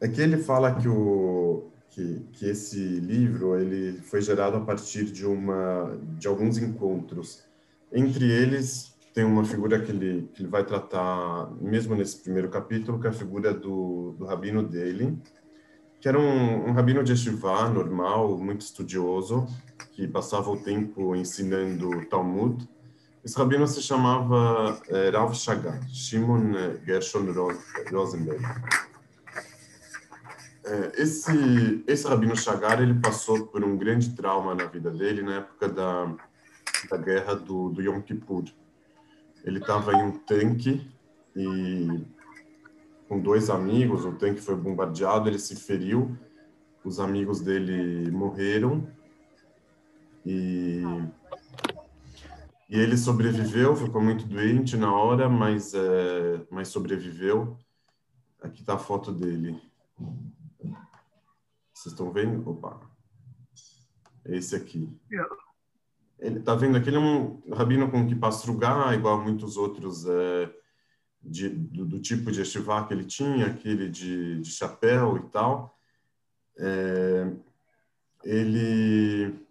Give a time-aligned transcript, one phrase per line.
[0.00, 5.04] é que ele fala que o que, que esse livro ele foi gerado a partir
[5.04, 7.44] de uma de alguns encontros.
[7.92, 12.98] Entre eles tem uma figura que ele que ele vai tratar mesmo nesse primeiro capítulo,
[12.98, 15.18] que é a figura do, do rabino dele,
[16.00, 19.46] que era um, um rabino de Yeshiva normal, muito estudioso,
[19.92, 22.68] que passava o tempo ensinando Talmud.
[23.24, 27.26] Esse rabino se chamava eh, Rav Shagar, Shimon Gershon
[27.92, 28.42] Rosenberg.
[30.64, 35.36] É, esse esse rabino Chagar ele passou por um grande trauma na vida dele na
[35.36, 36.14] época da,
[36.90, 38.44] da guerra do, do Yom Kippur.
[39.44, 40.88] Ele estava em um tanque
[41.36, 42.04] e
[43.08, 46.16] com dois amigos, o tanque foi bombardeado, ele se feriu,
[46.84, 48.88] os amigos dele morreram
[50.24, 50.82] e
[52.72, 57.58] e ele sobreviveu, ficou muito doente na hora, mas é, mas sobreviveu.
[58.40, 59.60] Aqui está a foto dele.
[61.70, 62.48] Vocês estão vendo?
[62.48, 62.80] Opa.
[64.24, 64.90] Esse aqui.
[66.18, 70.50] Ele tá vendo aquele é um rabino com que pastrugar, igual a muitos outros é,
[71.22, 75.78] de, do, do, tipo de estivá que ele tinha, aquele de, de chapéu e tal.
[76.56, 77.30] É,
[78.24, 79.46] ele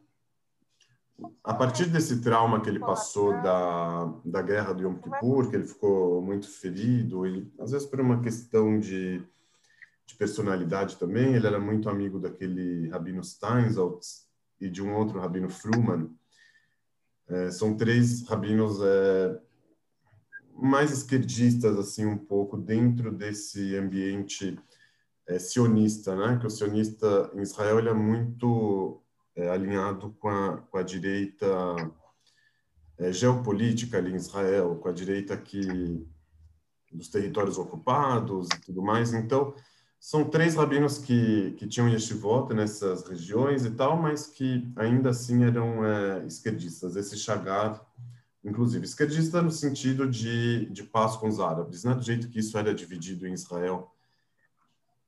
[1.43, 5.67] a partir desse trauma que ele passou da, da guerra do Yom Kippur, que ele
[5.67, 9.23] ficou muito ferido, e às vezes por uma questão de
[10.11, 11.33] de personalidade também.
[11.33, 14.27] Ele era muito amigo daquele Rabino Steinsaltz
[14.59, 16.09] e de um outro Rabino Fruman.
[17.27, 19.39] É, são três rabinos é,
[20.53, 24.59] mais esquerdistas, assim, um pouco, dentro desse ambiente
[25.27, 26.37] é, sionista, né?
[26.39, 29.01] Que o sionista em Israel ele é muito
[29.41, 31.47] é, alinhado com a, com a direita
[32.97, 36.05] é, geopolítica ali em Israel, com a direita que
[36.91, 39.13] dos territórios ocupados e tudo mais.
[39.13, 39.53] Então,
[39.99, 45.43] são três rabinos que, que tinham yeshivot nessas regiões e tal, mas que ainda assim
[45.43, 46.95] eram é, esquerdistas.
[46.95, 47.81] Esse Chagar,
[48.43, 51.93] inclusive, esquerdista no sentido de, de paz com os árabes, né?
[51.93, 53.91] do jeito que isso era dividido em Israel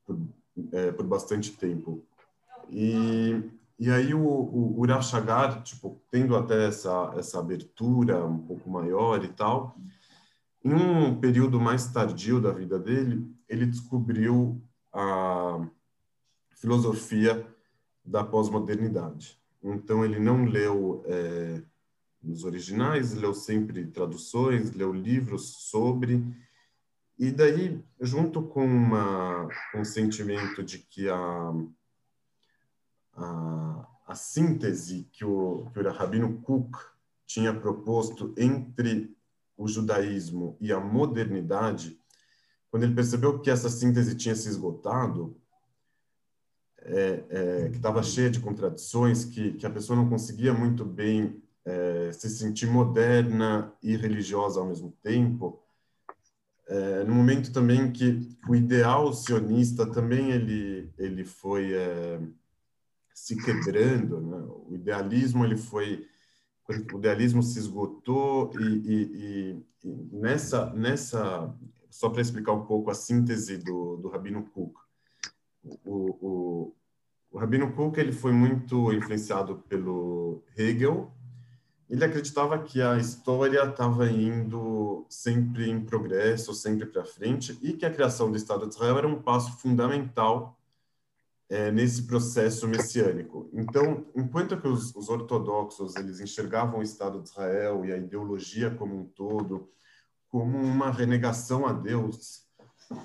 [0.05, 0.19] por,
[0.71, 2.05] é, por bastante tempo.
[2.69, 3.43] E,
[3.83, 9.27] e aí o, o, Chagar, tipo, tendo até essa, essa abertura um pouco maior e
[9.27, 9.77] tal,
[10.63, 15.67] em um período mais tardio da vida dele, ele descobriu a
[16.51, 17.45] filosofia
[18.05, 19.37] da pós-modernidade.
[19.61, 21.61] Então, ele não leu é,
[22.21, 26.23] nos originais, leu sempre traduções, leu livros sobre.
[27.19, 31.51] E daí, junto com, uma, um sentimento de que a,
[33.15, 36.75] a, a síntese que o, que o Rabino Cook
[37.25, 39.15] tinha proposto entre
[39.57, 41.99] o judaísmo e a modernidade
[42.73, 45.39] quando ele percebeu que essa síntese tinha se esgotado,
[46.79, 51.39] é, é, que estava cheia de contradições, que, que a pessoa não conseguia muito bem
[51.63, 55.61] é, se sentir moderna e religiosa ao mesmo tempo,
[56.67, 62.19] é, no momento também que o ideal sionista também ele ele foi é,
[63.13, 64.37] se quebrando, né?
[64.67, 66.07] o idealismo ele foi
[66.67, 71.53] o idealismo se esgotou e, e, e, nessa nessa
[71.89, 74.75] só para explicar um pouco a síntese do, do Rabino Cook.
[75.63, 76.75] O, o,
[77.31, 81.11] o Rabino Cook ele foi muito influenciado pelo Hegel.
[81.87, 87.85] Ele acreditava que a história estava indo sempre em progresso, sempre para frente, e que
[87.85, 90.57] a criação do Estado de Israel era um passo fundamental
[91.49, 93.49] é, nesse processo messiânico.
[93.53, 98.71] Então, enquanto que os, os ortodoxos eles enxergavam o Estado de Israel e a ideologia
[98.71, 99.69] como um todo
[100.33, 102.41] como uma renegação a Deus.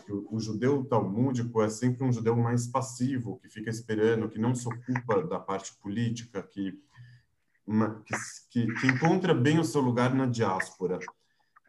[0.08, 4.54] O, o judeu talmúdico é sempre um judeu mais passivo, que fica esperando, que não
[4.54, 6.82] se ocupa da parte política, que,
[7.66, 8.02] uma,
[8.50, 10.98] que, que encontra bem o seu lugar na diáspora.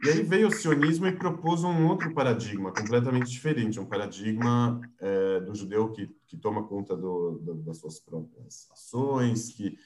[0.01, 5.41] E aí veio o sionismo e propôs um outro paradigma, completamente diferente, um paradigma é,
[5.41, 9.77] do judeu que, que toma conta do, do, das suas próprias ações, que,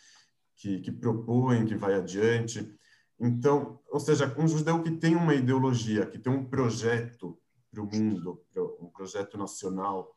[0.56, 2.72] que, que propõe, que vai adiante.
[3.20, 7.40] Então, ou seja, um judeu que tem uma ideologia, que tem um projeto
[7.72, 8.40] para o mundo,
[8.80, 10.16] um projeto nacional.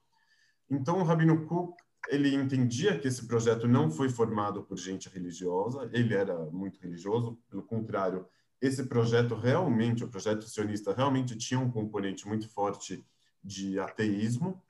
[0.68, 1.74] Então, o Rabino Cook
[2.08, 7.38] ele entendia que esse projeto não foi formado por gente religiosa, ele era muito religioso,
[7.48, 8.26] pelo contrário,
[8.60, 13.04] esse projeto realmente, o projeto sionista realmente tinha um componente muito forte
[13.42, 14.62] de ateísmo,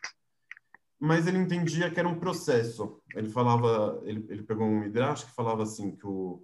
[0.98, 3.00] mas ele entendia que era um processo.
[3.14, 6.42] Ele falava, ele, ele pegou um midrash que falava assim que o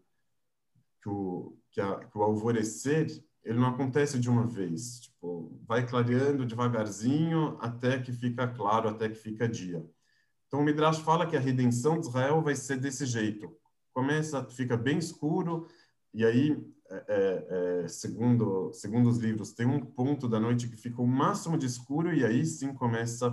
[1.03, 3.09] que o, que, a, que o alvorecer
[3.45, 5.01] ele não acontece de uma vez.
[5.01, 9.85] Tipo, vai clareando devagarzinho até que fica claro, até que fica dia.
[10.47, 13.51] Então, o Midrash fala que a redenção de Israel vai ser desse jeito.
[13.93, 15.67] Começa, fica bem escuro,
[16.15, 16.63] e aí,
[16.93, 21.07] é, é, é segundo, segundo os livros, tem um ponto da noite que fica o
[21.07, 23.29] máximo de escuro, e aí sim começa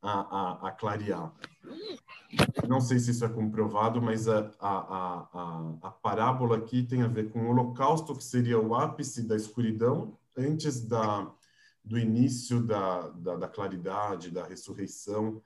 [0.00, 1.32] a, a, a clarear.
[2.68, 7.30] Não sei se isso é comprovado, mas a, a, a, parábola aqui tem a ver
[7.30, 11.30] com o holocausto, que seria o ápice da escuridão, antes da,
[11.84, 15.42] do início da, da, da claridade, da ressurreição,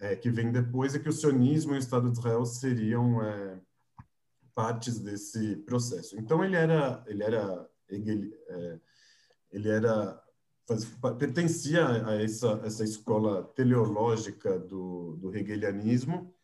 [0.00, 3.60] é, que vem depois, é que o sionismo e o Estado de Israel seriam é,
[4.54, 6.18] partes desse processo.
[6.18, 8.80] Então, ele era, ele era, ele, é,
[9.50, 10.22] ele era
[11.18, 16.34] pertencia a essa, essa escola teleológica do, do hegelianismo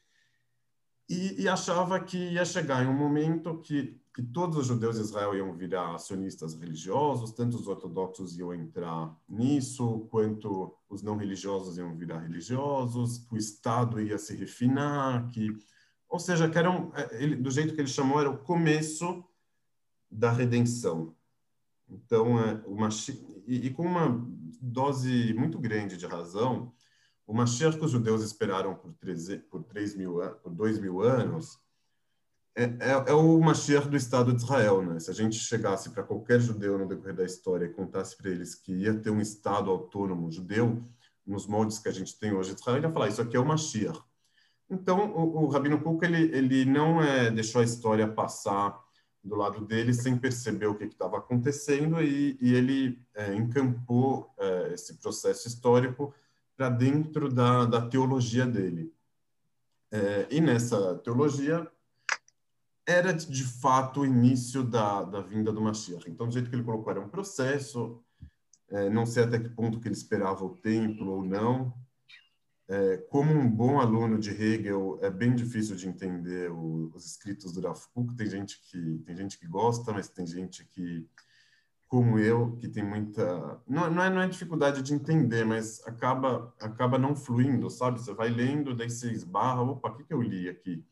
[1.09, 5.03] e, e, achava que ia chegar em um momento que, que todos os judeus de
[5.03, 11.79] Israel iam virar acionistas religiosos, tanto os ortodoxos iam entrar nisso, quanto os não religiosos
[11.79, 15.49] iam virar religiosos, o Estado ia se refinar, que,
[16.11, 19.25] ou seja, que era um, é, ele, do jeito que ele chamou, era o começo
[20.11, 21.15] da redenção.
[21.89, 22.89] Então, é, uma,
[23.47, 24.27] e, e, com uma
[24.61, 26.73] dose muito grande de razão,
[27.27, 31.59] o Mashiach que os judeus esperaram por, 13, por, 3 mil, por 2 mil anos
[32.57, 34.83] é, é, é, o Mashiach do Estado de Israel.
[34.83, 34.99] Né?
[34.99, 38.57] Se a gente chegasse para qualquer judeu no decorrer da história e contasse para eles
[38.57, 40.85] que ia ter um Estado autônomo judeu,
[41.25, 43.41] nos moldes que a gente tem hoje de Israel, ele ia falar, isso aqui é
[43.41, 44.01] o Mashiach.
[44.71, 48.81] Então, o, o Rabino Kuk, ele, ele não é, deixou a história passar
[49.23, 54.73] do lado dele sem perceber o que estava acontecendo e, e ele é, encampou é,
[54.73, 56.15] esse processo histórico
[56.57, 58.93] para dentro da, da, teologia dele.
[59.91, 61.71] É, e nessa teologia
[62.87, 66.09] era de fato o início da, da vinda do Mashiach.
[66.09, 68.01] Então, do jeito que ele colocou, era um processo,
[68.69, 71.75] é, não sei até que ponto que ele esperava o templo ou não,
[72.71, 77.53] é, como um bom aluno de Hegel, é bem difícil de entender o, os escritos
[77.53, 77.61] do
[77.93, 78.15] Kuk.
[78.15, 81.05] Tem gente que tem gente que gosta, mas tem gente que,
[81.89, 86.55] como eu, que tem muita não, não é não é dificuldade de entender, mas acaba
[86.61, 88.01] acaba não fluindo, sabe?
[88.01, 90.87] Você vai lendo, daí você esbarra, opa, o que, que eu li aqui?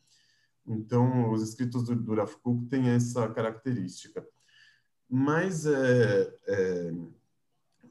[0.67, 4.27] Então, os escritos do, do Kuk têm essa característica.
[5.09, 6.93] Mas é, é,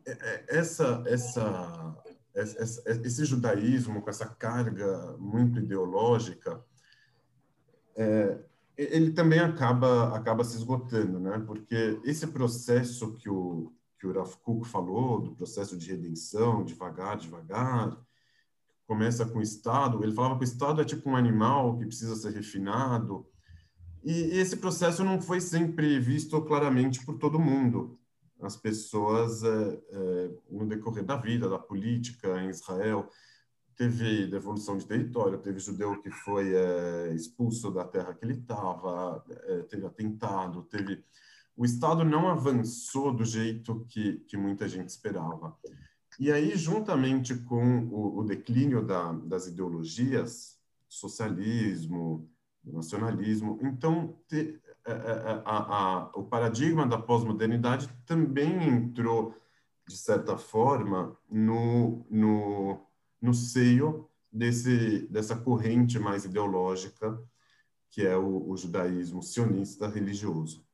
[0.07, 1.97] é, é essa essa
[2.35, 6.63] esse judaísmo com essa carga muito ideológica,
[7.97, 8.39] é,
[8.77, 11.43] ele também acaba acaba se esgotando, né?
[11.47, 17.17] Porque esse processo que o que o Rav Kuk falou do processo de redenção, devagar,
[17.17, 17.99] devagar,
[18.87, 20.03] começa com o Estado.
[20.03, 23.27] Ele falava que o Estado é tipo um animal que precisa ser refinado.
[24.05, 27.98] E esse processo não foi sempre visto claramente por todo mundo
[28.41, 33.09] as pessoas é, é, no decorrer da vida, da política em Israel.
[33.77, 39.25] Teve devolução de território, teve judeu que foi é, expulso da terra que ele estava,
[39.69, 41.05] teve atentado, teve.
[41.57, 45.57] O Estado não avançou do jeito que, que muita gente esperava.
[46.19, 50.59] E aí, juntamente com o, o declínio da, das ideologias,
[50.89, 52.29] socialismo,
[52.65, 59.35] nacionalismo, então te, a, a, o paradigma da pós-modernidade também entrou,
[59.87, 62.81] de certa forma, no, no,
[63.21, 67.21] no seio desse, dessa corrente mais ideológica,
[67.91, 70.67] que é o, o judaísmo sionista religioso.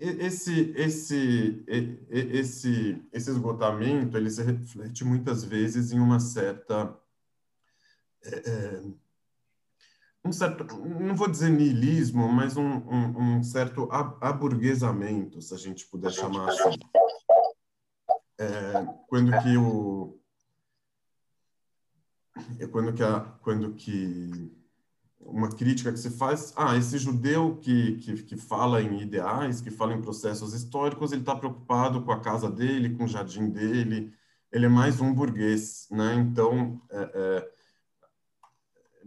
[0.00, 6.96] Esse, esse, esse, esse esgotamento ele se reflete muitas vezes em uma certa
[8.24, 8.82] é,
[10.24, 13.88] um certo, não vou dizer niilismo, mas um, um, um certo
[14.20, 16.78] aburguesamento, se a gente puder chamar assim.
[18.40, 20.18] É, quando que o
[22.60, 24.56] é quando que a, quando que
[25.20, 29.70] uma crítica que se faz, ah, esse judeu que, que, que fala em ideais, que
[29.70, 34.12] fala em processos históricos, ele está preocupado com a casa dele, com o jardim dele,
[34.50, 36.14] ele é mais um burguês, né?
[36.14, 37.50] Então, é, é,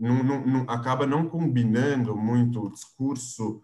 [0.01, 3.61] não, não, não, acaba não combinando muito o discurso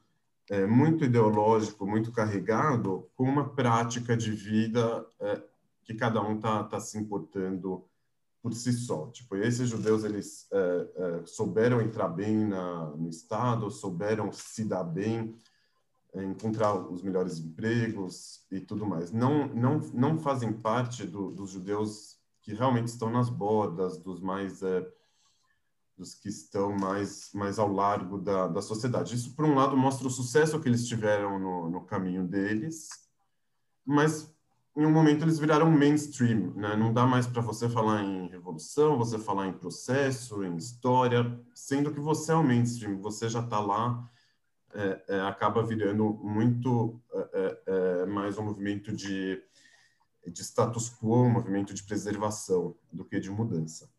[0.48, 5.42] é, muito ideológico, muito carregado, com uma prática de vida é,
[5.84, 7.84] que cada um está tá se importando
[8.40, 9.08] por si só.
[9.08, 14.84] Tipo, esses judeus eles é, é souberam entrar bem na, no Estado, souberam se dar
[14.84, 15.36] bem,
[16.14, 19.12] é, encontrar os melhores empregos e tudo mais.
[19.12, 24.62] Não, não, não fazem parte do, dos judeus que realmente estão nas bordas, dos mais
[24.62, 24.88] é,
[25.98, 29.16] dos que estão mais, mais ao largo da, da sociedade.
[29.16, 32.90] Isso, por um lado, mostra o sucesso que eles tiveram no, no caminho deles,
[33.84, 34.32] mas
[34.76, 36.76] em um momento eles viraram mainstream, né?
[36.76, 41.92] Não dá mais para você falar em revolução, você falar em processo, em história, sendo
[41.92, 44.08] que você é o mainstream, você já está lá,
[44.76, 49.42] é, é, acaba virando muito é, é, é, mais um movimento de,
[50.28, 53.90] de status quo, um movimento de preservação do que de mudança.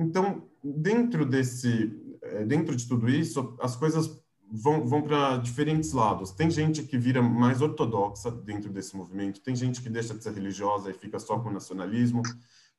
[0.00, 1.92] Então, dentro desse,
[2.22, 4.18] é, dentro de tudo isso, as coisas
[4.50, 6.30] vão, vão para diferentes lados.
[6.30, 10.32] Tem gente que vira mais ortodoxa dentro desse movimento, tem gente que deixa de ser
[10.32, 12.22] religiosa e fica só com o nacionalismo,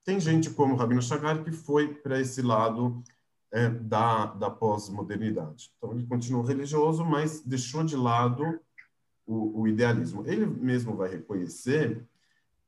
[0.03, 3.03] tem gente como Rabino Chagar que foi para esse lado
[3.51, 5.71] é, da, da pós-modernidade.
[5.77, 8.59] Então, ele continuou religioso, mas deixou de lado
[9.27, 10.23] o, o, idealismo.
[10.25, 12.03] Ele mesmo vai reconhecer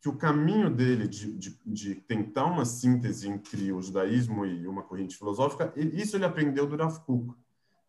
[0.03, 4.83] que o caminho dele de, de, de, tentar uma síntese entre o judaísmo e uma
[4.83, 7.33] corrente filosófica, isso ele aprendeu do Rav Kuk.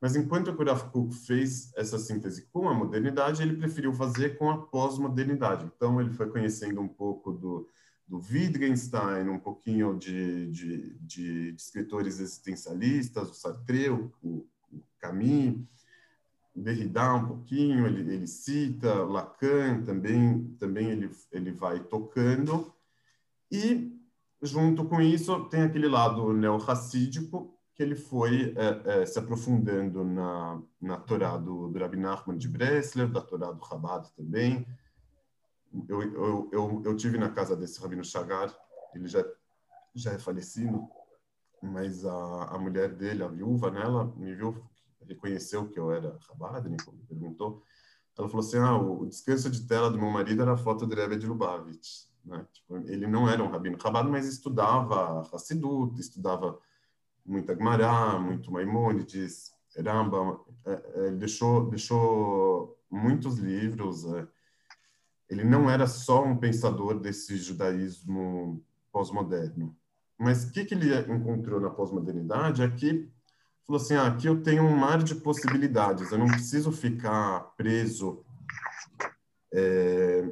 [0.01, 4.49] Mas enquanto o Rav Kuk fez essa síntese com a modernidade, ele preferiu fazer com
[4.49, 5.69] a pós-modernidade.
[5.75, 7.69] Então, ele foi conhecendo um pouco do,
[8.07, 14.47] do Wittgenstein, um pouquinho de, de, de, de escritores existencialistas, o Sartre, o, o
[15.01, 15.67] Camus,
[16.55, 22.73] Derrida um pouquinho, ele, ele cita, Lacan também, também ele, ele vai tocando.
[23.51, 23.93] E,
[24.41, 30.63] junto com isso, tem aquele lado neo-racídico, que ele foi é, é, se aprofundando na,
[30.81, 34.65] na Torá do, do Rabbi Nachman de Bresler, da Torá do Chabad também.
[35.89, 38.57] Eu, eu, eu, eu tive na casa desse Rabino Chagar,
[38.95, 39.25] ele já,
[39.93, 40.89] já é falecido,
[41.61, 44.65] mas a, a mulher dele, a viúva, nela, me viu,
[45.09, 46.77] reconheceu que eu era Chabad, me
[47.09, 47.63] perguntou.
[48.17, 50.95] Ela falou assim, ah, o descanso de tela do meu marido era a foto do
[50.95, 52.07] Rebbe de Lubavitch.
[52.25, 52.47] Né?
[52.53, 56.59] Tipo, ele não era um rabino Chabad, mas estudava Hassidut, estudava
[57.25, 64.05] muita Gemara, muito Maimonides, Rambam, é, é, ele deixou, deixou muitos livros.
[64.05, 64.27] É.
[65.29, 69.77] Ele não era só um pensador desse judaísmo pós-moderno.
[70.17, 73.11] Mas o que, que ele encontrou na pós-modernidade é que
[73.67, 78.25] falou assim, ah, aqui eu tenho um mar de possibilidades, eu não preciso ficar preso
[79.53, 80.25] é,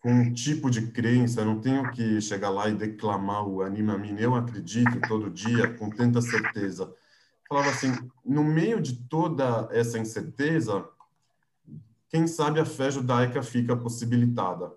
[0.00, 3.98] com um tipo de crença, eu não tenho que chegar lá e declamar o anima
[3.98, 6.92] mim, eu acredito todo dia com tanta certeza.
[7.48, 7.92] Falava assim,
[8.24, 10.86] no meio de toda essa incerteza,
[12.08, 14.72] quem sabe a fé judaica fica possibilitada.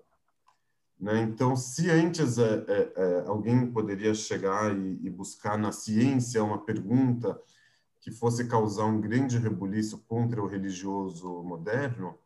[1.00, 1.22] Né?
[1.22, 6.58] Então, se antes é, é, é, alguém poderia chegar e, e, buscar na ciência uma
[6.64, 7.40] pergunta
[8.00, 12.18] que fosse causar um grande rebuliço contra o religioso moderno,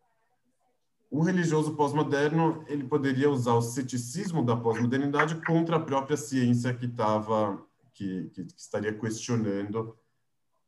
[1.13, 6.87] o religioso pós-moderno ele poderia usar o ceticismo da pós-modernidade contra a própria ciência que
[6.87, 7.63] estava
[7.93, 9.95] que, que, que, estaria questionando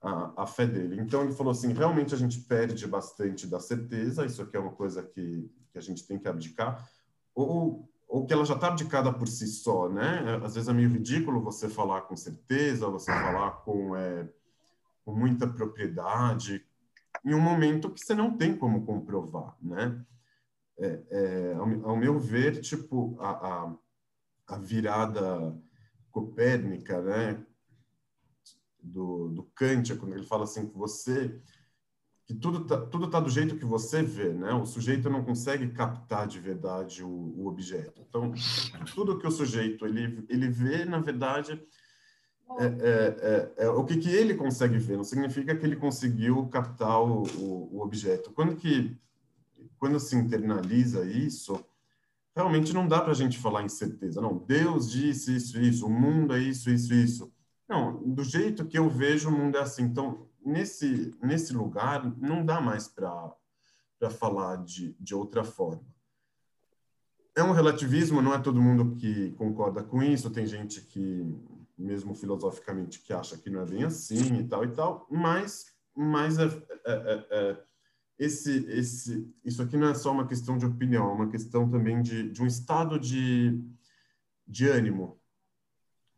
[0.02, 1.00] a, a, fé dele.
[1.00, 4.72] Então ele falou assim, realmente a gente perde bastante da certeza, isso aqui é uma
[4.72, 6.86] coisa que, que a gente tem que abdicar,
[7.34, 10.40] ou, ou que ela já está abdicada por si só, né?
[10.44, 14.28] Às vezes é meio ridículo você falar com certeza, você falar com, é,
[15.04, 16.64] com muita propriedade,
[17.24, 20.04] em um momento que você não tem como comprovar, né?
[20.78, 23.74] é, é, ao, ao, meu ver, tipo, a, a,
[24.48, 25.56] a, virada
[26.10, 27.44] copérnica, né,
[28.82, 31.40] do, do Kant, quando ele fala assim que você
[32.26, 34.54] que tudo tá, tudo tá do jeito que você vê, né?
[34.54, 38.00] O sujeito não consegue captar de verdade o, o objeto.
[38.00, 38.32] Então,
[38.94, 41.62] tudo que o sujeito ele ele vê, na verdade,
[42.58, 44.96] é, é, é, é, o que, que ele consegue ver.
[44.96, 48.30] Não significa que ele conseguiu captar o, o, objeto.
[48.30, 48.96] Quando que
[49.78, 51.62] quando se internaliza isso,
[52.34, 54.20] realmente não dá para a gente falar em certeza.
[54.20, 57.32] Não, Deus disse isso, isso, o mundo é isso, isso, isso.
[57.68, 59.82] Não, do jeito que eu vejo, o mundo é assim.
[59.82, 63.30] Então, nesse, nesse lugar, não dá mais para
[64.10, 65.82] falar de, de outra forma.
[67.36, 71.26] É um relativismo, não é todo mundo que concorda com isso, tem gente que,
[71.76, 76.38] mesmo filosoficamente, que acha que não é bem assim e tal e tal, mas, mas
[76.38, 77.64] é, é, é, é
[78.18, 82.00] esse, esse, isso aqui não é só uma questão de opinião, é uma questão também
[82.00, 83.60] de, de um estado de,
[84.46, 85.20] de ânimo.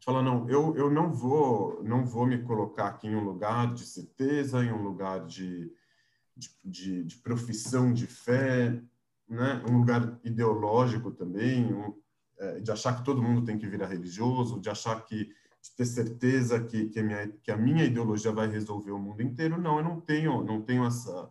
[0.04, 3.84] Fala, não, eu, eu não vou não vou me colocar aqui em um lugar de
[3.84, 5.72] certeza, em um lugar de,
[6.36, 8.80] de, de, de profissão de fé,
[9.28, 9.62] né?
[9.68, 11.98] um lugar ideológico também, um,
[12.38, 15.32] é, de achar que todo mundo tem que virar religioso, de achar que
[15.70, 19.22] de ter certeza que, que, a minha, que a minha ideologia vai resolver o mundo
[19.22, 19.60] inteiro.
[19.60, 21.30] Não, eu não tenho, não tenho essa,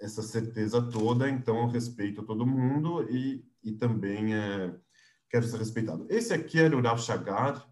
[0.00, 4.74] essa certeza toda, então eu respeito todo mundo e, e também é,
[5.28, 6.06] quero ser respeitado.
[6.08, 7.68] Esse aqui era o Rav Chagar,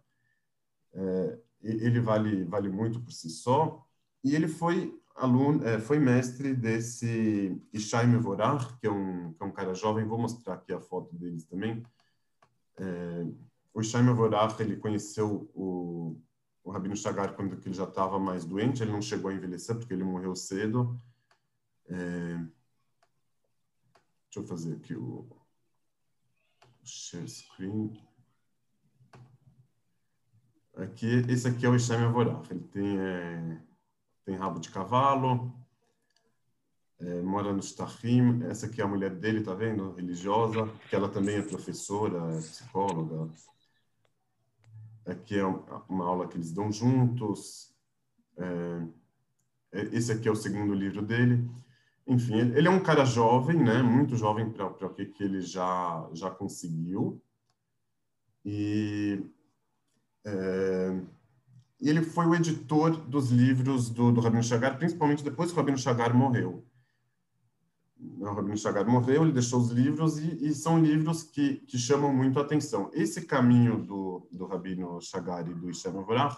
[0.94, 3.86] é, ele vale, vale muito por si só,
[4.22, 9.46] e ele foi aluno, é, foi mestre desse Ishai Mevorach, que é um que é
[9.46, 10.04] um cara jovem.
[10.04, 11.82] Vou mostrar aqui a foto deles também.
[12.78, 13.26] É,
[13.74, 16.20] o Ishai Mevorach, ele conheceu o,
[16.62, 18.82] o Rabino Chagar quando ele já estava mais doente.
[18.82, 21.00] Ele não chegou a envelhecer porque ele morreu cedo.
[21.86, 22.36] É,
[24.24, 25.26] deixa eu fazer aqui o
[26.84, 27.92] share screen.
[30.76, 32.50] Aqui, esse aqui é o Ishai Mevorach.
[32.50, 33.62] Ele tem é,
[34.24, 35.52] tem rabo de cavalo,
[37.00, 38.42] é, mora no Stahim.
[38.44, 39.92] Essa aqui é a mulher dele, tá vendo?
[39.92, 43.30] Religiosa, que ela também é professora, é psicóloga.
[45.06, 47.74] Aqui é uma aula que eles dão juntos.
[48.36, 48.86] É,
[49.72, 51.48] é, esse aqui é o segundo livro dele.
[52.06, 53.82] Enfim, ele é um cara jovem, né?
[53.82, 57.22] Muito jovem para o que, ele já, já conseguiu.
[58.44, 59.24] E
[60.24, 61.00] é,
[61.80, 65.78] ele foi o editor dos livros do, do Rabino Chagar, principalmente depois que o Rabino
[65.78, 66.64] Chagar morreu.
[68.18, 72.12] O Rabino Chagar morreu, ele deixou os livros e, e são livros que, que chamam
[72.12, 72.90] muito a atenção.
[72.92, 76.36] Esse caminho do, do Rabino Chagar e do Ishem Avrach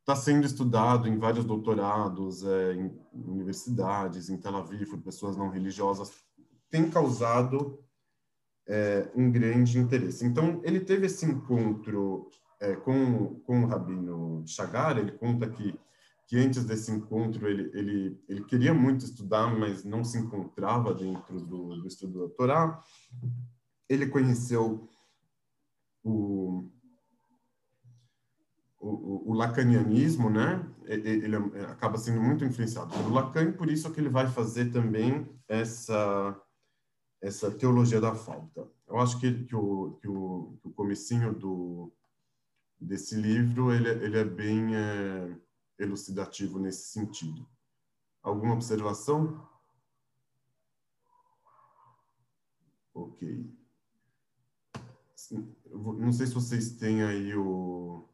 [0.00, 5.50] está sendo estudado em vários doutorados, é, em universidades, em Tel Aviv, por pessoas não
[5.50, 6.12] religiosas,
[6.70, 7.78] tem causado
[8.66, 10.24] é, um grande interesse.
[10.24, 12.28] Então, ele teve esse encontro
[12.60, 15.78] é, com, com o Rabino Chagar, ele conta que,
[16.30, 21.40] que antes desse encontro ele, ele, ele queria muito estudar, mas não se encontrava dentro
[21.40, 22.84] do, do estudo da.
[23.88, 24.88] Ele conheceu
[26.04, 26.70] o,
[28.78, 30.64] o, o, lacanianismo, né?
[30.84, 31.34] Ele
[31.64, 36.40] acaba sendo muito influenciado pelo Lacan, e por isso que ele vai fazer também essa
[37.20, 38.70] essa teologia da falta.
[38.86, 41.92] Eu acho que, que, o, que, o, que o comecinho do,
[42.80, 45.36] desse livro ele, ele é bem é,
[45.80, 47.46] elucidativo nesse sentido.
[48.22, 49.48] Alguma observação?
[52.94, 53.50] Ok.
[55.72, 58.04] Não sei se vocês têm aí o.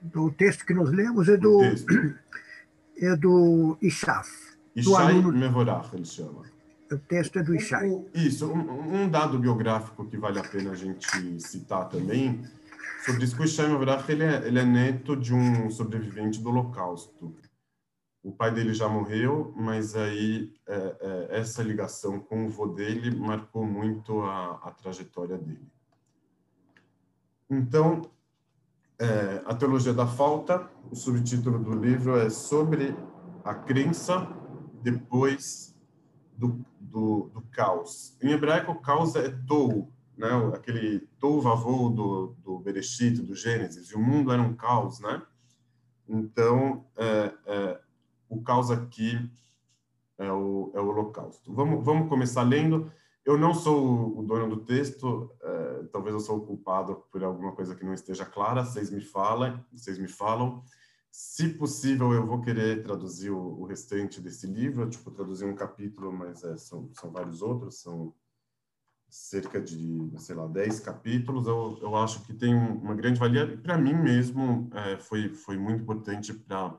[0.00, 1.60] Do texto que nós lemos é do.
[3.00, 4.28] É do Ishaf.
[4.74, 5.32] Ishai aluno...
[5.38, 6.42] Mevorach, ele chama.
[6.90, 7.88] O texto é do Ishai.
[8.12, 12.44] Isso, um, um dado biográfico que vale a pena a gente citar também
[13.04, 17.34] Sobre isso, o Ishaim Avrach, ele é, ele é neto de um sobrevivente do Holocausto.
[18.22, 23.16] O pai dele já morreu, mas aí é, é, essa ligação com o vô dele
[23.18, 25.66] marcou muito a, a trajetória dele.
[27.48, 28.02] Então,
[28.98, 32.94] é, a teologia da falta, o subtítulo do livro é sobre
[33.44, 34.28] a crença
[34.82, 35.74] depois
[36.36, 38.16] do, do, do caos.
[38.20, 40.28] Em hebraico, caos é tou, né?
[40.52, 45.22] Aquele tovavô do, do Bereshit, do Gênesis, e o mundo era um caos, né?
[46.08, 47.80] Então, é, é,
[48.28, 49.30] o caos aqui
[50.18, 51.54] é o, é o holocausto.
[51.54, 52.90] Vamos, vamos começar lendo.
[53.24, 57.52] Eu não sou o dono do texto, é, talvez eu sou o culpado por alguma
[57.52, 60.64] coisa que não esteja clara, vocês me falam, vocês me falam.
[61.10, 66.12] Se possível, eu vou querer traduzir o, o restante desse livro, tipo, traduzir um capítulo,
[66.12, 68.14] mas é, são, são vários outros, são
[69.08, 73.44] cerca de, sei lá, 10 capítulos, eu, eu acho que tem uma grande valia.
[73.44, 76.70] E para mim mesmo é, foi, foi muito importante para,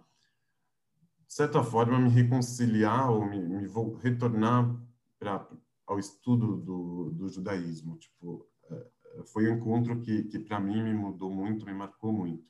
[1.28, 4.76] de certa forma, me reconciliar ou me, me vou retornar
[5.18, 5.48] para
[5.89, 7.98] ao estudo do, do judaísmo.
[7.98, 12.48] Tipo, é, foi um encontro que, que para mim me mudou muito, me marcou muito.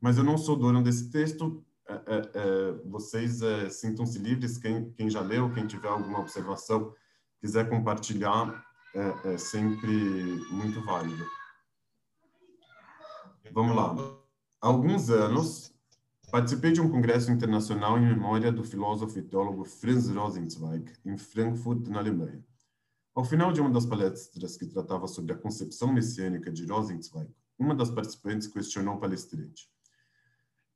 [0.00, 1.62] Mas eu não sou dono desse texto.
[1.86, 6.94] É, é, é vocês é, sintam-se livres, quem, quem já leu, quem tiver alguma observação,
[7.38, 9.88] quiser compartilhar, é, é sempre
[10.50, 11.26] muito válido.
[13.52, 13.94] Vamos lá.
[14.60, 15.72] Há alguns anos,
[16.30, 21.88] participei de um congresso internacional em memória do filósofo e teólogo Franz Rosenzweig, em Frankfurt,
[21.88, 22.44] na Alemanha.
[23.14, 27.74] Ao final de uma das palestras que tratava sobre a concepção messiânica de Rosenzweig, uma
[27.74, 29.68] das participantes questionou o palestrante.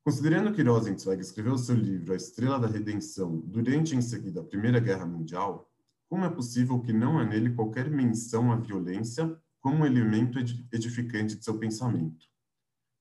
[0.05, 4.45] Considerando que Rosenzweig escreveu seu livro A Estrela da Redenção durante e em seguida a
[4.45, 5.69] Primeira Guerra Mundial,
[6.09, 10.39] como é possível que não há nele qualquer menção à violência como elemento
[10.73, 12.27] edificante de seu pensamento?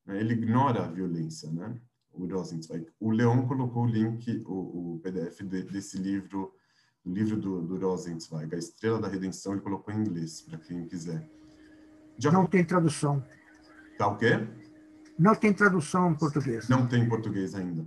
[0.06, 1.80] Né, ele ignora a violência, né?
[2.12, 2.88] O Rosenzweig.
[3.00, 6.52] O Leon colocou o link, o, o PDF de, desse livro,
[7.06, 10.86] o livro do, do Rosenzweig, A Estrela da Redenção, ele colocou em inglês, para quem
[10.88, 11.30] quiser.
[12.18, 12.32] Já...
[12.32, 13.24] Não tem tradução.
[13.98, 14.48] Tá o quê?
[15.18, 16.68] Não tem tradução em português.
[16.68, 17.86] Não tem em português ainda.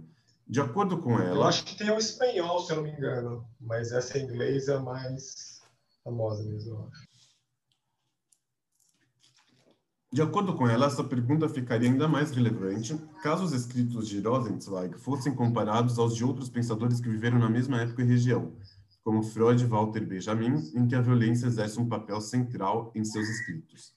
[0.50, 1.36] De acordo com ela.
[1.36, 4.66] Eu acho que tem o espanhol, se eu não me engano, mas essa em inglês
[4.66, 5.62] é a mais
[6.02, 7.08] famosa mesmo, eu acho.
[10.12, 14.98] De acordo com ela, essa pergunta ficaria ainda mais relevante caso os escritos de Rosenzweig
[14.98, 18.52] fossem comparados aos de outros pensadores que viveram na mesma época e região,
[19.04, 23.28] como Freud e Walter Benjamin, em que a violência exerce um papel central em seus
[23.28, 23.94] escritos.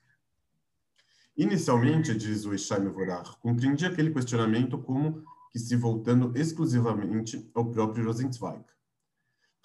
[1.35, 8.05] Inicialmente, diz o Ishaim Vorar, compreendi aquele questionamento como que se voltando exclusivamente ao próprio
[8.05, 8.65] Rosenzweig.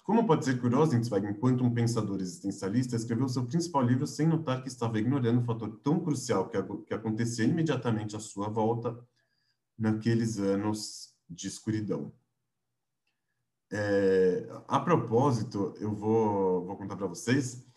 [0.03, 4.27] Como pode ser que o Rosenzweig, enquanto um pensador existencialista, escreveu seu principal livro sem
[4.27, 9.03] notar que estava ignorando um fator tão crucial que, que acontecia imediatamente à sua volta
[9.75, 12.13] naqueles anos de escuridão?
[13.71, 17.67] É, a propósito, eu vou, vou contar para vocês,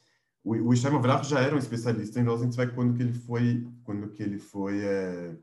[0.44, 4.22] o, o Ishaim já era um especialista em Rosenzweig quando que ele foi, quando que
[4.22, 5.34] ele foi é,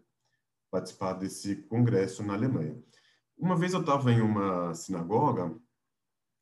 [0.69, 2.77] participar desse congresso na Alemanha.
[3.37, 5.55] Uma vez eu estava em uma sinagoga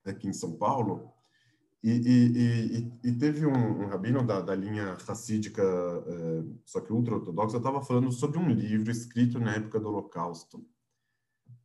[0.05, 1.13] aqui em São Paulo,
[1.83, 6.91] e, e, e, e teve um, um, rabino da, da linha racídica, é, só que
[6.91, 10.65] ultra-ortodoxa, estava falando sobre um livro escrito na época do Holocausto,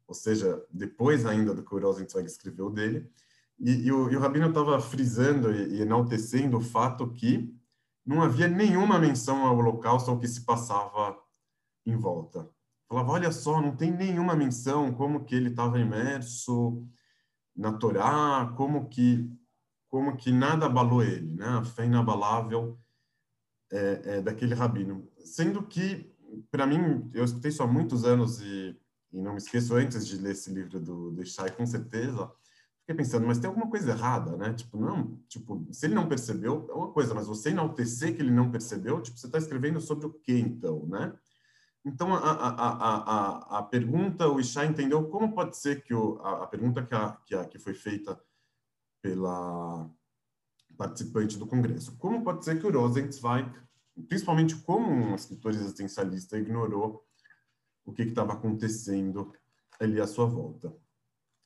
[0.07, 3.11] ou seja, depois ainda do que o Rosenzweig escreveu dele,
[3.59, 7.55] e, o, o, rabino estava frisando e, enaltecendo o fato que
[8.05, 11.16] não havia nenhuma menção ao Holocausto, ao que se passava
[11.85, 12.49] em volta.
[12.88, 16.87] Falava, olha só, não tem nenhuma menção como que ele estava imerso
[17.57, 19.31] na Torá, como que
[19.92, 21.45] como que nada abalou ele, né?
[21.45, 22.79] A fé inabalável
[23.71, 25.07] é, é, daquele rabino.
[25.23, 26.11] Sendo que,
[26.51, 28.75] para mim, eu escutei isso há muitos anos e,
[29.12, 32.33] e, não me esqueço antes de ler esse livro do, do Shai, com certeza,
[32.81, 34.55] fiquei pensando, mas tem alguma coisa errada, né?
[34.55, 38.31] Tipo, não, tipo, se ele não percebeu, é uma coisa, mas você enaltecer que ele
[38.31, 41.12] não percebeu, tipo, você está escrevendo sobre o quê, então, né?
[41.85, 46.45] Então, a, a, a, a, pergunta, o Isha entendeu como pode ser que o, a,
[46.45, 48.23] a pergunta que, a, que, a, que foi feita
[49.03, 49.90] pela
[50.77, 53.51] participante do Congresso, como pode ser que o Rosenzweig,
[54.09, 57.05] principalmente como um escritor existencialista, ignorou
[57.85, 59.33] o que estava acontecendo
[59.81, 60.75] ali à sua volta?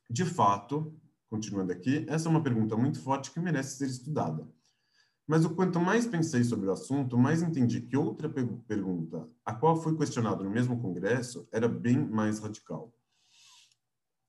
[0.09, 0.95] De fato,
[1.29, 4.47] continuando aqui, essa é uma pergunta muito forte que merece ser estudada.
[5.27, 9.77] Mas o quanto mais pensei sobre o assunto, mais entendi que outra pergunta, a qual
[9.77, 12.95] fui questionado no mesmo congresso, era bem mais radical.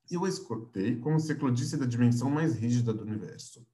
[0.09, 3.67] Eu a escutei como se eclodisse da dimensão mais rígida do universo.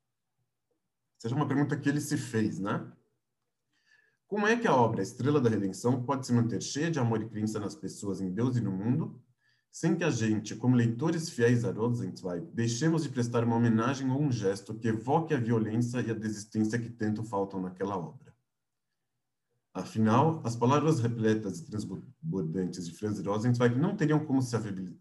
[1.17, 2.91] Seja uma pergunta que ele se fez, né?
[4.27, 7.29] Como é que a obra Estrela da Redenção pode se manter cheia de amor e
[7.29, 9.21] crença nas pessoas, em Deus e no mundo,
[9.73, 14.21] sem que a gente, como leitores fiéis a Rosenzweig, deixemos de prestar uma homenagem ou
[14.21, 18.31] um gesto que evoque a violência e a desistência que tanto faltam naquela obra.
[19.73, 24.55] Afinal, as palavras repletas e transbordantes de Franz Rosenzweig não teriam como se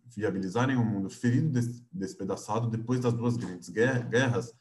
[0.07, 4.55] viabilizar em um mundo ferido e despedaçado depois das duas grandes guerras,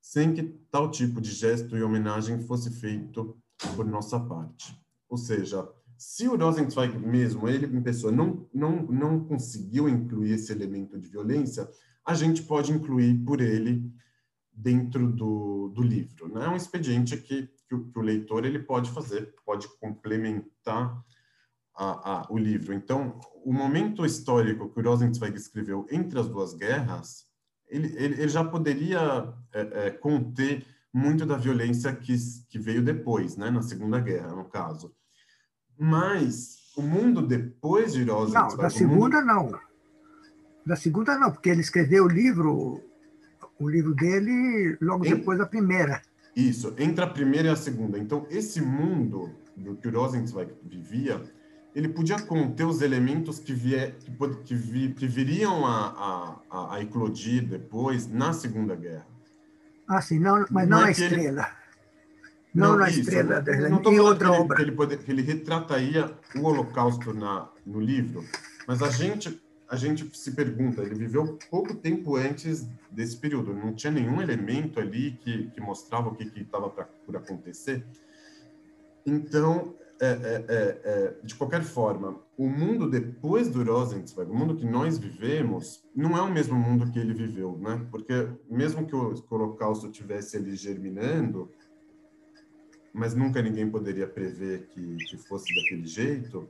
[0.00, 3.36] sem que tal tipo de gesto e homenagem fosse feito
[3.74, 4.80] por nossa parte.
[5.08, 10.52] Ou seja, se o Rosenzweig mesmo, ele em pessoa, não, não, não conseguiu incluir esse
[10.52, 11.68] elemento de violência,
[12.06, 13.92] a gente pode incluir por ele
[14.52, 16.28] dentro do, do livro.
[16.32, 16.44] Né?
[16.44, 21.04] É um expediente que, que, o, que o leitor ele pode fazer, pode complementar
[21.74, 22.72] a, a, o livro.
[22.72, 27.26] Então, o momento histórico que o Rosenzweig escreveu entre as duas guerras,
[27.66, 32.16] ele, ele, ele já poderia é, é, conter muito da violência que,
[32.48, 33.50] que veio depois, né?
[33.50, 34.94] na Segunda Guerra, no caso.
[35.78, 38.50] Mas o mundo depois de Rosenzweig...
[38.50, 39.26] Não, da segunda mundo...
[39.26, 39.60] não.
[40.66, 42.82] Da segunda não, porque ele escreveu o livro,
[43.58, 45.14] o livro dele logo em...
[45.14, 46.02] depois da primeira.
[46.36, 47.98] Isso, entre a primeira e a segunda.
[47.98, 51.22] Então, esse mundo do que o Rosenzweig vivia,
[51.74, 54.10] ele podia conter os elementos que, vier, que,
[54.44, 59.06] que, vi, que viriam a, a, a, eclodir depois na Segunda Guerra.
[59.86, 61.42] Ah, sim, não, mas não, não é a estrela.
[61.42, 61.67] Ele,
[62.58, 64.56] não, não na isso, estrela da não em outra que obra.
[64.56, 68.24] Que ele, pode, que ele retrataria o Holocausto na, no livro,
[68.66, 69.40] mas a gente
[69.70, 74.80] a gente se pergunta, ele viveu pouco tempo antes desse período, não tinha nenhum elemento
[74.80, 76.70] ali que, que mostrava o que estava
[77.04, 77.84] por acontecer.
[79.04, 84.56] Então, é, é, é, é, de qualquer forma, o mundo depois do Rosenzweig, o mundo
[84.56, 87.84] que nós vivemos, não é o mesmo mundo que ele viveu, né?
[87.90, 91.50] Porque mesmo que o Holocausto tivesse ali germinando,
[92.98, 96.48] mas nunca ninguém poderia prever que, que fosse daquele jeito.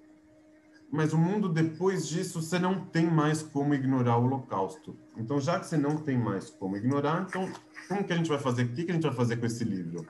[0.91, 4.97] Mas o mundo depois disso, você não tem mais como ignorar o Holocausto.
[5.15, 7.53] Então, já que você não tem mais como ignorar, então
[7.87, 8.65] como que a gente vai fazer?
[8.65, 10.07] O que, que a gente vai fazer com esse livro?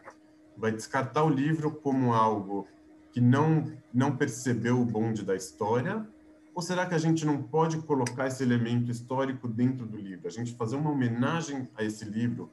[0.56, 2.68] Vai descartar o livro como algo
[3.12, 6.06] que não não percebeu o bonde da história?
[6.54, 10.28] Ou será que a gente não pode colocar esse elemento histórico dentro do livro?
[10.28, 12.48] A gente fazer uma homenagem a esse livro,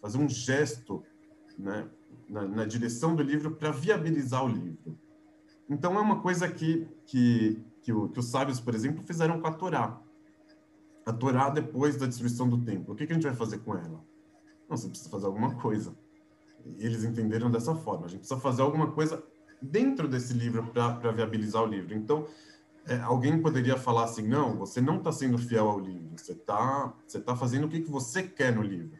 [0.00, 1.04] fazer um gesto,
[1.56, 1.86] né?
[2.28, 4.98] Na, na direção do livro para viabilizar o livro.
[5.68, 9.46] Então, é uma coisa que, que, que, o, que os sábios, por exemplo, fizeram com
[9.46, 10.00] a Torá.
[11.06, 13.74] A Torá, depois da destruição do templo, o que, que a gente vai fazer com
[13.74, 14.04] ela?
[14.68, 15.94] Não, você precisa fazer alguma coisa.
[16.64, 18.06] E eles entenderam dessa forma.
[18.06, 19.22] A gente precisa fazer alguma coisa
[19.60, 21.94] dentro desse livro para viabilizar o livro.
[21.94, 22.26] Então,
[22.86, 26.92] é, alguém poderia falar assim, não, você não está sendo fiel ao livro, você está
[27.06, 28.90] você tá fazendo o que, que você quer no livro.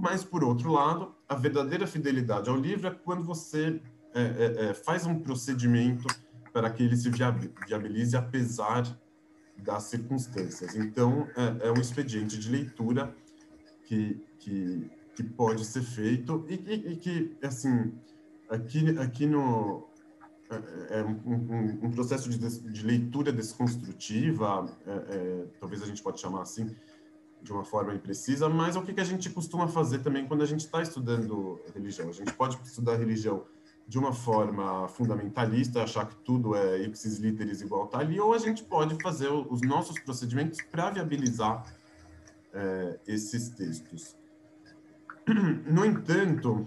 [0.00, 3.82] Mas, por outro lado, a verdadeira fidelidade ao livro é quando você
[4.14, 6.06] é, é, é faz um procedimento
[6.54, 8.98] para que ele se viabilize apesar
[9.58, 10.74] das circunstâncias.
[10.74, 13.14] Então, é, é um expediente de leitura
[13.84, 17.92] que, que, que pode ser feito e, e, e que, assim,
[18.48, 19.86] aqui, aqui no,
[20.50, 26.02] é, é um, um, um, processo de, de leitura desconstrutiva, é, é, talvez a gente
[26.02, 26.74] pode chamar assim,
[27.42, 30.42] de uma forma imprecisa, mas é o que, que a gente costuma fazer também quando
[30.42, 32.08] a gente está estudando religião.
[32.08, 33.44] A gente pode estudar religião
[33.86, 38.38] de uma forma fundamentalista, achar que tudo é ipsis literis igual tá ali, ou a
[38.38, 41.64] gente pode fazer os nossos procedimentos para viabilizar
[42.52, 44.16] é, esses textos.
[45.66, 46.66] No entanto,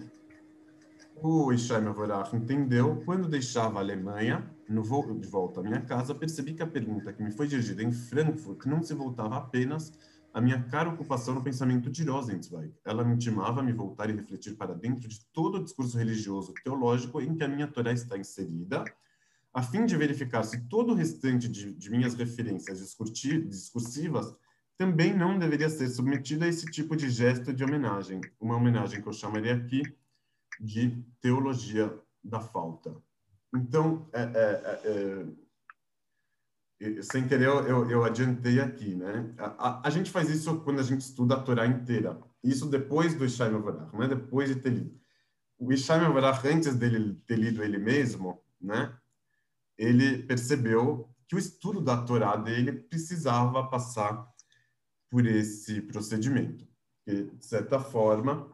[1.22, 6.14] o Ishai Mavorach entendeu, quando deixava a Alemanha, no voo de volta à minha casa,
[6.14, 9.94] percebi que a pergunta que me foi dirigida em Frankfurt não se voltava apenas
[10.34, 12.74] à minha cara ocupação no pensamento de Rosenzweig.
[12.84, 16.54] Ela me intimava a me voltar e refletir para dentro de todo o discurso religioso
[16.64, 18.84] teológico em que a minha Torá está inserida,
[19.54, 24.36] a fim de verificar se todo o restante de, de minhas referências discursivas
[24.76, 29.08] também não deveria ser submetido a esse tipo de gesto de homenagem, uma homenagem que
[29.08, 29.84] eu chamaria aqui
[30.60, 32.96] de teologia da falta.
[33.56, 35.26] Então, é, é, é,
[37.02, 39.34] sem querer, eu, eu, adiantei aqui, né?
[39.38, 42.20] A, a, a, gente faz isso quando a gente estuda a Torá inteira.
[42.44, 44.08] Isso depois do Ishai Mavarach, né?
[44.08, 45.00] Depois de ter lido.
[45.58, 48.96] O Ishai Mavarach, antes dele ter lido ele mesmo, né?
[49.78, 54.28] Ele percebeu que o estudo da Torá dele precisava passar
[55.10, 56.68] por esse procedimento.
[57.06, 58.52] Que, de certa forma,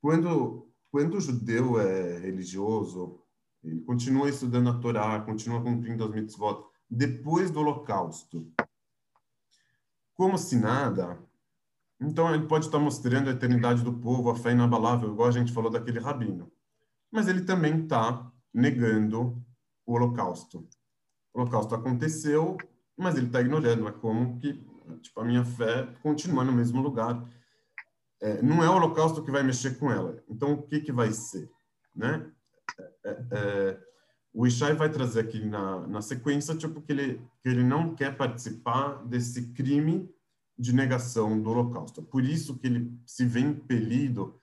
[0.00, 3.21] quando, quando o judeu é religioso,
[3.62, 8.52] ele continua estudando a Torá, continua cumprindo as mitzvot depois do Holocausto.
[10.14, 11.18] Como se nada,
[12.00, 15.52] então ele pode estar mostrando a eternidade do povo, a fé inabalável, igual a gente
[15.52, 16.50] falou daquele rabino.
[17.10, 19.42] Mas ele também está negando
[19.86, 20.68] o Holocausto.
[21.32, 22.56] O Holocausto aconteceu,
[22.96, 23.88] mas ele está ignorando.
[23.88, 24.52] É como que
[25.00, 27.24] tipo, a minha fé continua no mesmo lugar
[28.22, 30.22] é, não é o holocausto que vai mexer com ela.
[30.28, 31.50] Então, o que, que vai ser?
[31.94, 32.24] Né?
[33.04, 33.78] É,
[34.32, 38.16] o Ishai vai trazer aqui na, na sequência tipo, que, ele, que ele não quer
[38.16, 40.08] participar desse crime
[40.58, 42.00] de negação do holocausto.
[42.00, 44.38] É por isso que ele se vê impelido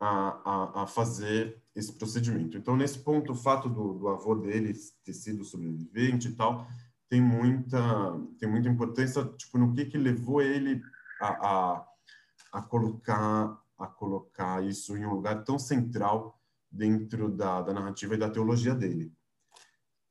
[0.00, 2.56] a, a, a fazer esse procedimento.
[2.56, 4.72] Então, nesse ponto, o fato do, do avô dele
[5.04, 6.66] ter sido sobrevivente e tal,
[7.08, 7.78] tem muita,
[8.38, 10.82] tem muita importância tipo, no que, que levou ele
[11.20, 11.88] a, a
[12.52, 16.37] a colocar a colocar isso em um lugar tão central
[16.70, 19.12] dentro da, da narrativa e da teologia dele.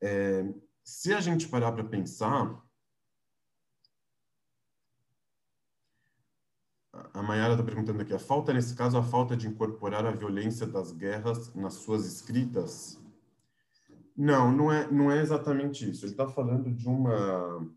[0.01, 0.43] É,
[0.83, 2.63] se a gente parar para pensar,
[7.13, 10.65] a Mayara está perguntando aqui, a falta, nesse caso, a falta de incorporar a violência
[10.65, 12.99] das guerras nas suas escritas?
[14.15, 16.05] Não, não é, não é exatamente isso.
[16.05, 17.69] Ele está falando de uma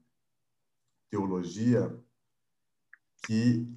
[1.10, 1.94] teologia
[3.26, 3.68] que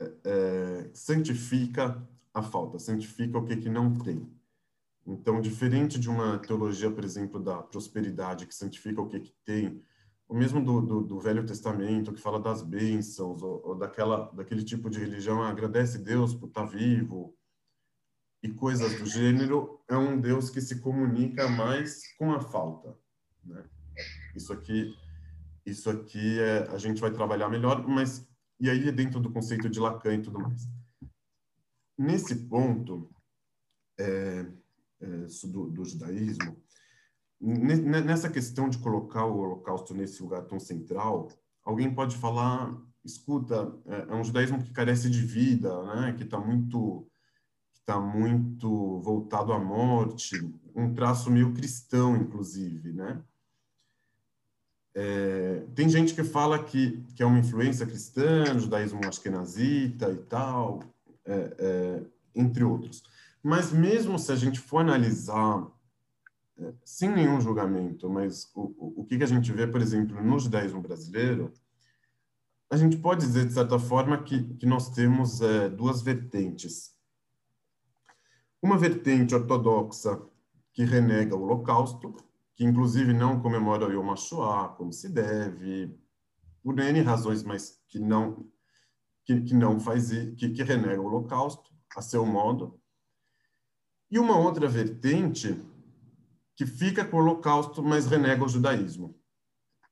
[0.00, 4.33] é, santifica a falta, santifica o que, que não tem.
[5.06, 9.82] Então, diferente de uma teologia, por exemplo, da prosperidade, que santifica o que, que tem,
[10.26, 14.64] ou mesmo do, do, do Velho Testamento, que fala das bênçãos, ou, ou, daquela, daquele
[14.64, 17.36] tipo de religião, agradece Deus por estar vivo,
[18.42, 22.96] e coisas do gênero, é um Deus que se comunica mais com a falta.
[23.44, 23.64] Né?
[24.34, 24.96] Isso aqui,
[25.64, 28.26] isso aqui é, a gente vai trabalhar melhor, mas
[28.60, 30.68] e aí é dentro do conceito de Lacan e tudo mais.
[31.98, 33.10] Nesse ponto
[33.98, 34.46] é, é,
[35.50, 36.56] do, do judaísmo,
[37.40, 41.28] nessa questão de colocar o holocausto nesse lugar tão central,
[41.62, 46.14] alguém pode falar, escuta, é, é um judaísmo que carece de vida, né?
[46.16, 47.06] que está muito
[47.84, 50.40] está muito voltado à morte,
[50.74, 53.22] um traço meio cristão, inclusive, né?
[54.94, 60.82] É, tem gente que fala que, que é uma influência cristã, judaísmo ashkenazita e tal,
[61.26, 62.02] é, é,
[62.34, 63.02] entre outros.
[63.44, 65.70] Mas mesmo se a gente for analisar,
[66.56, 70.80] é, sem nenhum julgamento, mas o, o, que a gente vê, por exemplo, no judaísmo
[70.80, 71.52] brasileiro,
[72.70, 76.96] a gente pode dizer, de certa forma, que, que nós temos é, duas vertentes.
[78.62, 80.22] Uma vertente ortodoxa
[80.72, 82.16] que renega o Holocausto,
[82.56, 85.94] que inclusive não comemora o Yom HaShoah como se deve,
[86.62, 88.48] por N razões, mas que não
[89.22, 92.80] que, que não faz que, que renega o Holocausto a seu modo.
[94.14, 95.60] E uma outra vertente
[96.54, 99.18] que fica com o Holocausto, mas renega o judaísmo.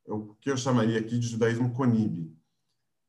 [0.06, 2.32] O que eu chamaria aqui de judaísmo conibe,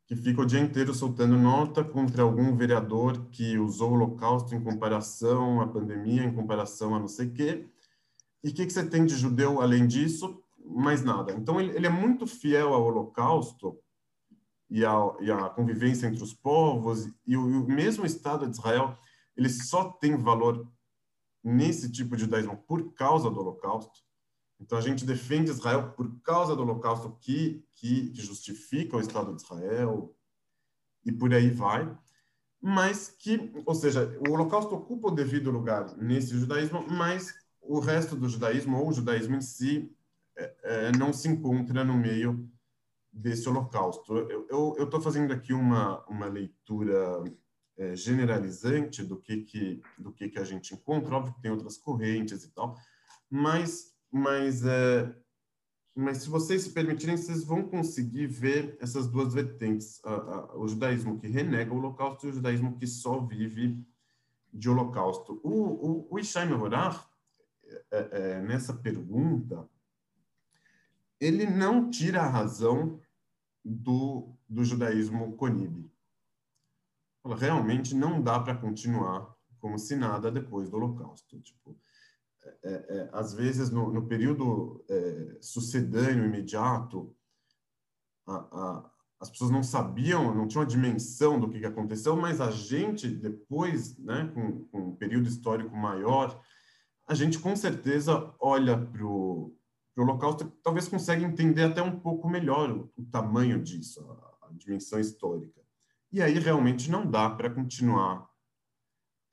[0.07, 4.63] que fica o dia inteiro soltando nota contra algum vereador que usou o Holocausto em
[4.63, 7.69] comparação à pandemia, em comparação a não sei quê.
[8.43, 10.41] E o que, que você tem de judeu além disso?
[10.65, 11.31] Mais nada.
[11.33, 13.77] Então, ele, ele é muito fiel ao Holocausto
[14.67, 18.57] e a, e a convivência entre os povos, e o, e o mesmo Estado de
[18.57, 18.97] Israel,
[19.37, 20.67] ele só tem valor
[21.43, 23.99] nesse tipo de judaísmo por causa do Holocausto.
[24.59, 29.35] Então a gente defende Israel por causa do Holocausto que, que, que justifica o Estado
[29.35, 30.15] de Israel
[31.05, 31.95] e por aí vai.
[32.61, 38.15] Mas que, ou seja, o Holocausto ocupa o devido lugar nesse judaísmo, mas o resto
[38.15, 39.93] do judaísmo ou o judaísmo em si
[40.37, 42.49] é, é, não se encontra no meio
[43.11, 44.15] desse Holocausto.
[44.49, 47.21] Eu estou fazendo aqui uma, uma leitura
[47.77, 51.15] é, generalizante do que que do que que a gente encontra.
[51.15, 52.77] Óbvio que tem outras correntes e tal
[53.33, 55.11] mas mas é,
[55.95, 59.99] mas se vocês se permitirem vocês vão conseguir ver essas duas vertentes.
[60.05, 63.83] A, a, o judaísmo que renega o holocausto e o judaísmo que só vive
[64.53, 65.41] de holocausto.
[65.43, 67.03] O o, o Ishai Mevorach
[67.89, 69.67] é, é, nessa pergunta
[71.19, 72.99] ele não tira a razão
[73.65, 75.89] do, do judaísmo conibe
[77.25, 81.39] realmente não dá para continuar como se nada depois do Holocausto.
[81.39, 81.77] Tipo,
[82.43, 87.15] é, é, é, às vezes, no, no período é, sucedâneo, imediato,
[88.27, 92.41] a, a, as pessoas não sabiam, não tinham a dimensão do que, que aconteceu, mas
[92.41, 96.41] a gente, depois, né, com, com um período histórico maior,
[97.07, 99.55] a gente com certeza olha para o
[99.95, 104.99] Holocausto talvez consiga entender até um pouco melhor o, o tamanho disso, a, a dimensão
[104.99, 105.62] histórica.
[106.13, 108.29] E aí realmente não dá para continuar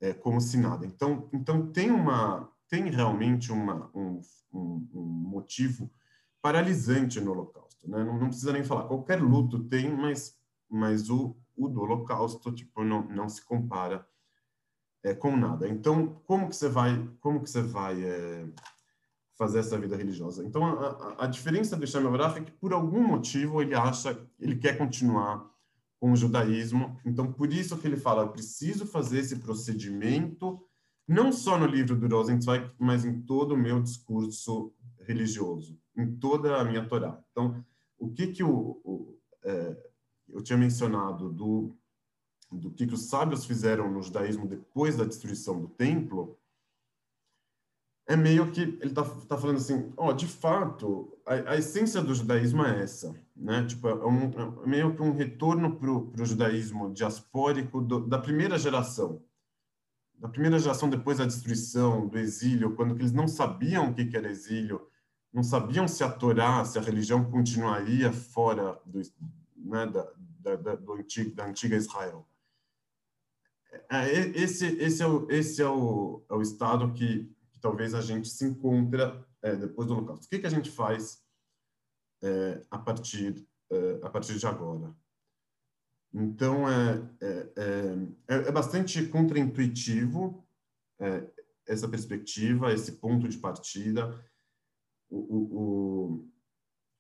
[0.01, 0.87] é, como se nada.
[0.87, 4.21] Então, então tem uma tem realmente uma, um,
[4.53, 5.91] um, um motivo
[6.41, 8.03] paralisante no Holocausto, né?
[8.03, 8.85] Não, não, precisa nem falar.
[8.85, 10.39] Qualquer luto tem, mas
[10.71, 14.09] mas o, o do Holocausto tipo não, não se compara
[15.03, 15.69] é, com nada.
[15.69, 18.49] Então, como que você vai como que você vai é,
[19.37, 20.43] fazer essa vida religiosa?
[20.47, 24.57] Então, a, a, a diferença do Shem é que por algum motivo ele acha ele
[24.57, 25.51] quer continuar
[26.01, 26.99] com o judaísmo.
[27.05, 30.59] Então, por isso que ele fala, eu preciso fazer esse procedimento,
[31.07, 36.57] não só no livro do Rosenzweig, mas em todo o meu discurso religioso, em toda
[36.57, 37.23] a minha Torá.
[37.31, 37.63] Então,
[37.99, 39.77] o que que o, o é,
[40.29, 41.77] eu tinha mencionado do
[42.51, 46.37] do que, que os sábios fizeram no judaísmo depois da destruição do templo,
[48.11, 52.03] é meio que ele está tá falando assim, ó, oh, de fato, a, a, essência
[52.03, 53.65] do judaísmo é essa, né?
[53.65, 58.59] Tipo, é, um, é meio que um retorno para o judaísmo diaspórico do, da primeira
[58.59, 59.23] geração,
[60.19, 64.17] da primeira geração depois da destruição, do exílio, quando eles não sabiam o que, que
[64.17, 64.89] era exílio,
[65.33, 69.01] não sabiam se a Torá, se a religião continuaria fora do,
[69.57, 72.27] né, da, da, do antigo, da antiga Israel.
[73.89, 78.01] É, esse, esse, é o, esse é, o, é o estado que que talvez a
[78.01, 80.25] gente se encontra é, depois do Holocausto.
[80.25, 81.23] O que, que a gente faz
[82.23, 84.95] é, a, partir, é, a partir de agora?
[86.13, 87.53] Então, é, é,
[88.29, 90.45] é, é bastante contraintuitivo
[91.67, 94.23] essa perspectiva, esse ponto de partida.
[95.09, 96.29] O, o, o,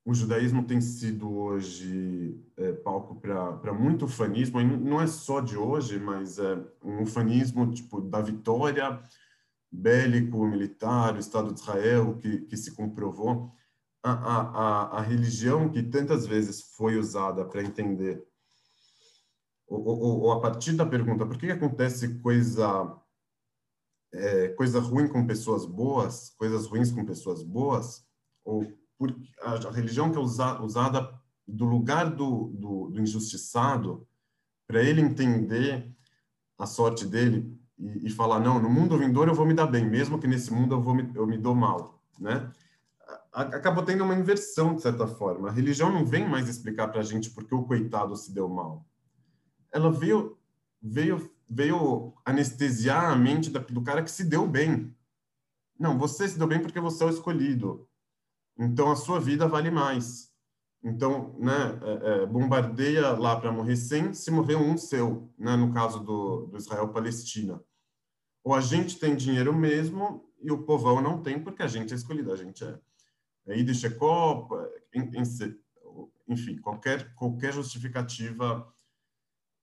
[0.07, 2.41] o judaísmo tem sido hoje
[2.83, 8.01] palco para muito ufanismo, e não é só de hoje, mas é um ufanismo tipo,
[8.01, 9.03] da vitória
[9.71, 13.53] bélico, militar, o Estado de Israel, que, que se comprovou,
[14.03, 18.27] a, a, a religião que tantas vezes foi usada para entender,
[19.67, 22.99] ou, ou, ou, a partir da pergunta, por que, que acontece coisa,
[24.13, 28.05] é, coisa ruim com pessoas boas, coisas ruins com pessoas boas,
[28.45, 28.67] ou
[28.99, 34.07] por, a, a religião que é usa, usada do lugar do, do, do injustiçado,
[34.67, 35.95] para ele entender
[36.59, 39.89] a sorte dele, e, e, falar, não, no mundo vindouro eu vou me dar bem,
[39.89, 42.53] mesmo que nesse mundo eu, vou me, eu me dou mal, né?
[43.33, 45.49] Acabou tendo uma inversão, de certa forma.
[45.49, 48.49] A religião não vem mais explicar para a gente por que o coitado se deu
[48.49, 48.85] mal.
[49.73, 50.37] Ela veio,
[50.83, 54.95] veio, veio anestesiar a mente do cara que se deu bem.
[55.79, 57.89] Não, você se deu bem porque você é o escolhido.
[58.59, 60.31] Então a sua vida vale mais.
[60.83, 65.73] Então, né, é, é, bombardeia lá para morrer 100, se morrer um seu, né, no
[65.73, 67.63] caso do, do Israel-Palestina.
[68.43, 71.97] Ou a gente tem dinheiro mesmo e o povão não tem porque a gente é
[71.97, 72.79] escolhido, a gente é,
[73.47, 74.71] é é Copa,
[76.29, 78.73] enfim, qualquer, qualquer justificativa.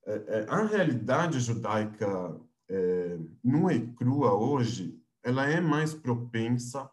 [0.06, 6.90] É, é, a realidade judaica é, nua e crua hoje, ela é mais propensa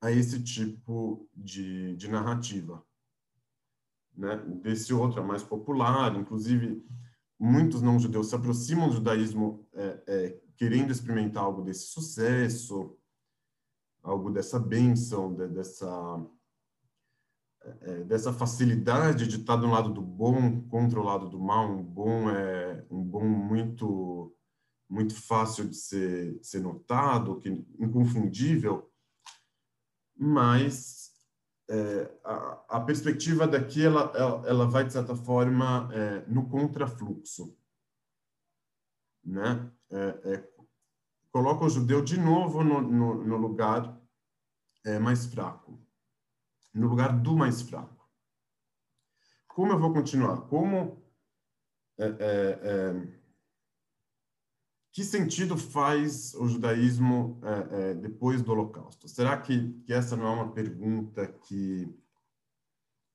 [0.00, 2.84] a esse tipo de, de narrativa.
[4.16, 4.36] Né?
[4.62, 6.84] Desse outro é mais popular, inclusive
[7.38, 12.96] muitos não-judeus se aproximam do judaísmo é, é, querendo experimentar algo desse sucesso,
[14.02, 16.26] algo dessa bênção, de, dessa,
[17.82, 21.70] é, dessa facilidade de estar do lado do bom contra o lado do mal.
[21.70, 24.32] Um bom é um bom muito
[24.88, 28.88] muito fácil de ser, ser notado, que inconfundível,
[30.16, 31.10] mas
[31.68, 37.58] é, a, a, perspectiva daqui ela, ela, ela, vai de certa forma é, no contrafluxo,
[39.24, 39.70] né?
[39.90, 40.56] É, é
[41.30, 44.00] coloca o judeu de novo no, no, no lugar
[44.84, 45.78] é, mais fraco,
[46.72, 48.08] no lugar do mais fraco.
[49.46, 50.42] Como eu vou continuar?
[50.48, 51.02] Como
[54.92, 59.06] que sentido faz o judaísmo é, é, depois do Holocausto?
[59.06, 61.86] Será que, que, essa não é uma pergunta que,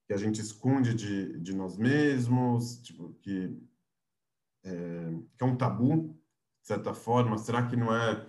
[0.05, 3.59] que a gente esconde de, de nós mesmos, tipo, que,
[4.63, 6.20] é, que é um tabu,
[6.61, 7.37] de certa forma?
[7.37, 8.25] Será que não é,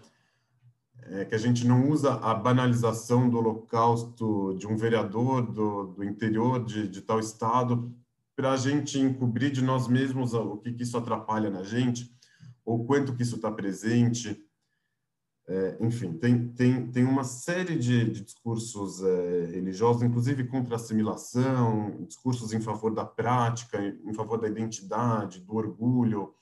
[1.03, 6.05] é, que a gente não usa a banalização do Holocausto de um vereador do, do
[6.05, 7.95] interior de, de tal estado
[8.35, 12.13] para a gente encobrir de nós mesmos o que, que isso atrapalha na gente?
[12.65, 14.45] ou quanto que isso está presente.
[15.49, 20.77] É, enfim, tem, tem, tem uma série de, de discursos é, religiosos, inclusive contra a
[20.77, 26.33] assimilação, discursos em favor da prática, em favor da identidade, do orgulho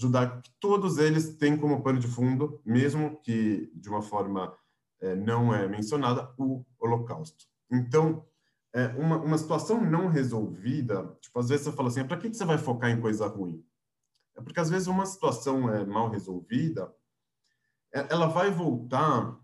[0.00, 4.56] judaico, que todos eles têm como pano de fundo, mesmo que de uma forma
[5.00, 7.44] é, não é mencionada, o Holocausto.
[7.70, 8.24] Então,
[8.72, 12.36] é, uma, uma situação não resolvida, tipo, às vezes você fala assim, para que, que
[12.36, 13.64] você vai focar em coisa ruim?
[14.36, 16.92] É porque às vezes uma situação é mal resolvida,
[17.92, 19.38] é, ela vai voltar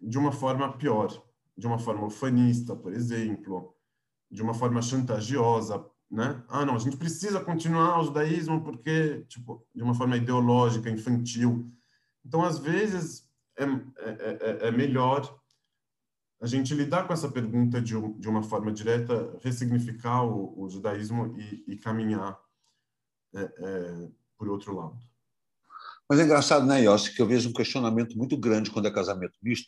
[0.00, 1.08] de uma forma pior,
[1.56, 3.74] de uma forma ufanista, por exemplo,
[4.30, 6.42] de uma forma chantagiosa, né?
[6.48, 11.70] Ah, não, a gente precisa continuar o judaísmo porque, tipo, de uma forma ideológica, infantil.
[12.24, 13.28] Então, às vezes,
[13.58, 15.38] é, é, é, é melhor
[16.40, 21.34] a gente lidar com essa pergunta de, de uma forma direta, ressignificar o, o judaísmo
[21.38, 22.38] e, e caminhar
[23.34, 24.98] é, é, por outro lado.
[26.08, 29.36] Mas é engraçado, né, Yossi, que eu vejo um questionamento muito grande quando é casamento
[29.42, 29.66] misto.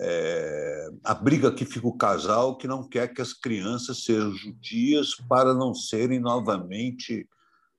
[0.00, 5.14] É, a briga que fica o casal que não quer que as crianças sejam judias
[5.28, 7.28] para não serem novamente.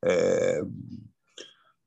[0.03, 0.61] É,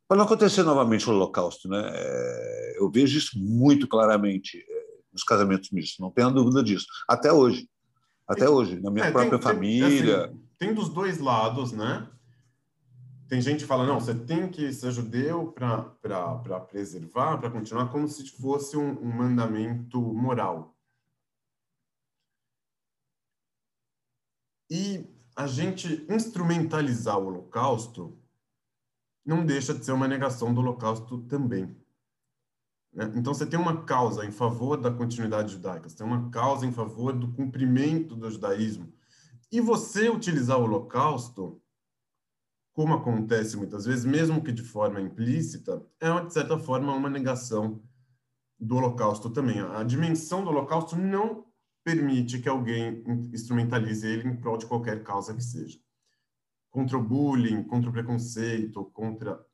[0.09, 1.69] para não acontecer novamente o Holocausto.
[1.69, 1.83] Né?
[1.95, 6.87] É, eu vejo isso muito claramente é, nos casamentos mistos, não tenho dúvida disso.
[7.09, 7.69] Até hoje.
[8.27, 9.89] Até hoje, na minha é, própria tem, família.
[9.89, 12.09] Tem, assim, tem dos dois lados, né?
[13.33, 18.07] Tem gente que fala, não, você tem que ser judeu para preservar, para continuar, como
[18.07, 20.77] se fosse um, um mandamento moral.
[24.71, 28.19] E a gente instrumentalizar o Holocausto
[29.25, 31.75] não deixa de ser uma negação do Holocausto também.
[32.93, 33.11] Né?
[33.17, 36.73] Então, você tem uma causa em favor da continuidade judaica, você tem uma causa em
[36.73, 38.93] favor do cumprimento do judaísmo.
[39.51, 41.62] E você utilizar o Holocausto
[42.73, 47.83] como acontece muitas vezes, mesmo que de forma implícita, é, de certa forma, uma negação
[48.59, 49.61] do Holocausto também.
[49.61, 51.47] A dimensão do Holocausto não
[51.85, 53.03] permite que alguém
[53.33, 55.79] instrumentalize ele em prol de qualquer causa que seja.
[56.71, 59.45] Contra o bullying, contra o preconceito, contra...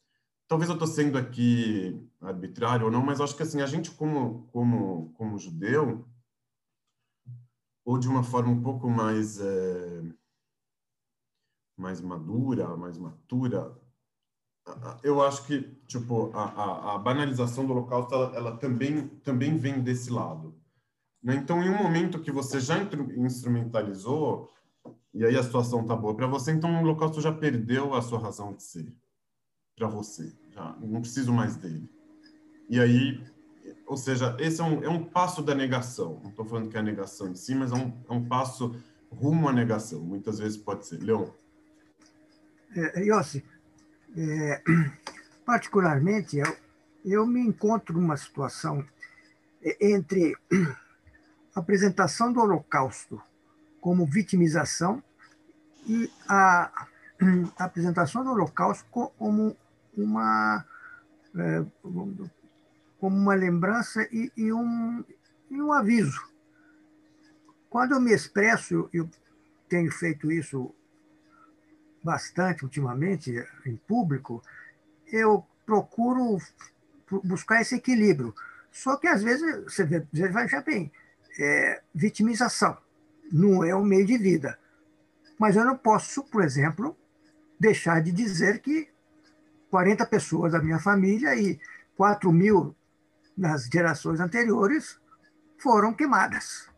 [0.46, 4.46] Talvez eu estou sendo aqui arbitrário ou não, mas acho que assim, a gente como,
[4.52, 6.06] como, como judeu,
[7.84, 9.40] ou de uma forma um pouco mais...
[9.40, 10.02] É
[11.78, 13.74] mais madura, mais matura,
[15.02, 19.80] eu acho que tipo a, a, a banalização do Holocausto ela, ela, também também vem
[19.80, 20.54] desse lado.
[21.22, 21.36] Né?
[21.36, 22.76] Então, em um momento que você já
[23.16, 24.50] instrumentalizou
[25.14, 28.18] e aí a situação tá boa para você, então o Holocausto já perdeu a sua
[28.18, 28.94] razão de ser
[29.76, 30.34] para você.
[30.50, 31.88] Já não preciso mais dele.
[32.68, 33.24] E aí,
[33.86, 36.20] ou seja, esse é um, é um passo da negação.
[36.22, 38.76] Não estou falando que é a negação em si, mas é um, é um passo
[39.10, 40.00] rumo à negação.
[40.00, 41.02] Muitas vezes pode ser.
[41.02, 41.26] Leon?
[42.74, 43.44] É, Yossi,
[44.16, 44.62] é,
[45.44, 46.56] particularmente, eu,
[47.04, 48.84] eu me encontro numa situação
[49.62, 50.36] é, entre
[51.54, 53.20] a apresentação do Holocausto
[53.80, 55.02] como vitimização
[55.86, 56.86] e a,
[57.58, 59.56] a apresentação do Holocausto como
[59.96, 60.64] uma
[61.36, 61.64] é,
[62.98, 65.04] como uma lembrança e, e, um,
[65.50, 66.20] e um aviso.
[67.70, 69.08] Quando eu me expresso, eu
[69.68, 70.74] tenho feito isso
[72.02, 73.32] bastante ultimamente
[73.66, 74.42] em público,
[75.12, 76.38] eu procuro
[77.24, 78.34] buscar esse equilíbrio.
[78.70, 79.84] Só que às vezes você
[80.30, 80.92] vai já bem,
[81.38, 82.76] é, vitimização
[83.32, 84.58] não é o meio de vida.
[85.38, 86.96] Mas eu não posso, por exemplo,
[87.58, 88.88] deixar de dizer que
[89.70, 91.60] 40 pessoas da minha família e
[91.96, 92.74] 4 mil
[93.36, 94.98] nas gerações anteriores
[95.58, 96.68] foram queimadas.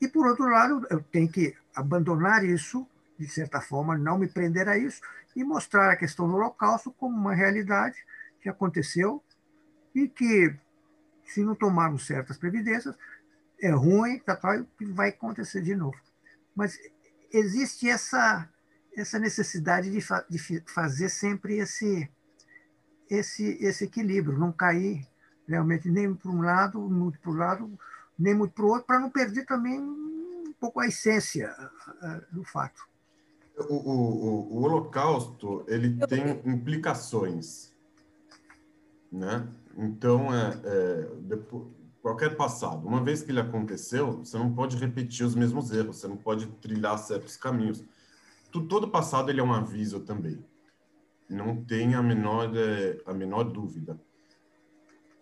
[0.00, 2.86] E, por outro lado, eu tenho que abandonar isso,
[3.18, 5.00] de certa forma, não me prender a isso,
[5.36, 7.96] e mostrar a questão do Holocausto como uma realidade
[8.40, 9.22] que aconteceu
[9.94, 10.54] e que,
[11.24, 12.96] se não tomarmos certas previdências,
[13.60, 15.98] é ruim, tá, tá, vai acontecer de novo.
[16.54, 16.78] Mas
[17.32, 18.48] existe essa
[18.96, 22.08] essa necessidade de, fa de fazer sempre esse,
[23.10, 25.06] esse, esse equilíbrio, não cair
[25.46, 27.78] realmente nem para um lado, muito para o lado,
[28.18, 31.54] nem muito para o outro, para não perder também um pouco a essência
[32.30, 32.88] do fato.
[33.56, 37.72] O, o, o Holocausto ele tem implicações,
[39.10, 39.48] né?
[39.76, 41.68] Então é, é depois,
[42.02, 46.08] qualquer passado, uma vez que ele aconteceu, você não pode repetir os mesmos erros, você
[46.08, 47.84] não pode trilhar certos caminhos
[48.62, 50.44] todo passado ele é um aviso também.
[51.28, 53.98] Não tem a menor, é, a menor dúvida.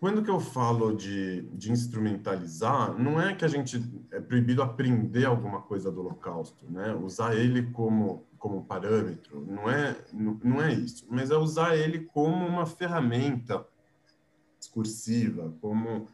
[0.03, 3.80] Quando que eu falo de, de instrumentalizar, não é que a gente
[4.11, 6.92] é proibido aprender alguma coisa do Holocausto, né?
[6.92, 12.00] Usar ele como como parâmetro, não é não, não é isso, mas é usar ele
[12.00, 13.64] como uma ferramenta
[14.59, 16.09] discursiva, como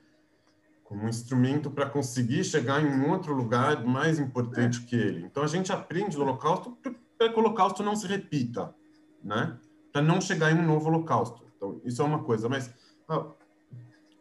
[0.84, 5.24] como um instrumento para conseguir chegar em um outro lugar mais importante que ele.
[5.24, 6.76] Então a gente aprende do Holocausto
[7.16, 8.74] para que o holocausto não se repita,
[9.24, 9.58] né?
[9.90, 11.42] Para não chegar em um novo holocausto.
[11.56, 12.70] Então, isso é uma coisa, mas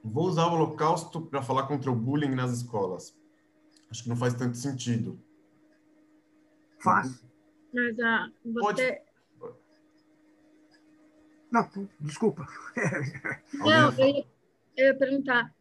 [0.09, 3.17] vou usar o holocausto para falar contra o bullying nas escolas.
[3.89, 5.19] Acho que não faz tanto sentido.
[6.79, 7.23] Faz.
[7.73, 9.01] Mas ah, você...
[9.39, 9.61] Pode...
[11.51, 12.45] Não, desculpa.
[13.53, 14.25] não, eu ia,
[14.75, 15.55] eu ia perguntar.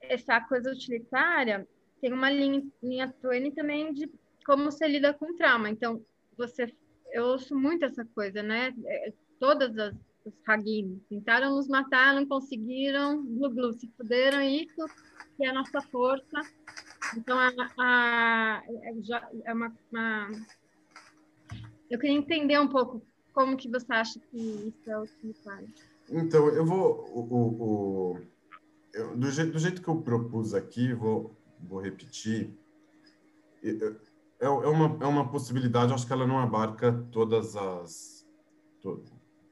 [0.00, 1.66] Essa coisa utilitária
[2.00, 4.10] tem uma linha, linha Twain também de
[4.46, 5.68] como você lida com trauma.
[5.68, 6.04] Então,
[6.36, 6.72] você,
[7.12, 8.74] eu ouço muito essa coisa, né?
[8.84, 14.86] É, todas as os Hagim tentaram nos matar, não conseguiram, glu, se fuderam, isso
[15.36, 16.42] que é a nossa força.
[17.16, 18.94] Então, a, a, é,
[19.44, 20.28] é uma, uma,
[21.88, 23.02] Eu queria entender um pouco
[23.32, 25.68] como que você acha que isso é utilitário.
[26.10, 27.08] Então, eu vou...
[27.14, 28.20] O, o, o
[28.92, 32.52] eu, do, jeito, do jeito que eu propus aqui, vou, vou repetir.
[33.62, 33.70] É,
[34.40, 38.26] é, uma, é uma possibilidade, acho que ela não abarca todas as,
[38.80, 39.04] to,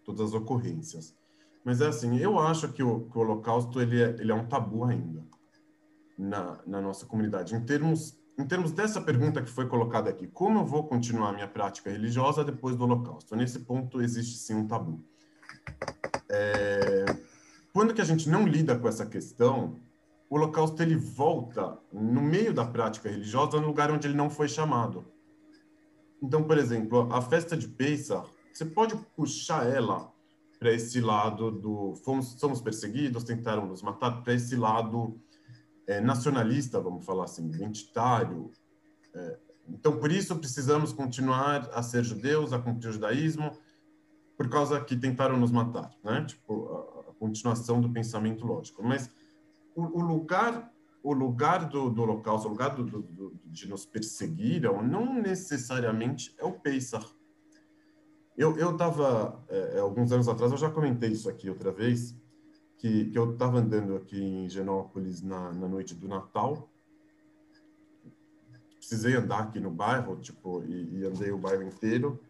[0.09, 1.15] todas as ocorrências.
[1.63, 4.47] Mas é assim, eu acho que o, que o Holocausto ele é, ele é um
[4.47, 5.23] tabu ainda
[6.17, 7.55] na, na nossa comunidade.
[7.55, 11.33] Em termos, em termos dessa pergunta que foi colocada aqui, como eu vou continuar a
[11.33, 13.37] minha prática religiosa depois do Holocausto?
[13.37, 15.05] Nesse ponto existe sim um tabu.
[16.31, 17.05] É,
[17.75, 19.77] quando que a gente não lida com essa questão,
[20.31, 24.49] o holocausto ele volta no meio da prática religiosa no lugar onde ele não foi
[24.49, 25.05] chamado.
[26.23, 28.29] Então, por exemplo, a festa de Pesach,
[28.59, 30.13] você pode puxar ela
[30.59, 35.17] para esse lado do fomos somos perseguidos, tentaram nos matar, para esse lado
[35.87, 38.51] é, nacionalista, vamos falar assim, identitário.
[39.15, 39.39] É,
[39.69, 43.57] então, por isso precisamos continuar a ser judeus, a cumprir o judaísmo,
[44.37, 46.25] por causa que tentaram nos matar, né?
[46.25, 48.83] Tipo a, a continuação do pensamento lógico.
[48.83, 49.09] Mas
[49.77, 54.83] o, o lugar o lugar do, do holocausto, o lugar do, do, de nos perseguiram,
[54.83, 57.18] não necessariamente é o Pesach.
[58.39, 62.15] Eu eu estava é, é, alguns anos atrás, eu já comentei isso aqui outra vez,
[62.79, 66.71] que, que eu estava andando aqui em Genópolis na, na noite do Natal.
[68.77, 72.21] Precisei andar aqui no bairro, tipo, e, e andei o bairro inteiro.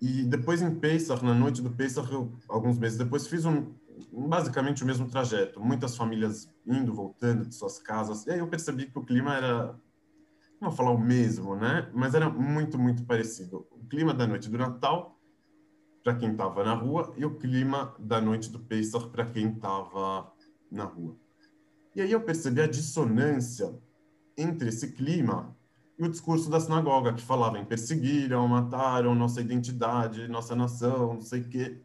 [0.00, 3.72] E depois em Pesach, na noite do Pesach, eu, alguns meses depois, fiz um,
[4.12, 8.24] basicamente o mesmo trajeto, muitas famílias indo, voltando de suas casas.
[8.26, 9.74] E aí eu percebi que o clima era,
[10.60, 11.90] não vou falar o mesmo, né?
[11.92, 13.66] Mas era muito, muito parecido.
[13.72, 15.15] O clima da noite do Natal,
[16.06, 20.32] para quem estava na rua, e o clima da noite do Pesach para quem estava
[20.70, 21.16] na rua.
[21.96, 23.76] E aí eu percebi a dissonância
[24.38, 25.52] entre esse clima
[25.98, 31.22] e o discurso da sinagoga, que falava em perseguiram, mataram nossa identidade, nossa nação, não
[31.22, 31.82] sei o quê.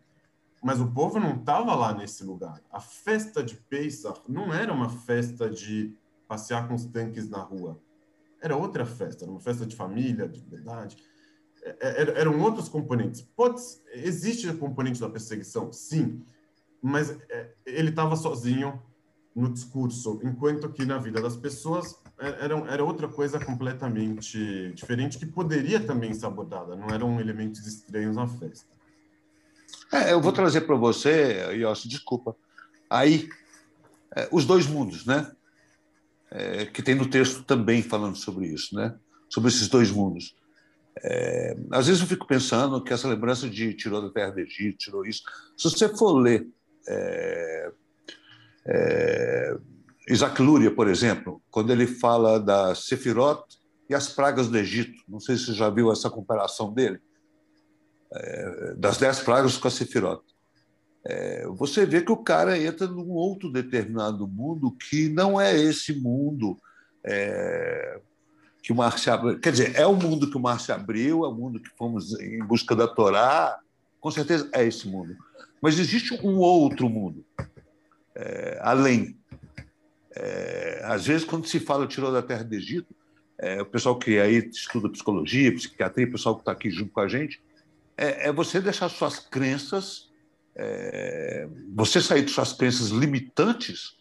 [0.62, 2.62] Mas o povo não estava lá nesse lugar.
[2.72, 5.98] A festa de Pesach não era uma festa de
[6.28, 7.82] passear com os tanques na rua.
[8.40, 10.96] Era outra festa, era uma festa de família, de verdade.
[11.64, 13.22] É, é, eram outros componentes.
[13.36, 13.62] Pode,
[13.94, 15.72] existe o componente da perseguição?
[15.72, 16.24] Sim.
[16.82, 18.82] mas é, ele estava sozinho
[19.36, 25.26] no discurso, enquanto que na vida das pessoas era, era outra coisa completamente diferente que
[25.26, 28.68] poderia também ser abordada, não eram elementos estranhos na festa.
[29.92, 32.36] É, eu vou trazer para você, Yossi, desculpa,
[32.90, 33.30] aí,
[34.16, 35.32] é, os dois mundos, né?
[36.30, 38.96] É, que tem no texto também falando sobre isso, né?
[39.30, 40.36] Sobre esses dois mundos.
[41.04, 44.78] É, às vezes eu fico pensando que essa lembrança de tirou da terra do Egito,
[44.78, 45.24] tirou isso.
[45.58, 46.48] Se você for ler
[46.88, 47.72] é,
[48.66, 49.58] é,
[50.10, 53.44] Isaac Luria, por exemplo, quando ele fala da Sefirot
[53.90, 57.00] e as pragas do Egito, não sei se você já viu essa comparação dele,
[58.14, 60.22] é, das dez pragas com a Sefirot.
[61.04, 65.94] É, você vê que o cara entra num outro determinado mundo que não é esse
[65.94, 66.60] mundo
[67.04, 68.00] é,
[68.62, 69.40] que o se abriu.
[69.40, 72.44] Quer dizer, é o mundo que o se abriu, é o mundo que fomos em
[72.44, 73.60] busca da Torá,
[74.00, 75.16] com certeza é esse mundo.
[75.62, 77.26] Mas existe um outro mundo,
[78.16, 79.18] é, além.
[80.16, 82.94] É, às vezes, quando se fala tirou da terra do Egito,
[83.38, 87.00] é, o pessoal que aí estuda psicologia, psiquiatria, o pessoal que está aqui junto com
[87.00, 87.42] a gente,
[87.98, 90.10] é, é você deixar suas crenças,
[90.56, 94.01] é, você sair de suas crenças limitantes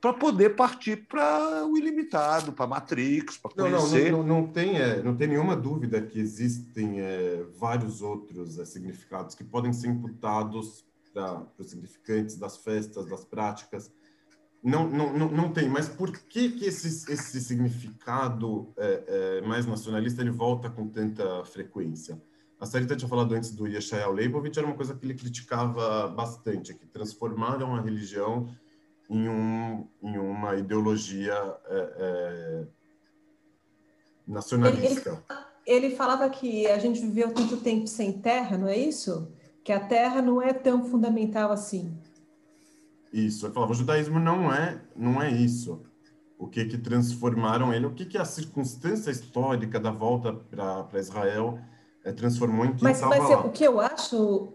[0.00, 4.10] para poder partir para o ilimitado, para Matrix, para conhecer.
[4.10, 8.58] Não, não, não, não tem, é, não tem nenhuma dúvida que existem é, vários outros
[8.58, 13.92] é, significados que podem ser imputados para os significantes das festas, das práticas.
[14.62, 19.66] Não, não, não, não tem, mas por que, que esse, esse significado é, é, mais
[19.66, 22.20] nacionalista ele volta com tanta frequência?
[22.58, 26.74] A Sarita tinha falado antes do Yeshayahu Leibovitch, era uma coisa que ele criticava bastante,
[26.74, 28.50] que transformaram a religião
[29.10, 31.34] em, um, em uma ideologia
[31.66, 32.66] é, é,
[34.26, 35.22] nacionalista.
[35.66, 39.28] Ele, ele, falava que a gente viveu tanto tempo sem terra, não é isso?
[39.64, 41.92] Que a terra não é tão fundamental assim.
[43.12, 45.82] Isso, ele falava, o judaísmo não é, não é isso.
[46.38, 51.58] O que que transformaram ele, o que que a circunstância histórica da volta para Israel
[52.04, 53.44] é, transformou em quem mas, mas lá.
[53.44, 54.54] o que eu acho,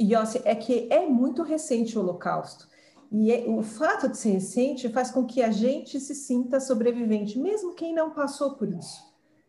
[0.00, 2.66] Yossi, é que é muito recente o Holocausto.
[3.10, 7.38] E é, o fato de ser recente faz com que a gente se sinta sobrevivente,
[7.38, 9.04] mesmo quem não passou por isso.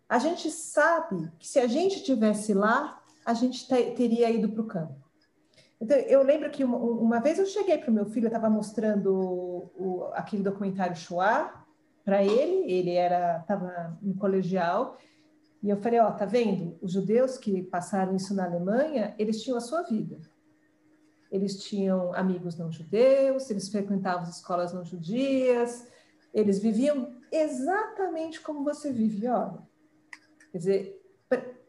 [0.08, 4.68] A gente sabe que se a gente tivesse lá, a gente teria ido para o
[4.68, 5.08] campo.
[5.80, 8.50] Então, eu lembro que uma, uma vez eu cheguei para o meu filho, eu estava
[8.50, 9.12] mostrando
[9.76, 11.66] o, aquele documentário Shoah
[12.06, 14.98] para ele, ele era estava no colegial,
[15.62, 16.78] e eu falei, ó, tá vendo?
[16.82, 20.18] Os judeus que passaram isso na Alemanha, eles tinham a sua vida
[21.38, 25.88] eles tinham amigos não judeus, eles frequentavam as escolas não judias,
[26.34, 29.60] eles viviam exatamente como você vive, olha.
[30.52, 31.02] Quer dizer,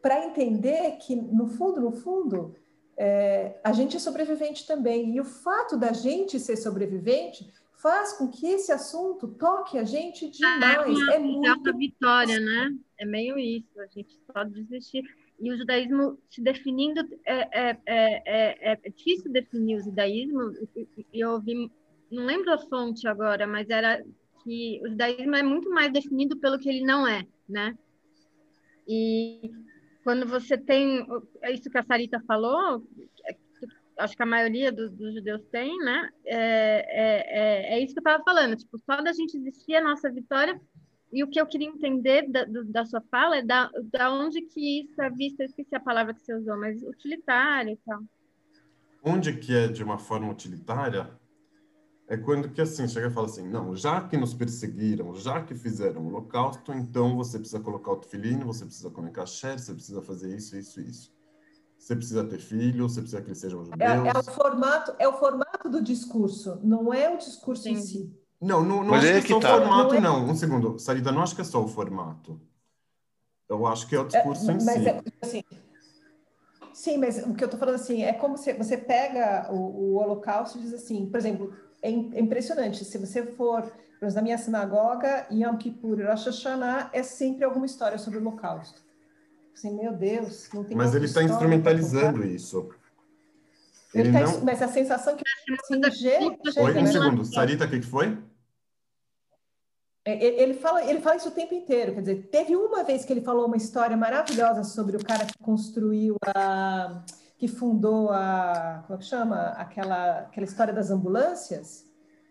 [0.01, 2.55] para entender que, no fundo, no fundo,
[2.97, 5.15] é, a gente é sobrevivente também.
[5.15, 10.29] E o fato da gente ser sobrevivente faz com que esse assunto toque a gente
[10.29, 10.87] demais.
[10.87, 11.47] É, uma, é muito...
[11.47, 12.75] é uma vitória, né?
[12.97, 15.03] É meio isso, a gente só desistir
[15.39, 20.51] e o judaísmo se definindo é, é, é, é, difícil definir o judaísmo.
[21.13, 21.71] Eu ouvi
[22.11, 24.03] não lembro a fonte agora mas era
[24.43, 27.77] que o judaísmo é muito mais definido pelo que ele não é né?
[28.87, 29.51] E
[30.03, 31.05] quando você tem
[31.41, 32.83] é isso que a Sarita falou
[33.97, 36.09] acho que a maioria dos, dos judeus tem né?
[36.25, 40.11] É, é, é, isso que eu estava falando tipo só da gente existir a nossa
[40.11, 40.59] vitória
[41.11, 44.81] e o que eu queria entender da, da sua fala é da, da onde que
[44.81, 48.01] isso é visto, eu esqueci a palavra que você usou, mas utilitário e tal.
[49.03, 51.09] Onde que é de uma forma utilitária
[52.07, 55.55] é quando que assim chega e fala assim, não, já que nos perseguiram, já que
[55.55, 60.01] fizeram o holocausto, então você precisa colocar o tefilino, você precisa comer caché, você precisa
[60.01, 61.13] fazer isso, isso, isso.
[61.77, 63.81] Você precisa ter filho, você precisa que eles sejam judeus.
[63.81, 67.71] É, é o formato, é o formato do discurso, não é o discurso Sim.
[67.71, 68.18] em si.
[68.41, 69.55] Não, não, não acho é que, é só tá.
[69.55, 70.29] o formato, não, não.
[70.31, 70.79] Um segundo.
[70.79, 72.39] Sarita, não acho que é só o formato.
[73.49, 74.87] Eu acho que é o discurso é, em si.
[74.87, 75.43] É, assim,
[76.73, 79.95] sim, mas o que eu estou falando assim, é como se você pega o, o
[79.95, 84.21] Holocausto e diz assim, por exemplo, é, é impressionante, se você for, por exemplo, na
[84.21, 88.81] minha sinagoga, Yom Kippur e Rosh Hashanah, é sempre alguma história sobre o Holocausto.
[89.53, 92.69] Assim, meu Deus, não tem Mas ele está instrumentalizando isso.
[93.93, 94.45] Ele, ele tá, não...
[94.45, 95.23] Mas a sensação que
[95.59, 97.25] assim, gente, Oi, um segundo.
[97.25, 98.17] Sarita, o que, que foi?
[100.17, 101.93] É, ele fala, ele fala isso o tempo inteiro.
[101.93, 105.37] Quer dizer, teve uma vez que ele falou uma história maravilhosa sobre o cara que
[105.37, 107.03] construiu a,
[107.37, 111.85] que fundou a, como é que chama, aquela, aquela história das ambulâncias,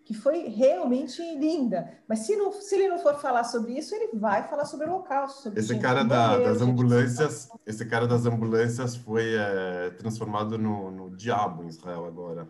[0.05, 1.89] que foi realmente linda.
[2.09, 4.91] Mas se, não, se ele não for falar sobre isso, ele vai falar sobre o
[4.91, 5.29] local.
[5.29, 11.16] Sobre esse cara da, das ambulâncias, esse cara das ambulâncias foi é, transformado no, no
[11.16, 12.49] diabo em Israel agora.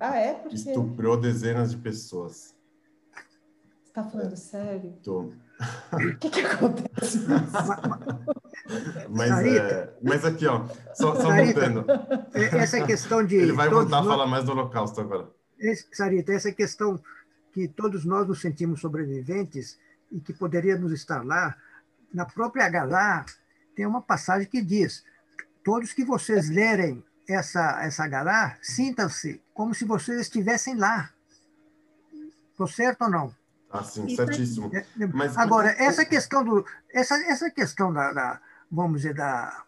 [0.00, 0.34] Ah, é?
[0.34, 0.56] Porque...
[0.56, 2.55] Estuprou dezenas de pessoas.
[3.96, 4.92] Você está falando sério?
[5.02, 5.20] Tô.
[5.20, 7.18] O que, que acontece?
[9.08, 11.86] mas, é, mas aqui, ó, só, só voltando.
[12.34, 13.36] Essa questão de.
[13.36, 14.06] Ele vai voltar nós...
[14.06, 15.30] a falar mais do Holocausto agora.
[15.94, 17.00] Sarita, essa questão
[17.54, 19.78] que todos nós nos sentimos sobreviventes
[20.12, 21.56] e que poderíamos estar lá,
[22.12, 23.24] na própria Galá
[23.74, 25.06] tem uma passagem que diz:
[25.64, 31.10] todos que vocês lerem essa, essa Galá, sintam-se como se vocês estivessem lá.
[32.52, 33.45] Estou certo ou não?
[33.78, 34.70] Ah, sim, certíssimo.
[34.74, 39.64] É, é, Mas, Agora, essa questão do, essa, essa questão da, da vamos dizer, da,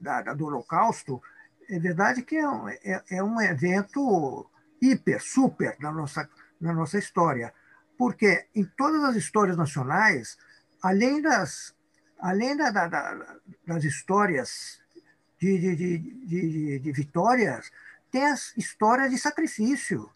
[0.00, 1.22] da, do Holocausto,
[1.68, 2.44] é verdade que é,
[2.84, 4.50] é, é um evento
[4.80, 6.28] hiper, super na nossa,
[6.60, 7.54] na nossa história.
[7.96, 10.36] Porque em todas as histórias nacionais,
[10.82, 11.74] além das,
[12.18, 13.36] além da, da, da,
[13.66, 14.80] das histórias
[15.38, 17.70] de, de, de, de, de vitórias,
[18.10, 20.10] tem as histórias de sacrifício.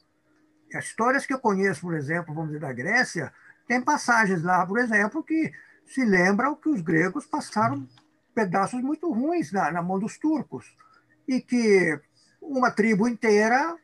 [0.75, 3.33] As histórias que eu conheço, por exemplo, vamos dizer, da Grécia,
[3.67, 5.53] tem passagens lá, por exemplo, que
[5.85, 7.89] se lembram que os gregos passaram
[8.35, 10.77] pedaços muito ruins na, na mão dos turcos
[11.27, 11.99] e que
[12.41, 13.77] uma tribo inteira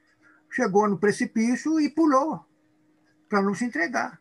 [0.50, 2.44] chegou no precipício e pulou
[3.28, 4.20] para não se entregar.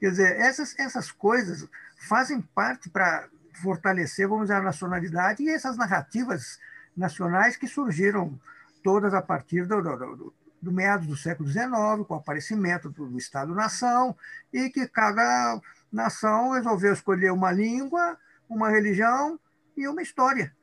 [0.00, 1.68] Quer dizer, essas, essas coisas
[2.08, 3.28] fazem parte para
[3.62, 6.58] fortalecer, vamos dizer, a nacionalidade e essas narrativas
[6.96, 8.40] nacionais que surgiram
[8.82, 13.08] todas a partir do, do, do, do meados do século XIX, com o aparecimento do,
[13.08, 14.16] do Estado-nação,
[14.52, 19.38] e que cada nação resolveu escolher uma língua, uma religião
[19.76, 20.54] e uma história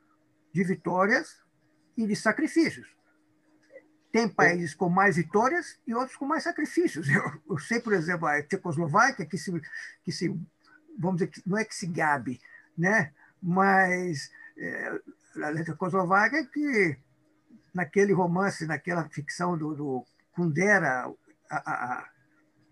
[0.52, 1.40] de vitórias
[1.96, 2.88] e de sacrifícios.
[4.10, 7.08] Tem países com mais vitórias e outros com mais sacrifícios.
[7.10, 9.52] Eu, eu sei, por exemplo, a Tchecoslováquia, que se,
[10.02, 10.28] que se,
[10.98, 12.40] vamos dizer, não é que se gabe,
[12.76, 13.12] né?
[13.42, 15.00] mas é,
[15.42, 16.96] a Tchecoslováquia que
[17.78, 21.08] naquele romance, naquela ficção do, do Kundera,
[21.48, 22.08] a, a,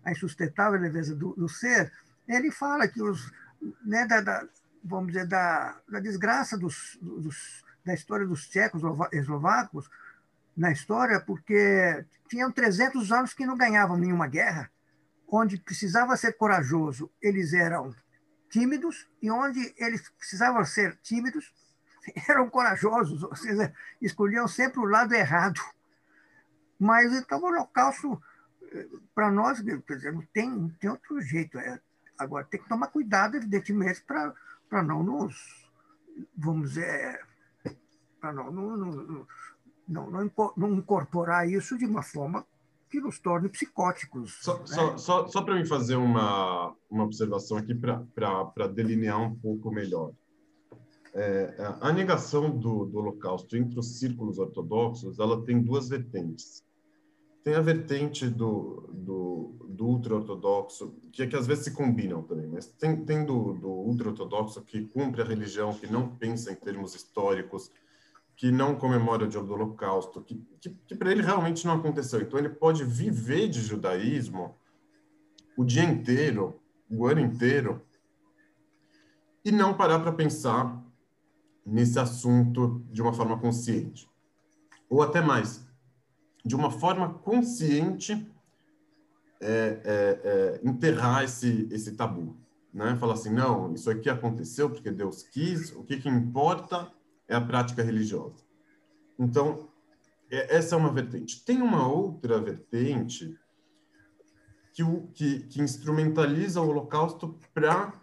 [0.03, 1.91] a insustentável leveza do, do, ser,
[2.27, 3.31] ele fala que os,
[3.85, 4.45] né, da, da,
[4.83, 8.81] vamos dizer, da, da desgraça dos, dos, da história dos tchecos
[9.13, 9.89] eslovacos
[10.55, 14.69] na história, porque tinham 300 anos que não ganhavam nenhuma guerra,
[15.25, 17.95] onde precisava ser corajoso, eles eram
[18.49, 21.53] tímidos, e onde eles precisavam ser tímidos,
[22.27, 25.59] eram corajosos, ou seja, escolhiam sempre o lado errado.
[26.79, 28.21] Mas então o Holocausto,
[28.71, 31.57] eh, para nós, dizer, não tem, não tem outro jeito.
[31.57, 31.79] É,
[32.17, 35.69] agora, tem que tomar cuidado, evidentemente, para não nos,
[36.35, 37.25] vamos dizer,
[38.19, 39.27] para não, não, não,
[39.87, 42.45] não, não, não incorporar isso de uma forma
[42.89, 44.37] que nos torne psicóticos.
[44.41, 44.65] Só, né?
[44.65, 50.13] só, só, só para mim fazer uma, uma observação aqui para delinear um pouco melhor
[51.17, 56.63] é, a negação do, do Holocausto entre os círculos ortodoxos, ela tem duas vertentes.
[57.43, 62.45] Tem a vertente do, do, do ultra-ortodoxo, que é que às vezes se combinam também,
[62.47, 66.93] mas tem, tem do, do ultra-ortodoxo que cumpre a religião, que não pensa em termos
[66.93, 67.71] históricos,
[68.35, 72.21] que não comemora o dia do Holocausto, que, que, que para ele realmente não aconteceu.
[72.21, 74.55] Então ele pode viver de judaísmo
[75.57, 77.81] o dia inteiro, o ano inteiro,
[79.43, 80.85] e não parar para pensar
[81.67, 84.09] nesse assunto de uma forma consciente.
[84.89, 85.67] Ou até mais,
[86.45, 88.25] de uma forma consciente,
[89.41, 92.37] é, é, é, enterrar esse, esse tabu.
[92.73, 92.95] Né?
[92.95, 96.89] Falar assim, não, isso aqui aconteceu porque Deus quis, o que, que importa
[97.27, 98.45] é a prática religiosa.
[99.19, 99.67] Então,
[100.31, 101.43] é, essa é uma vertente.
[101.43, 103.37] Tem uma outra vertente
[104.73, 107.93] que, o, que, que instrumentaliza o Holocausto para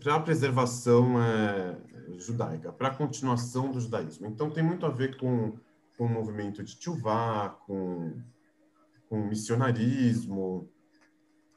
[0.00, 1.76] para a preservação é,
[2.18, 4.26] judaica, para a continuação do judaísmo.
[4.26, 5.58] Então, tem muito a ver com,
[5.96, 8.22] com o movimento de Tchuvá, com,
[9.08, 10.70] com missionarismo.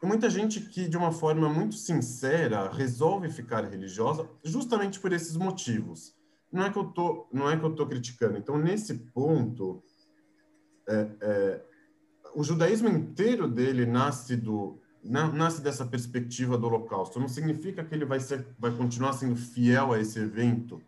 [0.03, 6.15] Muita gente que, de uma forma muito sincera, resolve ficar religiosa justamente por esses motivos.
[6.51, 8.37] Não é que eu tô, não é que eu tô criticando.
[8.37, 9.81] Então, nesse ponto,
[10.89, 11.65] é, é,
[12.33, 17.19] o judaísmo inteiro dele nasce do nasce dessa perspectiva do Holocausto.
[17.19, 20.81] Não significa que ele vai ser, vai continuar sendo fiel a esse evento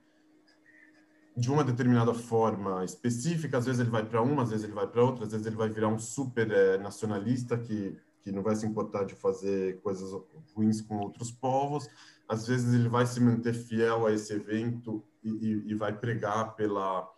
[1.35, 3.57] de uma determinada forma específica.
[3.57, 5.55] Às vezes ele vai para uma, às vezes ele vai para outra, às vezes ele
[5.55, 10.09] vai virar um super é, nacionalista que que não vai se importar de fazer coisas
[10.55, 11.87] ruins com outros povos.
[12.27, 16.55] Às vezes ele vai se manter fiel a esse evento e, e, e vai pregar
[16.55, 17.12] pela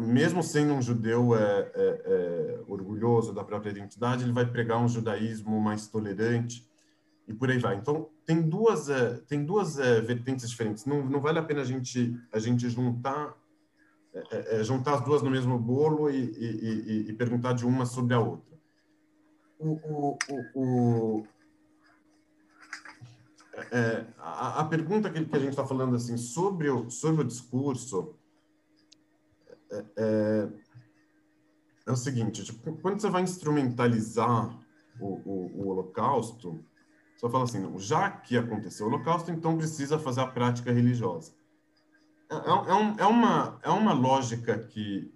[0.00, 4.88] mesmo sendo um judeu é, é, é, orgulhoso da própria identidade, ele vai pregar um
[4.88, 6.66] judaísmo mais tolerante
[7.26, 7.76] e por aí vai.
[7.76, 10.84] Então tem duas é, tem duas é, vertentes diferentes.
[10.84, 13.34] Não, não vale a pena a gente a gente juntar
[14.30, 18.12] é, é juntar as duas no mesmo bolo e, e, e, perguntar de uma sobre
[18.12, 18.52] a outra.
[19.58, 20.18] O, o,
[20.54, 21.26] o,
[23.70, 27.24] é, a, a, pergunta que, que a gente está falando assim sobre o, sobre o
[27.24, 28.14] discurso
[29.72, 30.48] é, é,
[31.86, 34.58] é o seguinte: tipo, quando você vai instrumentalizar
[35.00, 36.64] o, o, o Holocausto,
[37.16, 41.32] você fala assim, não, já que aconteceu o Holocausto, então precisa fazer a prática religiosa.
[42.30, 45.12] É, é, um, é, uma, é uma lógica que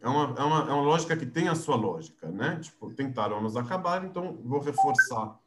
[0.00, 2.60] é uma, é, uma, é uma lógica que tem a sua lógica, né?
[2.60, 5.38] Tipo, tentaram nos acabar, então vou reforçar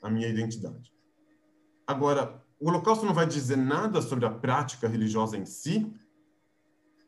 [0.00, 0.92] a minha identidade.
[1.86, 5.92] Agora, o Holocausto não vai dizer nada sobre a prática religiosa em si,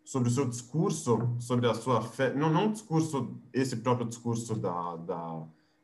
[0.07, 4.95] sobre o seu discurso, sobre a sua fé, não, não discurso, esse próprio discurso da,
[4.95, 5.43] da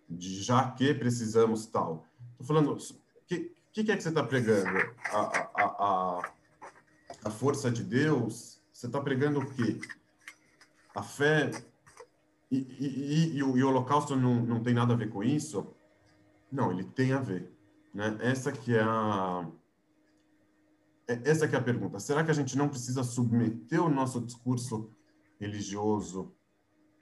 [0.08, 2.06] de já que precisamos tal.
[2.30, 4.78] Estou falando, o que, que, é que você está pregando?
[5.06, 6.32] A, a, a,
[7.24, 8.62] a força de Deus?
[8.72, 9.80] Você está pregando o quê?
[10.94, 11.50] A fé
[12.48, 15.24] e, e, e, e, o, e o holocausto não, não tem nada a ver com
[15.24, 15.66] isso?
[16.50, 17.52] Não, ele tem a ver.
[17.92, 18.16] Né?
[18.20, 19.48] Essa que é a
[21.06, 21.98] essa que é a pergunta.
[21.98, 24.90] Será que a gente não precisa submeter o nosso discurso
[25.40, 26.34] religioso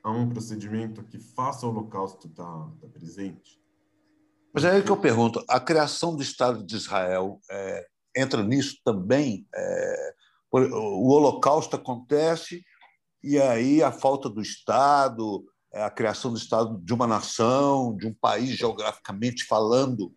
[0.02, 3.60] a um procedimento que faça o holocausto estar presente?
[4.52, 7.86] Mas é aí que eu pergunto: a criação do Estado de Israel é,
[8.16, 9.46] entra nisso também?
[9.54, 10.14] É,
[10.52, 12.64] o holocausto acontece
[13.22, 18.06] e aí a falta do Estado, é, a criação do Estado de uma nação, de
[18.06, 20.12] um país geograficamente falando,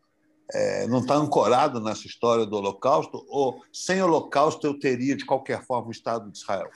[0.52, 3.26] é, não está ancorado nessa história do Holocausto?
[3.30, 6.70] Ou sem Holocausto eu teria de qualquer forma o Estado de Israel?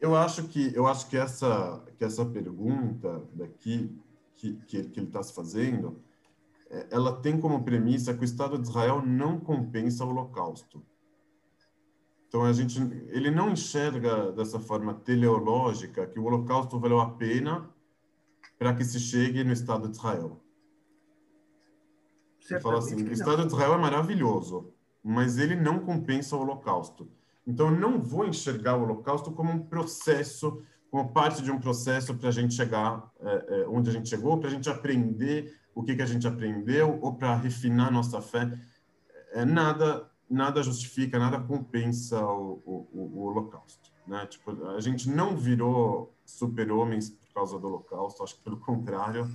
[0.00, 3.98] Eu acho que eu acho que essa que essa pergunta daqui
[4.36, 6.02] que que, que ele está se fazendo,
[6.70, 10.84] é, ela tem como premissa que o Estado de Israel não compensa o Holocausto.
[12.28, 17.70] Então a gente ele não enxerga dessa forma teleológica que o Holocausto valeu a pena
[18.58, 20.40] para que se chegue no Estado de Israel.
[22.60, 24.72] Fala assim, o Estado de Israel é maravilhoso,
[25.02, 27.08] mas ele não compensa o Holocausto.
[27.46, 32.14] Então, eu não vou enxergar o Holocausto como um processo, como parte de um processo
[32.14, 35.82] para a gente chegar é, é, onde a gente chegou, para a gente aprender o
[35.82, 38.58] que, que a gente aprendeu, ou para refinar nossa fé.
[39.32, 43.90] É, nada, nada justifica, nada compensa o, o, o Holocausto.
[44.06, 44.26] Né?
[44.26, 49.28] Tipo, a gente não virou super-homens por causa do Holocausto, acho que pelo contrário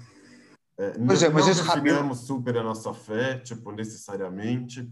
[0.89, 4.91] pois não, é, mas não refinamos super a nossa fé, tipo, necessariamente.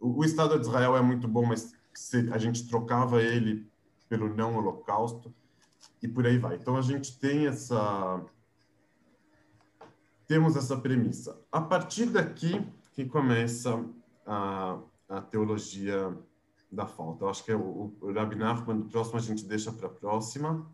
[0.00, 3.70] O, o, Estado de Israel é muito bom, mas se a gente trocava ele
[4.08, 5.32] pelo não holocausto
[6.02, 6.56] e por aí vai.
[6.56, 8.24] Então a gente tem essa
[10.26, 11.38] temos essa premissa.
[11.52, 13.84] A partir daqui que começa
[14.26, 16.16] a, a teologia
[16.70, 17.24] da falta.
[17.24, 20.66] Eu acho que é o, o Rabbi Nachman, próximo a gente deixa para a próxima.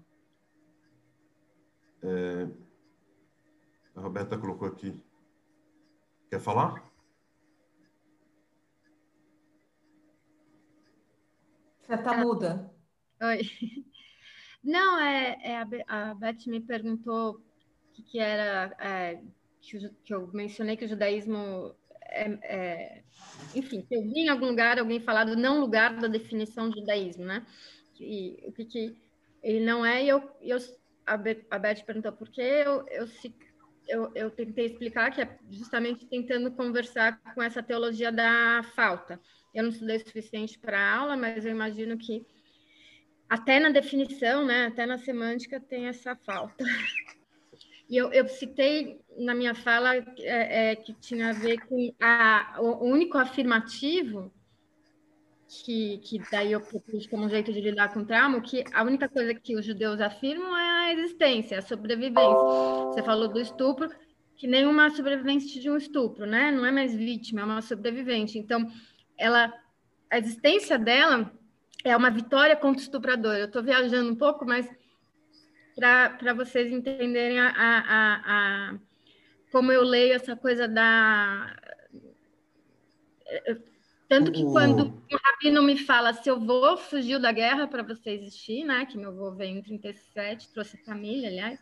[2.02, 2.48] É,
[3.94, 5.02] a Roberta colocou aqui.
[6.28, 6.90] Quer falar?
[11.82, 12.72] Você está muda.
[13.22, 13.40] Oi.
[14.62, 19.20] Não, é, é a, a Beth me perguntou o que, que era é,
[19.60, 23.02] que, que, eu mencionei que o judaísmo é, é,
[23.54, 26.80] enfim, que eu vi em algum lugar alguém falar do não lugar da definição de
[26.80, 27.46] judaísmo, né?
[27.98, 28.96] E o que, que
[29.42, 30.58] ele não é, e eu, eu
[31.06, 33.06] a, Beth perguntou por que eu, eu
[33.90, 39.20] eu, eu tentei explicar que é justamente tentando conversar com essa teologia da falta.
[39.52, 42.24] Eu não estudei o suficiente para a aula, mas eu imagino que
[43.28, 46.64] até na definição, né, até na semântica tem essa falta.
[47.88, 50.04] E eu, eu citei na minha fala é,
[50.70, 54.32] é, que tinha a ver com a, o único afirmativo
[55.50, 58.84] que, que daí eu propus como um jeito de lidar com o trauma, que a
[58.84, 62.22] única coisa que os judeus afirmam é a existência, a sobrevivência.
[62.86, 63.90] Você falou do estupro,
[64.36, 66.52] que nenhuma sobrevivente de um estupro, né?
[66.52, 68.38] Não é mais vítima, é uma sobrevivente.
[68.38, 68.70] Então,
[69.18, 69.52] ela,
[70.08, 71.32] a existência dela
[71.84, 73.34] é uma vitória contra o estuprador.
[73.34, 74.70] Eu estou viajando um pouco, mas
[75.74, 78.78] para vocês entenderem a, a, a,
[79.50, 81.56] como eu leio essa coisa da
[84.10, 88.10] tanto que quando o Rabino me fala se eu vou fugiu da guerra para você
[88.10, 88.84] existir, né?
[88.84, 91.60] Que meu avô veio em 37, trouxe família, aliás,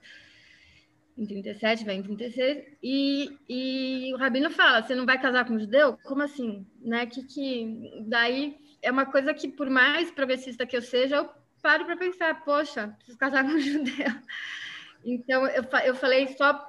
[1.18, 5.52] em 37, veio em 36, e, e o Rabino fala: você não vai casar com
[5.52, 5.98] um judeu?
[6.04, 6.66] Como assim?
[6.80, 7.04] Né?
[7.04, 11.28] Que, que daí é uma coisa que, por mais progressista que eu seja, eu
[11.60, 14.10] paro para pensar: poxa, preciso casar com um judeu.
[15.04, 16.66] Então, eu, eu falei só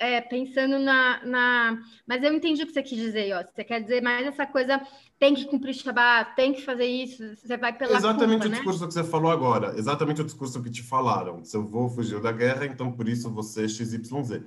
[0.00, 1.82] é, pensando na, na.
[2.06, 3.44] Mas eu entendi o que você quis dizer, ó.
[3.44, 4.80] Você quer dizer mais essa coisa,
[5.18, 7.98] tem que cumprir Shabbat, tem que fazer isso, você vai pela.
[7.98, 8.56] Exatamente culpa, o né?
[8.56, 11.44] discurso que você falou agora, exatamente o discurso que te falaram.
[11.44, 14.42] Se eu vou fugir da guerra, então por isso você XYZ.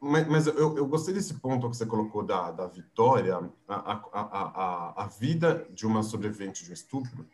[0.00, 3.36] Mas, mas eu, eu gostei desse ponto que você colocou da, da vitória,
[3.68, 7.26] a, a, a, a vida de uma sobrevivente de um estupro.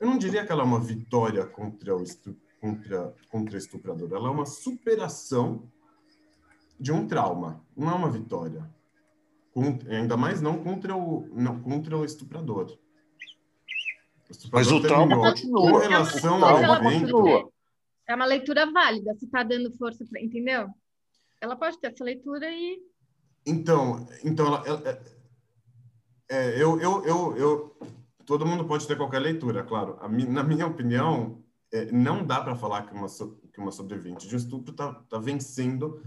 [0.00, 4.28] Eu não diria que ela é uma vitória contra o estupro, contra, contra estuprador, ela
[4.28, 5.68] é uma superação
[6.82, 8.68] de um trauma, não é uma vitória.
[9.54, 12.76] Contra, ainda mais não contra o, não, contra o estuprador.
[14.28, 15.70] Mas estuprador o trauma continua.
[15.70, 17.52] Com relação Ela- ao evento, continua.
[18.08, 20.68] É uma leitura válida, se está dando força, pra, entendeu?
[21.40, 22.82] Ela pode ter essa leitura e.
[23.46, 25.02] Então, então ela, ela- é,
[26.30, 27.76] é, eu, eu, eu, eu,
[28.26, 29.98] todo mundo pode ter qualquer leitura, claro.
[30.08, 33.06] Mi- na minha opinião, é, não dá para falar que uma,
[33.52, 36.02] que uma sobrevivente de um estupro está tá vencendo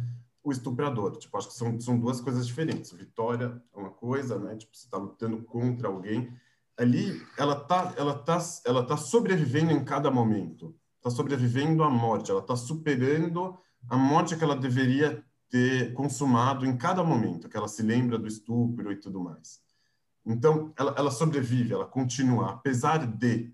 [0.49, 1.17] o estuprador.
[1.17, 2.91] Tipo, acho que são, são duas coisas diferentes.
[2.91, 4.55] Vitória é uma coisa, né?
[4.55, 6.31] Tipo, você está lutando contra alguém.
[6.77, 10.75] Ali, ela tá, ela tá, ela tá sobrevivendo em cada momento.
[10.97, 12.31] Está sobrevivendo à morte.
[12.31, 13.57] Ela está superando
[13.89, 18.27] a morte que ela deveria ter consumado em cada momento, que ela se lembra do
[18.27, 19.61] estupro e tudo mais.
[20.25, 23.53] Então, ela, ela sobrevive, ela continua, apesar de,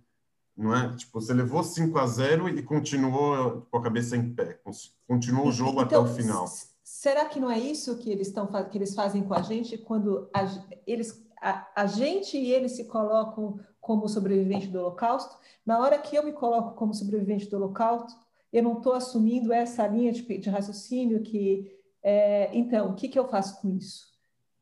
[0.55, 0.95] não é?
[0.95, 4.59] Tipo, você levou 5 a 0 e continuou com a cabeça em pé,
[5.05, 6.45] continuou o jogo até o Então, final.
[6.93, 10.29] Será que não é isso que eles estão que eles fazem com a gente quando
[10.33, 10.41] a,
[10.85, 15.37] eles a, a gente e eles se colocam como sobrevivente do Holocausto?
[15.65, 18.19] Na hora que eu me coloco como sobrevivente do Holocausto,
[18.51, 21.73] eu não estou assumindo essa linha de, de raciocínio que
[22.03, 24.07] é, então o que, que eu faço com isso,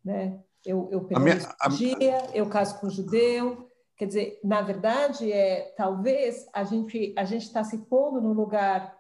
[0.06, 0.40] né?
[0.64, 3.68] Eu, eu permaneço a- dia, eu caso com um judeu,
[3.98, 8.99] quer dizer, na verdade é talvez a gente a gente está se pondo no lugar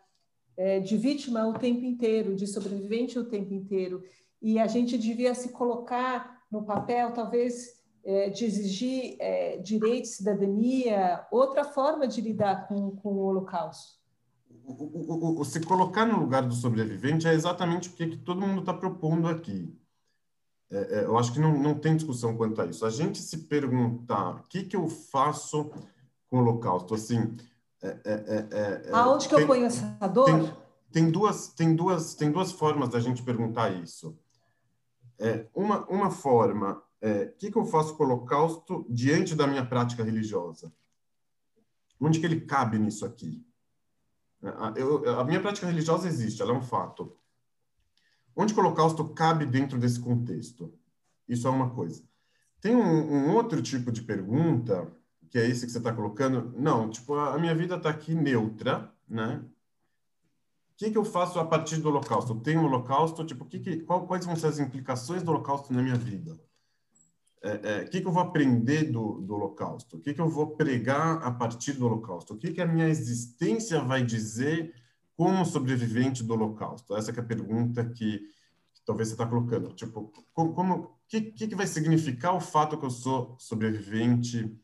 [0.59, 4.03] é, de vítima o tempo inteiro, de sobrevivente o tempo inteiro.
[4.41, 11.25] E a gente devia se colocar no papel, talvez, é, de exigir é, direitos, cidadania,
[11.31, 13.97] outra forma de lidar com, com o Holocausto.
[14.65, 18.41] O, o, o- se colocar no lugar do sobrevivente é exatamente o que, que todo
[18.45, 19.73] mundo está propondo aqui.
[20.69, 22.85] É, é, eu acho que não, não tem discussão quanto a isso.
[22.85, 25.71] A gente se perguntar o que, que eu faço
[26.29, 27.35] com o Holocausto, assim,
[27.81, 30.25] é, é, é, é, Aonde que tem- eu ponho essa dor?
[30.25, 30.53] tem,
[30.91, 34.17] tem duas tem duas tem duas formas da gente perguntar isso.
[35.17, 39.47] É, uma uma forma é o que, que eu faço com o holocausto diante da
[39.47, 40.73] minha prática religiosa?
[41.99, 43.45] Onde que ele cabe nisso aqui?
[44.41, 47.15] A, eu, a minha prática religiosa existe ela é um fato.
[48.35, 50.73] Onde que o holocausto cabe dentro desse contexto?
[51.27, 52.03] Isso é uma coisa.
[52.61, 54.91] Tem um, um outro tipo de pergunta
[55.29, 58.91] que é esse que você está colocando não tipo a minha vida está aqui neutra
[59.07, 62.31] né o que, que eu faço a partir do Holocausto?
[62.31, 65.29] Eu tenho um Holocausto, tipo, o que que, qual, quais vão ser as implicações do
[65.29, 66.39] Holocausto na minha vida?
[67.41, 69.97] É, é, o que, que eu vou aprender do, do Holocausto?
[69.97, 72.33] O que, que eu vou pregar a partir do Holocausto?
[72.33, 74.73] O que, que a minha existência vai dizer
[75.15, 76.95] como sobrevivente do Holocausto?
[76.95, 78.19] Essa é a pergunta que,
[78.73, 79.73] que talvez você está colocando.
[79.73, 84.57] Tipo, como, como que, que vai significar o fato que eu sou sobrevivente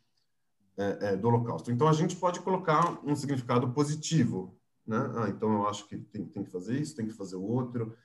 [0.78, 1.71] é, é, do Holocausto?
[1.71, 4.55] Então, a gente pode colocar um significado positivo
[4.88, 4.97] né?
[5.15, 7.95] Ah, então eu acho que tem, tem que fazer isso, tem que fazer o outro,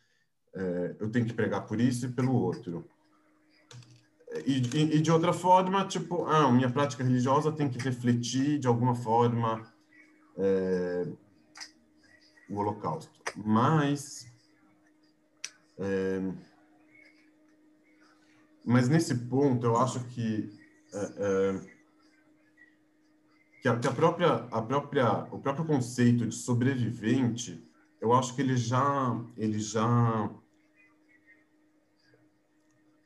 [0.54, 2.88] é, eu tenho que pregar por isso e pelo outro.
[4.46, 8.68] E, e, e, de outra forma, tipo, ah, minha prática religiosa tem que refletir de
[8.68, 9.62] alguma forma
[10.38, 11.06] é,
[12.48, 13.12] o Holocausto.
[13.36, 14.26] Mas,
[15.78, 16.32] é,
[18.64, 20.48] mas nesse ponto, eu acho que
[23.60, 27.62] que a, que a, própria a própria o próprio conceito de sobrevivente
[28.00, 30.30] eu acho que ele já ele já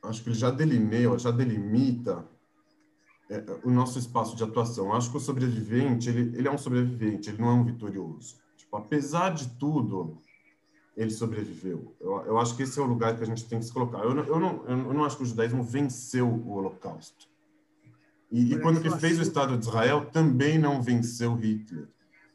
[0.03, 2.25] acho que ele já delineia já delimita
[3.29, 4.85] é, o nosso espaço de atuação.
[4.85, 8.37] Eu acho que o sobrevivente ele, ele é um sobrevivente ele não é um vitorioso.
[8.55, 10.21] Tipo apesar de tudo
[10.95, 11.93] ele sobreviveu.
[11.99, 13.99] Eu, eu acho que esse é o lugar que a gente tem que se colocar.
[13.99, 17.34] Eu eu não, eu não acho que o judaísmo venceu o holocausto
[18.31, 21.87] e, e quando que fez o Estado de Israel, também não venceu Hitler.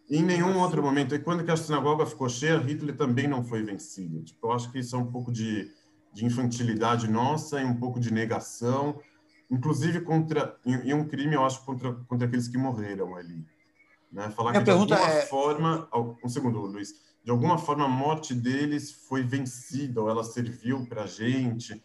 [0.08, 1.14] E em nenhum outro momento.
[1.14, 4.22] E quando que a sinagoga ficou cheia, Hitler também não foi vencido.
[4.22, 5.70] Tipo, eu acho que isso é um pouco de,
[6.12, 9.00] de infantilidade nossa e um pouco de negação,
[9.50, 13.44] inclusive contra e, um crime, eu acho, contra, contra aqueles que morreram ali.
[14.10, 14.30] Né?
[14.30, 15.22] Falar Minha que de alguma é...
[15.26, 15.88] forma,
[16.24, 21.04] um segundo, Luiz, de alguma forma a morte deles foi vencida, ou ela serviu para
[21.04, 21.80] a gente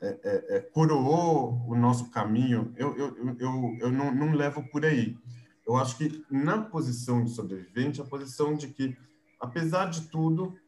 [0.00, 5.16] é, é, coroou o nosso caminho, eu, eu, eu, eu não, não levo por aí.
[5.66, 8.96] Eu acho que na posição de sobrevivente, a posição de que,
[9.38, 10.58] apesar de tudo,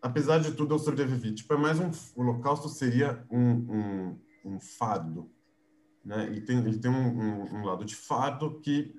[0.00, 1.34] apesar de tudo, eu sobrevivi.
[1.34, 5.30] Tipo, é mais um, o Holocausto seria um, um, um fardo,
[6.04, 6.26] né?
[6.26, 8.94] Ele tem, ele tem um, um, um, lado de fardo que,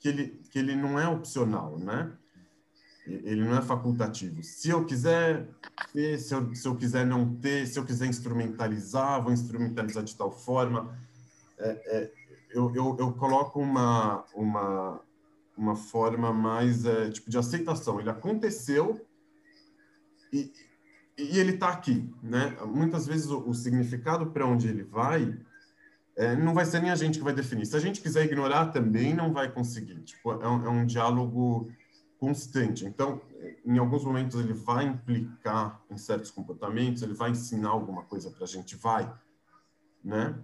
[0.00, 2.12] que, ele, que ele não é opcional, né?
[3.06, 4.42] Ele não é facultativo.
[4.42, 5.48] Se eu quiser
[5.92, 10.14] ter, se eu, se eu quiser não ter, se eu quiser instrumentalizar, vou instrumentalizar de
[10.14, 10.96] tal forma.
[11.58, 12.12] É, é,
[12.50, 15.00] eu, eu, eu coloco uma, uma,
[15.56, 18.00] uma forma mais é, tipo de aceitação.
[18.00, 19.04] Ele aconteceu
[20.32, 20.52] e,
[21.16, 22.56] e ele está aqui, né?
[22.66, 25.38] Muitas vezes o, o significado para onde ele vai
[26.16, 27.64] é, não vai ser nem a gente que vai definir.
[27.64, 30.00] Se a gente quiser ignorar, também não vai conseguir.
[30.02, 31.70] Tipo, é um, é um diálogo
[32.20, 32.84] constante.
[32.84, 33.20] Então,
[33.64, 38.44] em alguns momentos ele vai implicar em certos comportamentos, ele vai ensinar alguma coisa para
[38.44, 39.10] a gente, vai,
[40.04, 40.38] né?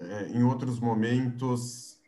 [0.00, 1.98] É, em outros momentos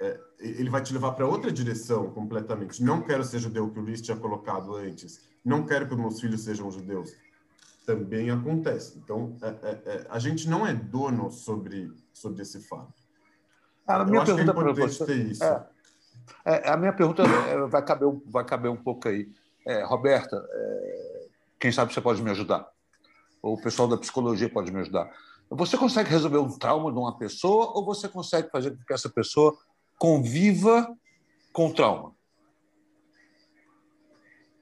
[0.00, 2.82] é, ele vai te levar para outra direção completamente.
[2.82, 5.20] Não quero ser judeu que o Luiz tinha colocado antes.
[5.44, 7.12] Não quero que meus filhos sejam judeus.
[7.86, 8.98] Também acontece.
[8.98, 12.92] Então, é, é, é a gente não é dono sobre sobre esse fato.
[13.86, 15.66] A minha pergunta para você é,
[16.44, 17.22] é, a minha pergunta
[17.68, 19.28] vai caber vai caber um pouco aí.
[19.84, 20.42] Roberta,
[21.60, 22.66] quem sabe você pode me ajudar?
[23.42, 25.10] Ou o pessoal da psicologia pode me ajudar?
[25.50, 29.10] Você consegue resolver um trauma de uma pessoa ou você consegue fazer com que essa
[29.10, 29.56] pessoa
[29.98, 30.88] conviva
[31.52, 32.14] com o trauma?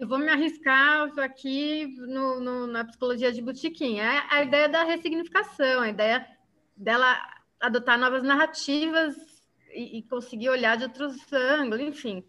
[0.00, 3.98] Eu vou me arriscar aqui no, no, na psicologia de botiquim.
[3.98, 6.26] É a ideia da ressignificação, a ideia
[6.76, 7.18] dela
[7.60, 9.16] adotar novas narrativas
[9.78, 12.24] e, e conseguir olhar de outros ângulos, enfim.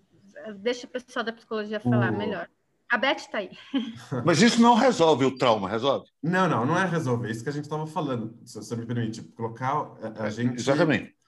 [0.57, 2.47] Deixa o pessoal da psicologia falar melhor.
[2.89, 3.51] A Beth está aí.
[4.25, 6.09] Mas isso não resolve o trauma, resolve?
[6.23, 7.27] Não, não, não é resolver.
[7.27, 9.21] É isso que a gente estava falando, se você me permite.
[9.21, 10.59] Colocar a, a é, gente.
[10.59, 11.19] Exatamente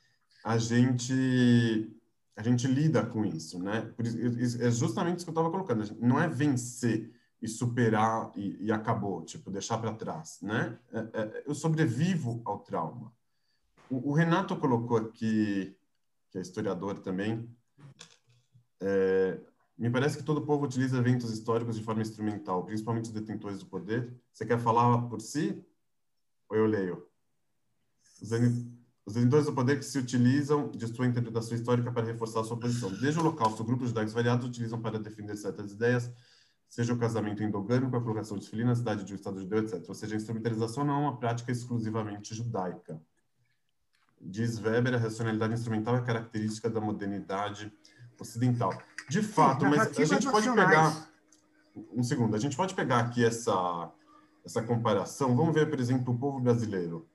[0.44, 1.96] a gente
[2.36, 3.94] a gente lida com isso, né?
[4.60, 5.84] é justamente isso que eu estava colocando.
[6.00, 7.12] Não é vencer
[7.42, 10.80] e superar e, e acabou, tipo deixar para trás, né?
[10.92, 13.12] É, é, eu sobrevivo ao trauma.
[13.90, 15.76] O, o, Renato colocou aqui,
[16.32, 17.48] que é historiador também.
[18.80, 19.40] É,
[19.78, 23.66] me parece que todo povo utiliza eventos históricos de forma instrumental, principalmente os detentores do
[23.66, 24.16] poder.
[24.32, 25.64] Você quer falar por si?
[26.50, 27.08] Ou eu leio?
[28.22, 32.92] Os detentores do poder que se utilizam de sua interpretação histórica para reforçar sua posição.
[33.00, 36.12] Desde o Holocausto, grupos judaicos variados utilizam para defender certas ideias,
[36.70, 39.84] seja o casamento endogâmico, a colocação de filhinhos na cidade de um Estado judeu, etc.
[39.90, 43.02] Ou seja, a instrumentalização não é uma prática exclusivamente judaica.
[44.24, 47.74] Diz Weber, a racionalidade instrumental é característica da modernidade
[48.20, 48.72] ocidental.
[49.10, 51.10] De fato, mas a gente pode pegar...
[51.94, 53.90] Um segundo, a gente pode pegar aqui essa,
[54.46, 55.36] essa comparação.
[55.36, 57.08] Vamos ver, por exemplo, o povo brasileiro.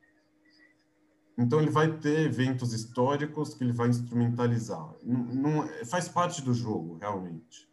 [1.39, 4.95] Então ele vai ter eventos históricos que ele vai instrumentalizar.
[5.03, 7.69] Não, não faz parte do jogo, realmente.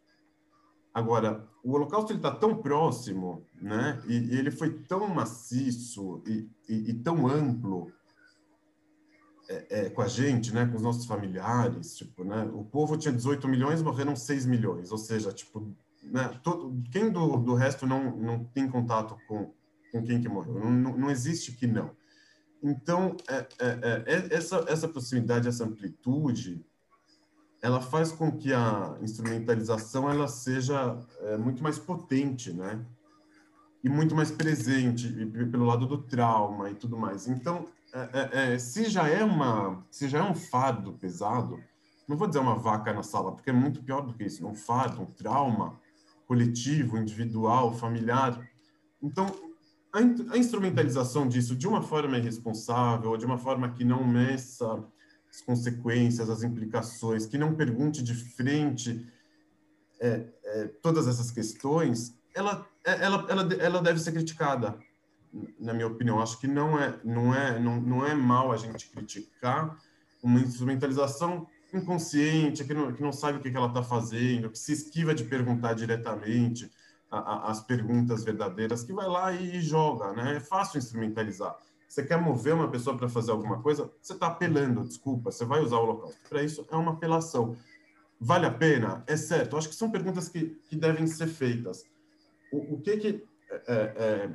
[0.92, 4.00] Agora, o Holocausto ele está tão próximo, né?
[4.06, 7.90] E, e, ele foi tão maciço e, e, e tão amplo
[9.48, 10.66] é, é, com a gente, né?
[10.66, 12.44] Com os nossos familiares, tipo, né?
[12.52, 14.90] O povo tinha 18 milhões, morreram 6 milhões.
[14.90, 16.28] Ou seja, tipo, né?
[16.42, 19.52] Todo, quem do, do resto não não tem contato com
[19.94, 20.54] com quem que morreu?
[20.54, 21.92] Não, não, existe que não.
[22.60, 26.66] Então, é, é, é, é, essa, essa proximidade, essa amplitude,
[27.62, 30.98] ela faz com que a instrumentalização ela seja
[31.38, 32.84] muito mais potente, né?
[33.84, 35.08] E muito mais presente
[35.52, 37.28] pelo lado do trauma e tudo mais.
[37.28, 37.68] Então,
[38.32, 41.62] é, se já é uma, se já é um fardo pesado,
[42.08, 44.46] não vou dizer uma vaca na sala, porque é muito pior do que isso.
[44.46, 45.80] Um fardo, um trauma
[46.26, 48.38] coletivo, individual, familiar.
[49.02, 49.26] Então,
[49.92, 54.84] a, instrumentalização disso de uma forma irresponsável, ou de uma forma que não meça
[55.30, 59.06] as consequências, as implicações, que não pergunte de frente
[60.00, 64.78] é, é, todas essas questões, ela, é, ela, ela, ela deve ser criticada,
[65.58, 66.20] na minha opinião.
[66.20, 69.76] Acho que não é, não é, não, não é mal a gente criticar
[70.22, 74.58] uma instrumentalização inconsciente, que não, que não sabe o que, que ela está fazendo, que
[74.58, 76.70] se esquiva de perguntar diretamente,
[77.10, 80.36] a, as perguntas verdadeiras, que vai lá e joga, né?
[80.36, 81.56] É fácil instrumentalizar.
[81.88, 85.60] Você quer mover uma pessoa para fazer alguma coisa, você está apelando, desculpa, você vai
[85.60, 86.12] usar o local.
[86.28, 87.56] Para isso, é uma apelação.
[88.20, 89.04] Vale a pena?
[89.06, 89.56] É certo.
[89.56, 91.84] Acho que são perguntas que, que devem ser feitas.
[92.52, 93.24] O, o que que...
[93.50, 94.30] É, é,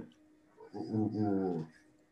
[0.73, 1.67] o, o,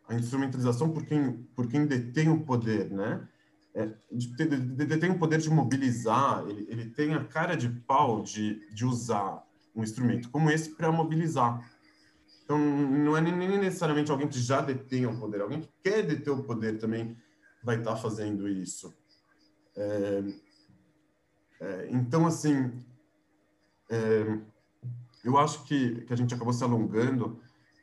[0.07, 3.27] a instrumentalização por quem, por quem detém o poder, né?
[3.73, 7.69] É, de, de, de, detém o poder de mobilizar, ele, ele tem a cara de
[7.69, 9.43] pau de, de usar
[9.75, 11.63] um instrumento como esse para mobilizar.
[12.43, 16.33] Então, não é nem necessariamente alguém que já detém o poder, alguém que quer deter
[16.33, 17.15] o poder também
[17.61, 18.97] vai estar tá fazendo isso.
[19.75, 20.23] É,
[21.59, 22.71] é, então, assim,
[23.89, 24.39] é,
[25.23, 27.39] eu acho que, que a gente acabou se alongando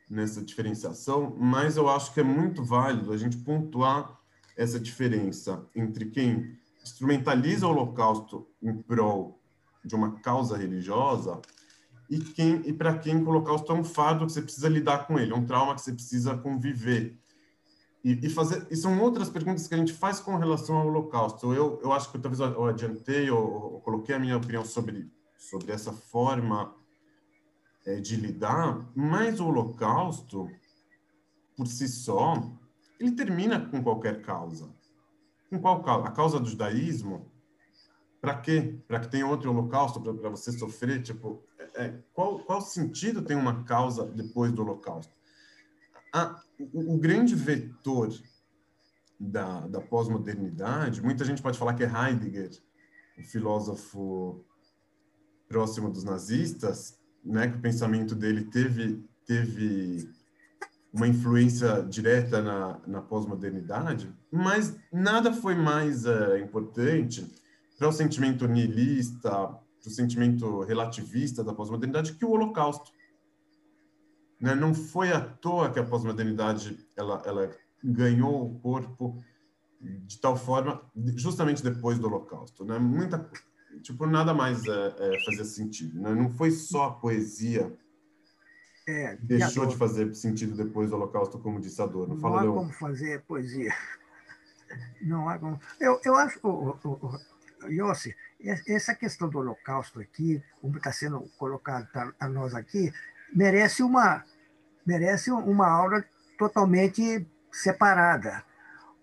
[0.09, 4.19] nessa diferenciação, mas eu acho que é muito válido a gente pontuar
[4.55, 9.41] essa diferença entre quem instrumentaliza o Holocausto em prol
[9.83, 11.41] de uma causa religiosa
[12.09, 15.17] e quem e para quem o Holocausto é um fardo que você precisa lidar com
[15.17, 17.19] ele, é um trauma que você precisa conviver.
[18.03, 21.51] E, e, fazer e são outras perguntas que a gente faz com relação ao Holocausto.
[21.53, 25.91] Eu eu acho que talvez eu adiantei ou coloquei a minha opinião sobre sobre essa
[25.91, 26.73] forma
[27.85, 30.49] é, de lidar, mas o Holocausto
[31.55, 32.51] por si só
[32.99, 34.69] ele termina com qualquer causa.
[35.49, 36.07] Com qual causa?
[36.07, 37.31] A causa do judaísmo?
[38.21, 38.79] Para quê?
[38.87, 41.01] Para que tenha outro holocausto para você sofrer?
[41.03, 45.13] Tipo, é, é, qual, qual sentido tem uma causa depois do holocausto?
[46.13, 46.41] Ah,
[46.73, 48.09] o, o grande vetor
[49.19, 52.51] da, da pós-modernidade, muita gente pode falar que é Heidegger,
[53.17, 54.43] o filósofo
[55.47, 60.09] próximo dos nazistas, né, que o pensamento dele teve, teve
[60.93, 67.29] uma influência direta na, na pós-modernidade, mas nada foi mais é, importante
[67.77, 72.91] para o sentimento nihilista, para o sentimento relativista da pós-modernidade que o Holocausto.
[74.39, 74.55] Né?
[74.55, 77.51] Não foi à toa que a pós-modernidade ela, ela
[77.83, 79.21] ganhou o corpo
[79.81, 80.81] de tal forma,
[81.15, 82.63] justamente depois do Holocausto.
[82.63, 82.79] Né?
[82.79, 83.29] Muita,
[83.81, 85.99] tipo, nada mais é, é, fazia sentido.
[85.99, 86.13] Né?
[86.13, 87.75] Não foi só a poesia
[88.87, 92.19] é, Deixou de fazer sentido depois do Holocausto, como disse Adorno.
[92.19, 93.73] Fala, não há como fazer poesia.
[95.01, 95.59] Não há como.
[95.79, 98.15] Eu, eu acho, oh, oh, oh, Yossi,
[98.67, 101.87] essa questão do Holocausto aqui, como está sendo colocado
[102.19, 102.91] a nós aqui,
[103.33, 104.23] merece uma,
[104.85, 106.03] merece uma aula
[106.37, 108.43] totalmente separada.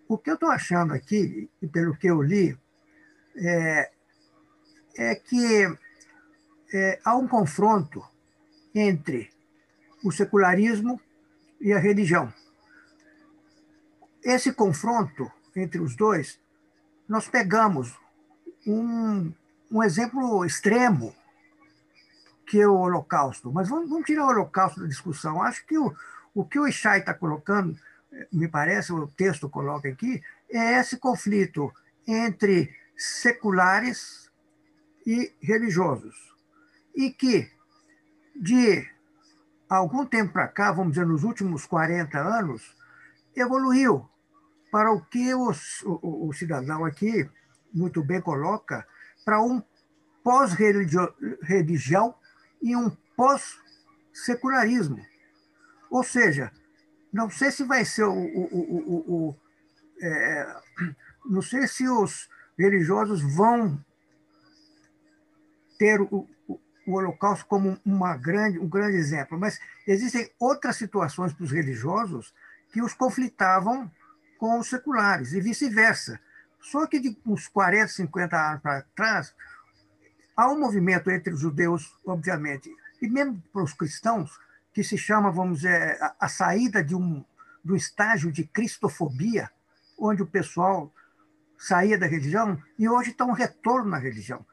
[0.08, 2.56] O que eu estou achando aqui, e pelo que eu li,
[3.36, 3.90] é,
[4.96, 5.66] é que
[6.72, 8.04] é, há um confronto
[8.74, 9.30] entre
[10.02, 11.00] o secularismo
[11.60, 12.32] e a religião.
[14.22, 16.40] Esse confronto entre os dois,
[17.08, 17.96] nós pegamos
[18.66, 19.32] um,
[19.70, 21.14] um exemplo extremo,
[22.46, 23.52] que é o Holocausto.
[23.52, 25.42] Mas vamos, vamos tirar o Holocausto da discussão.
[25.42, 25.94] Acho que o,
[26.34, 27.76] o que o Ishai está colocando,
[28.32, 31.72] me parece, o texto coloca aqui, é esse conflito
[32.06, 34.21] entre seculares
[35.06, 36.14] e religiosos.
[36.94, 37.50] E que,
[38.34, 38.86] de
[39.68, 42.76] algum tempo para cá, vamos dizer, nos últimos 40 anos,
[43.34, 44.08] evoluiu
[44.70, 45.50] para o que o,
[45.84, 47.28] o, o cidadão aqui
[47.72, 48.86] muito bem coloca,
[49.24, 49.62] para um
[50.22, 52.14] pós-religião
[52.60, 55.00] e um pós-secularismo.
[55.90, 56.52] Ou seja,
[57.12, 58.12] não sei se vai ser o.
[58.12, 59.36] o, o
[60.00, 60.56] é,
[61.26, 63.78] não sei se os religiosos vão
[65.82, 66.28] ter o,
[66.86, 72.32] o Holocausto como uma grande, um grande exemplo, mas existem outras situações para os religiosos
[72.72, 73.90] que os conflitavam
[74.38, 76.20] com os seculares e vice-versa.
[76.60, 79.34] Só que de uns 40, 50 anos para trás,
[80.36, 84.38] há um movimento entre os judeus, obviamente, e mesmo para os cristãos,
[84.72, 87.24] que se chama, vamos dizer, a, saída de um,
[87.66, 89.50] um estágio de cristofobia,
[89.98, 90.94] onde o pessoal
[91.58, 94.46] saía da religião e hoje está um retorno na religião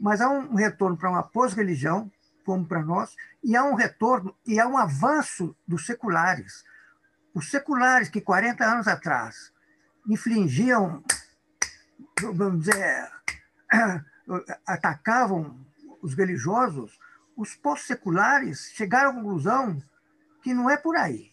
[0.00, 2.10] mas há um retorno para uma pós-religião,
[2.44, 6.64] como para nós, e há um retorno e há um avanço dos seculares.
[7.34, 9.52] Os seculares que 40 anos atrás
[10.08, 11.02] infligiam,
[12.20, 13.10] vamos dizer,
[14.66, 15.58] atacavam
[16.00, 16.98] os religiosos,
[17.36, 19.82] os pós-seculares chegaram à conclusão
[20.42, 21.32] que não é por aí,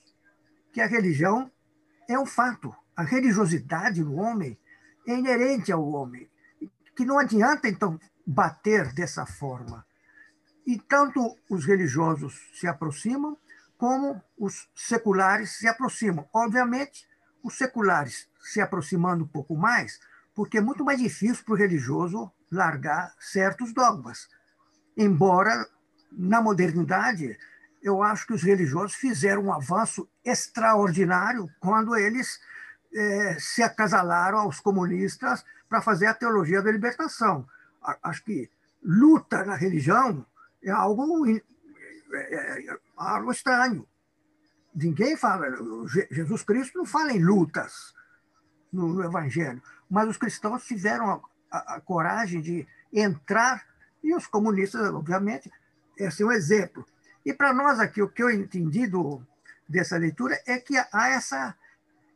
[0.71, 1.51] que a religião
[2.09, 2.75] é um fato.
[2.95, 4.57] A religiosidade no homem
[5.07, 6.29] é inerente ao homem,
[6.95, 9.85] que não adianta, então, bater dessa forma.
[10.65, 13.37] E tanto os religiosos se aproximam,
[13.77, 16.27] como os seculares se aproximam.
[16.33, 17.05] Obviamente,
[17.43, 19.99] os seculares se aproximando um pouco mais,
[20.33, 24.29] porque é muito mais difícil para o religioso largar certos dogmas.
[24.95, 25.67] Embora,
[26.11, 27.37] na modernidade,
[27.81, 32.39] eu acho que os religiosos fizeram um avanço extraordinário quando eles
[32.95, 37.45] eh, se acasalaram aos comunistas para fazer a teologia da libertação
[38.03, 38.49] acho que
[38.83, 40.25] luta na religião
[40.63, 41.41] é algo, é,
[42.13, 43.87] é, é algo estranho.
[44.75, 45.45] Ninguém fala,
[46.09, 47.93] Jesus Cristo não fala em lutas
[48.71, 53.65] no, no Evangelho, mas os cristãos tiveram a, a, a, coragem de entrar,
[54.03, 55.51] e os comunistas, obviamente,
[55.97, 56.85] esse é um exemplo.
[57.23, 59.21] E para nós aqui, o que eu entendi do,
[59.69, 61.55] dessa leitura é que há essa,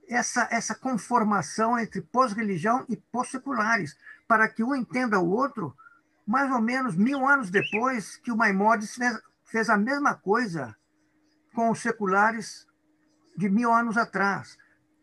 [0.10, 3.95] essa, essa conformação entre pós-religião e pós-seculares
[4.28, 5.76] para que um entenda o outro,
[6.26, 8.98] mais ou menos mil anos depois que o Maimonides
[9.45, 10.76] fez a mesma coisa
[11.56, 12.68] com os seculares
[13.38, 14.58] de mil anos atrás.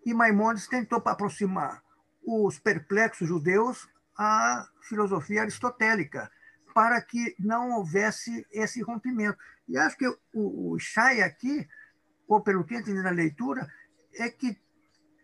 [0.05, 1.83] E Maimonides tentou aproximar
[2.27, 6.31] os perplexos judeus à filosofia aristotélica,
[6.75, 9.39] para que não houvesse esse rompimento.
[9.69, 11.67] E acho que o, o Shai aqui,
[12.29, 13.67] ou pelo que entendi na leitura,
[14.15, 14.59] é que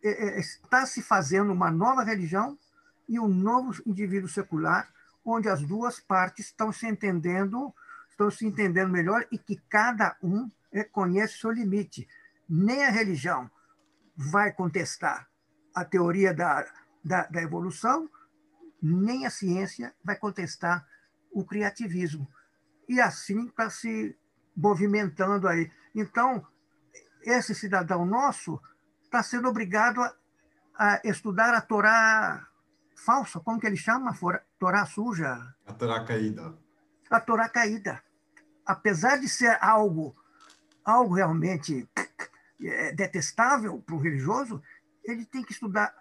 [0.03, 2.59] é, é, está se fazendo uma nova religião
[3.11, 4.89] e um novo indivíduo secular,
[5.25, 7.75] onde as duas partes estão se entendendo,
[8.09, 12.09] estão se entendendo melhor e que cada um reconhece seu limite.
[12.49, 13.51] Nem a religião
[14.17, 15.29] vai contestar
[15.75, 16.65] a teoria da,
[17.05, 18.09] da, da evolução,
[18.81, 20.87] nem a ciência vai contestar
[21.33, 22.29] o criativismo.
[22.89, 24.17] E assim está se
[24.57, 25.69] movimentando aí.
[25.95, 26.47] Então,
[27.23, 28.61] esse cidadão nosso
[29.03, 30.15] está sendo obrigado a,
[30.79, 32.50] a, estudar a Torá
[33.01, 34.17] falsa, como que ele chama?
[34.59, 35.55] Torá suja?
[35.67, 36.55] A Torá caída.
[37.11, 38.03] A Torá caída.
[38.65, 40.15] Apesar de ser algo,
[40.85, 41.89] algo realmente
[42.63, 44.63] é, detestável para o religioso,
[45.05, 45.95] ele tem que estudar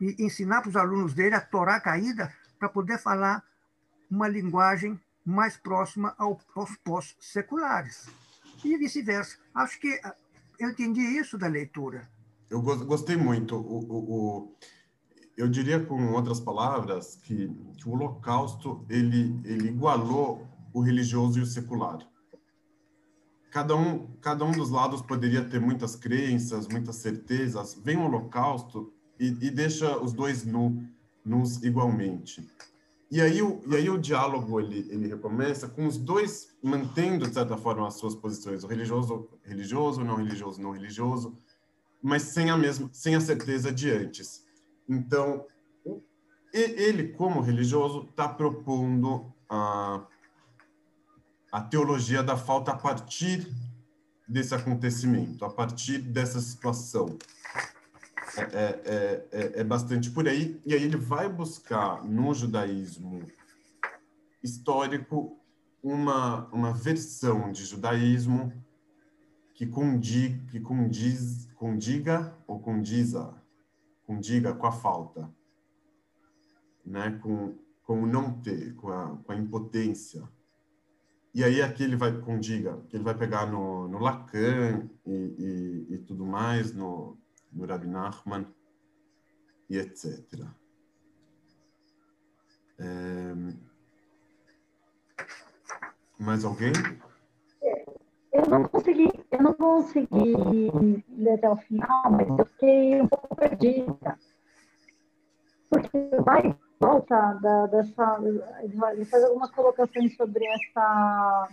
[0.00, 3.42] e ensinar para os alunos dele a Torá caída para poder falar
[4.10, 6.42] uma linguagem mais próxima aos
[6.84, 8.08] pós-seculares.
[8.62, 9.38] E vice-versa.
[9.54, 10.14] Acho que ah,
[10.58, 12.08] eu entendi isso da leitura.
[12.50, 13.56] Eu gostei muito.
[13.56, 14.56] O, o, o,
[15.36, 21.42] eu diria, com outras palavras, que, que o Holocausto ele, ele igualou o religioso e
[21.42, 21.98] o secular.
[23.50, 27.74] Cada um, cada um dos lados poderia ter muitas crenças, muitas certezas.
[27.74, 30.84] Vem o Holocausto e, e deixa os dois nu,
[31.24, 32.48] nus igualmente.
[33.10, 37.34] E aí, o, e aí o diálogo ele, ele recomeça com os dois mantendo, de
[37.34, 41.38] certa forma, as suas posições, o religioso, religioso, não religioso, não religioso,
[42.02, 44.43] mas sem a mesma, sem a certeza de antes.
[44.88, 45.46] Então,
[46.52, 50.06] ele, como religioso, está propondo a,
[51.50, 53.52] a teologia da falta a partir
[54.26, 57.18] desse acontecimento, a partir dessa situação.
[58.36, 60.60] É, é, é, é, bastante por aí.
[60.66, 63.22] E aí ele vai buscar no judaísmo
[64.42, 65.38] histórico
[65.82, 68.52] uma, uma versão de judaísmo
[69.54, 73.32] que, condi, que condiz, condiga ou condiza,
[74.06, 75.30] condiga com a falta,
[76.84, 77.18] né?
[77.22, 80.28] com, com o não ter, com a, com a impotência.
[81.34, 85.94] E aí aqui ele vai condiga, que ele vai pegar no, no Lacan e, e,
[85.94, 87.18] e tudo mais, no,
[87.52, 88.46] no Rabbi Nachman
[89.68, 90.24] e etc.
[92.78, 93.34] É...
[96.18, 96.72] Mais alguém?
[98.34, 103.36] Eu não consegui, eu não consegui ler até o final, mas eu fiquei um pouco
[103.36, 104.18] perdida.
[105.70, 108.18] Porque vai volta da, dessa.
[108.92, 111.48] Ele faz algumas colocações sobre essa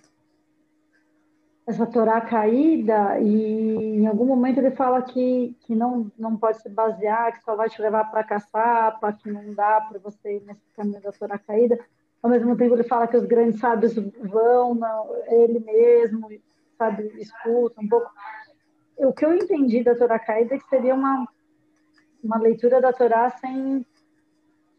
[1.68, 6.68] essa Torá caída e em algum momento ele fala que, que não, não pode se
[6.68, 10.42] basear, que só vai te levar para caçar, para que não dá para você ir
[10.42, 11.80] nesse caminho da Torá caída.
[12.22, 16.28] Ao mesmo tempo ele fala que os grandes sábios vão, não, ele mesmo,
[16.82, 18.10] sabe, escuta um pouco.
[18.98, 21.28] O que eu entendi da Torá caída é que seria uma,
[22.24, 23.86] uma leitura da Torá sem,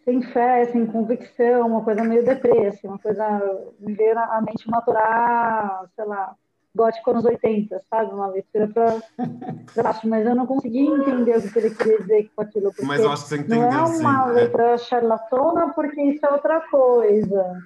[0.05, 4.67] sem fé, sem convicção, uma coisa meio depressa, assim, uma coisa, me veio à mente
[4.67, 6.35] uma Torá, sei lá,
[6.75, 8.13] gótico anos 80, sabe?
[8.13, 12.43] Uma leitura para baixo, mas eu não consegui entender o que ele queria dizer com
[12.43, 12.73] aquilo.
[12.83, 14.33] Mas eu acho que você entendeu, Não é uma sim, é.
[14.33, 14.79] letra é.
[14.79, 17.63] charlatona, porque isso é outra coisa.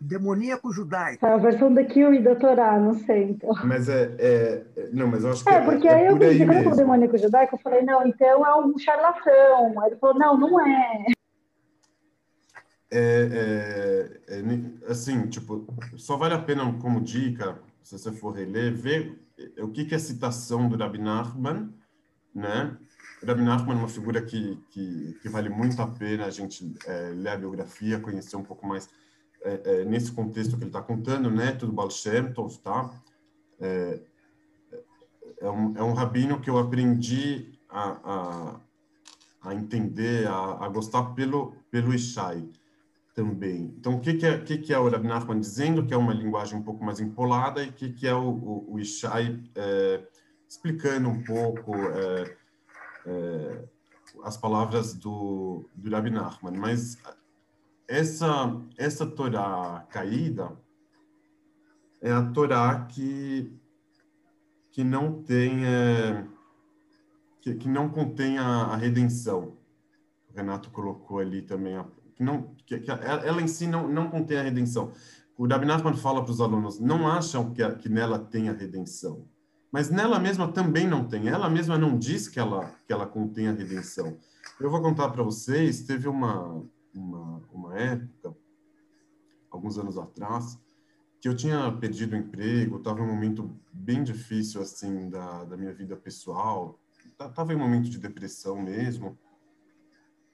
[0.00, 1.26] Demoníaco judaico.
[1.26, 3.50] É a versão da Kill e da Torá, não sei, então.
[3.64, 5.60] Mas é, é, Não, mas eu acho que é.
[5.60, 8.78] porque é, aí eu pensei, quando eu demoníaco judaico, eu falei, não, então é um
[8.78, 9.80] charlatão.
[9.80, 11.06] Aí ele falou, não, não é.
[12.92, 15.66] É, é, é, assim, tipo,
[15.96, 19.20] só vale a pena como dica se você for reler, ver
[19.58, 21.72] o que, que é citação do Rabbi Nachman,
[22.34, 22.76] né?
[23.26, 27.10] Rabbi Nachman é uma figura que, que, que vale muito a pena a gente é,
[27.10, 28.88] ler a biografia, conhecer um pouco mais
[29.42, 31.52] é, é, nesse contexto que ele está contando, né?
[31.52, 31.88] Tudo Baal
[32.34, 32.90] Tov, tá?
[33.58, 34.00] É,
[35.40, 38.60] é, um, é um rabino que eu aprendi a, a,
[39.42, 42.48] a entender, a, a gostar pelo, pelo Ishai
[43.14, 43.74] também.
[43.78, 46.58] Então, o que, que, é, que, que é o Nachman dizendo, que é uma linguagem
[46.58, 50.02] um pouco mais empolada, e o que, que é o, o, o Ishai é,
[50.48, 52.36] explicando um pouco é,
[53.06, 53.64] é,
[54.24, 56.56] as palavras do, do Rab Nachman.
[56.56, 56.98] Mas
[57.90, 60.56] essa, essa Torá caída
[62.00, 63.52] é a Torá que,
[64.70, 65.66] que não tem...
[65.66, 66.24] É,
[67.40, 69.56] que, que não contém a, a redenção.
[70.30, 74.08] O Renato colocou ali também a, que não que, que ela em si não, não
[74.08, 74.92] contém a redenção.
[75.36, 79.26] o Rabi Nachman fala para os alunos, não acham que, que nela tem a redenção.
[79.72, 81.28] Mas nela mesma também não tem.
[81.28, 84.18] Ela mesma não diz que ela, que ela contém a redenção.
[84.60, 86.62] Eu vou contar para vocês, teve uma,
[86.92, 87.39] uma,
[87.78, 88.34] época,
[89.50, 90.58] alguns anos atrás,
[91.20, 95.56] que eu tinha perdido o emprego, estava em um momento bem difícil assim da, da
[95.56, 96.78] minha vida pessoal,
[97.18, 99.18] estava em um momento de depressão mesmo.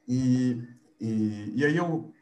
[0.07, 0.63] E,
[1.01, 2.13] e, e aí eu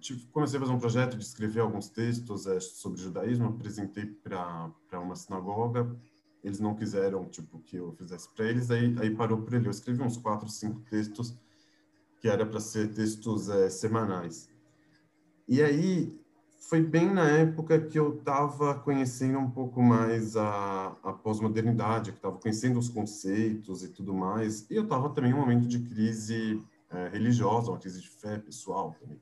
[0.00, 4.70] tive, comecei a fazer um projeto de escrever alguns textos é, sobre judaísmo, apresentei para
[4.92, 5.96] uma sinagoga,
[6.42, 9.66] eles não quiseram tipo que eu fizesse para eles, aí, aí parou por ali.
[9.66, 11.34] Eu escrevi uns quatro, cinco textos
[12.20, 14.49] que era para ser textos é, semanais.
[15.50, 16.16] E aí
[16.60, 22.18] foi bem na época que eu estava conhecendo um pouco mais a, a pós-modernidade, que
[22.18, 24.70] estava conhecendo os conceitos e tudo mais.
[24.70, 28.38] E eu estava também em um momento de crise é, religiosa, uma crise de fé
[28.38, 29.20] pessoal também.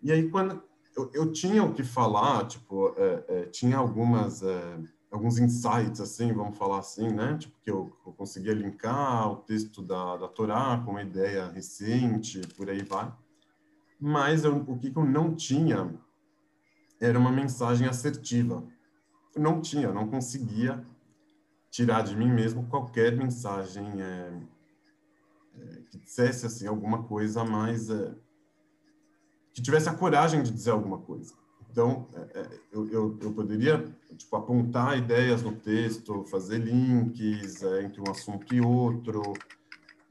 [0.00, 0.62] E aí, quando
[0.96, 4.78] eu, eu tinha o que falar, tipo, é, é, tinha algumas é,
[5.10, 7.36] alguns insights, assim, vamos falar assim, né?
[7.36, 12.40] Tipo, que eu, eu conseguia linkar o texto da, da Torá com uma ideia recente,
[12.56, 13.12] por aí vai.
[14.04, 15.94] Mas eu, o que, eu não tinha
[17.00, 18.66] era uma mensagem assertiva.
[19.32, 20.84] Eu não tinha, não conseguia
[21.70, 24.40] tirar de mim mesmo qualquer mensagem é,
[25.54, 28.12] é, que dissesse assim alguma coisa mais é,
[29.54, 31.32] que tivesse a coragem de dizer alguma coisa.
[31.70, 33.84] Então, é, é, eu, eu, eu, poderia
[34.16, 39.22] tipo, apontar ideias no texto, fazer links é, entre um assunto e outro,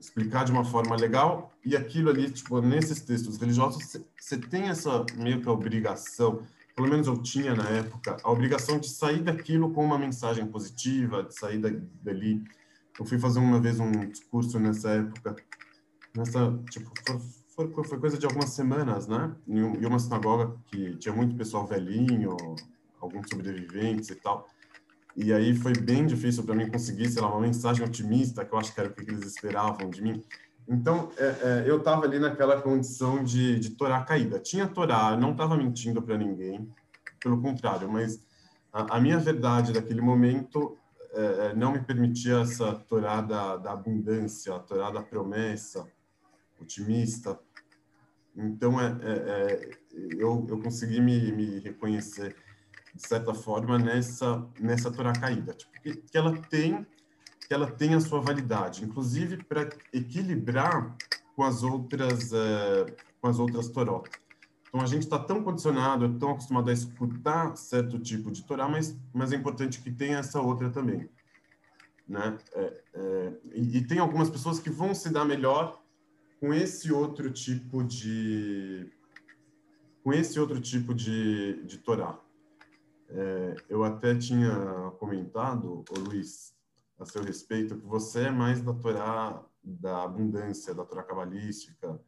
[0.02, 5.06] explicar de uma forma legal, e aquilo ali, tipo, nesses textos religiosos, você tem essa
[5.15, 6.44] meio que obrigação,
[6.76, 11.23] pelo menos eu tinha na época, a obrigação de sair daquilo com uma mensagem positiva,
[11.23, 11.60] de sair
[12.02, 12.44] dali.
[12.99, 15.36] Eu fui fazer uma vez um discurso nessa época,
[16.15, 16.91] nessa, tipo,
[17.56, 19.36] foi, foi coisa de algumas semanas, né?
[19.48, 22.36] Em uma sinagoga que tinha muito pessoal velhinho,
[22.99, 24.49] alguns sobreviventes e tal.
[25.15, 28.59] E aí foi bem difícil para mim conseguir, sei lá, uma mensagem otimista, que eu
[28.59, 30.23] acho que era o que eles esperavam de mim.
[30.67, 34.39] Então, é, é, eu estava ali naquela condição de, de Torá caída.
[34.39, 36.73] Tinha Torá, não estava mentindo para ninguém,
[37.19, 38.23] pelo contrário, mas
[38.71, 40.77] a, a, minha verdade daquele momento
[41.13, 45.85] é, é não me permitia essa Torá da, da abundância, a Torá da promessa,
[46.59, 47.38] otimista.
[48.35, 49.69] Então, é, é, é,
[50.13, 52.35] eu, eu consegui me, me reconhecer,
[52.93, 55.53] de certa forma, nessa, nessa Torá caída.
[55.53, 56.85] Tipo, que, que ela tem
[57.47, 60.95] que ela tem a sua validade, inclusive para equilibrar
[61.35, 64.03] com as outras é, com as outras Toró.
[64.69, 68.97] Então a gente está tão condicionado, tão acostumado a escutar certo tipo de Torá, mas
[69.13, 71.09] mas é importante que tenha essa outra também,
[72.07, 72.38] né?
[72.53, 75.81] É, é, e, e, tem algumas pessoas que vão se dar melhor
[76.39, 78.89] com esse outro tipo de
[80.03, 82.18] com esse outro tipo de, de Torá.
[83.13, 84.51] É, eu até tinha
[84.99, 86.53] comentado, ô Luiz,
[86.99, 91.99] a seu respeito, que você é mais da Torá da abundância, da Torá cabalística,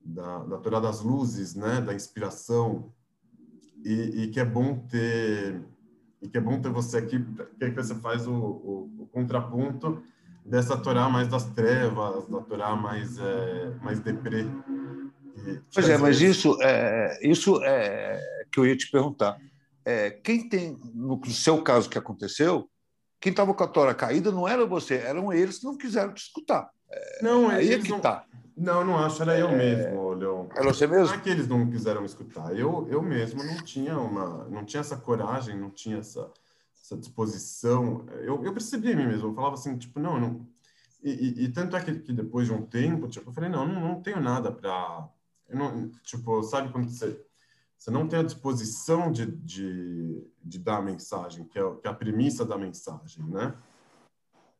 [0.00, 2.92] da, da Torá das luzes, né, da inspiração,
[3.84, 5.62] e, e, que é bom ter
[6.20, 7.24] e que é bom ter você aqui,
[7.58, 10.02] que você faz o, o, o contraponto
[10.44, 14.44] dessa Torá mais das trevas, da Torá mais, é, mais deprê.
[15.72, 18.20] Pois é, mas isso é, isso é
[18.52, 19.38] que eu ia te perguntar.
[19.90, 22.70] É, quem tem, no seu caso que aconteceu,
[23.20, 26.22] quem estava com a Torá caída não era você, eram eles que não quiseram te
[26.22, 26.70] escutar.
[26.90, 28.24] É, não, aí é que não, tá.
[28.56, 30.46] Não, não acho, era eu é, mesmo, Leon.
[30.54, 31.06] Era você mesmo?
[31.06, 32.56] Não é que eles não quiseram me escutar.
[32.56, 36.30] Eu, eu mesmo não tinha uma, não tinha essa coragem, não tinha essa
[36.90, 38.04] essa disposição.
[38.20, 40.46] Eu, eu percebi em mim mesmo, eu falava assim, tipo, não, não.
[41.02, 43.66] E, e, e tanto é que, que, depois de um tempo, tipo, eu falei, não,
[43.66, 45.08] não, não tenho nada para.
[46.04, 47.20] Tipo, sabe quando você,
[47.80, 51.90] você não tem a disposição de, de, de dar a mensagem, que é, que é
[51.90, 53.56] a premissa da mensagem, né?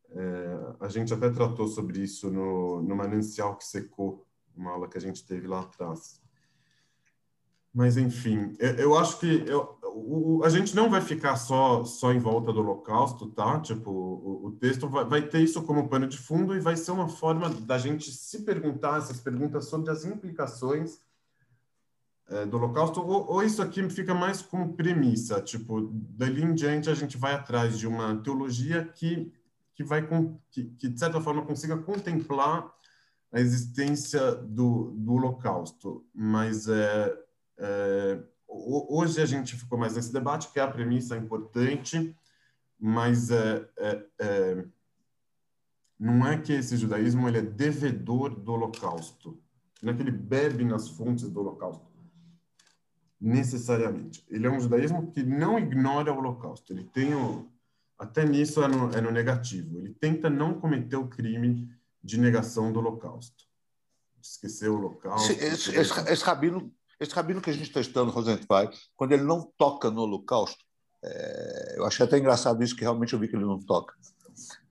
[0.09, 4.25] É, a gente até tratou sobre isso no, no Manancial que Secou,
[4.57, 6.19] uma aula que a gente teve lá atrás.
[7.71, 12.11] Mas, enfim, eu, eu acho que eu, o, a gente não vai ficar só, só
[12.11, 13.59] em volta do Holocausto, tá?
[13.59, 16.89] Tipo, o, o texto vai, vai, ter isso como pano de fundo e vai ser
[16.89, 20.99] uma forma da gente se perguntar essas perguntas sobre as implicações
[22.29, 26.89] é, do Holocausto, ou, ou, isso aqui fica mais como premissa, tipo, dali em diante
[26.89, 29.33] a gente vai atrás de uma teologia que,
[29.75, 30.07] que vai,
[30.49, 32.71] que, que de certa forma consiga contemplar
[33.31, 37.17] a existência do, do Holocausto, mas é,
[37.57, 42.15] é hoje a gente ficou mais nesse debate, que é a premissa importante,
[42.77, 44.65] mas é, é, é,
[45.99, 49.39] não é que esse judaísmo ele é devedor do holocausto,
[49.81, 51.90] não é que ele bebe nas fontes do holocausto.
[53.21, 54.25] Necessariamente.
[54.27, 56.73] Ele é um judaísmo que não ignora o Holocausto.
[56.73, 57.47] Ele tem o,
[57.97, 59.77] até nisso é no, é no negativo.
[59.77, 61.69] Ele tenta não cometer o crime
[62.03, 63.45] de negação do Holocausto.
[64.19, 65.31] Esquecer o Holocausto.
[65.33, 69.43] Esse, esse, esse, rabino, esse rabino que a gente está estudando, Rosenthal, quando ele não
[69.55, 70.65] toca no Holocausto,
[71.03, 73.93] é, eu achei até engraçado isso, que realmente eu vi que ele não toca.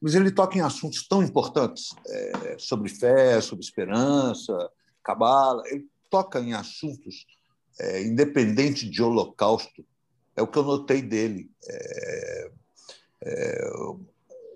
[0.00, 4.70] Mas ele toca em assuntos tão importantes, é, sobre fé, sobre esperança,
[5.04, 5.62] cabala.
[5.66, 7.26] Ele toca em assuntos
[7.80, 9.84] é, independente de holocausto.
[10.36, 11.50] É o que eu notei dele.
[11.66, 12.50] É,
[13.22, 13.70] é,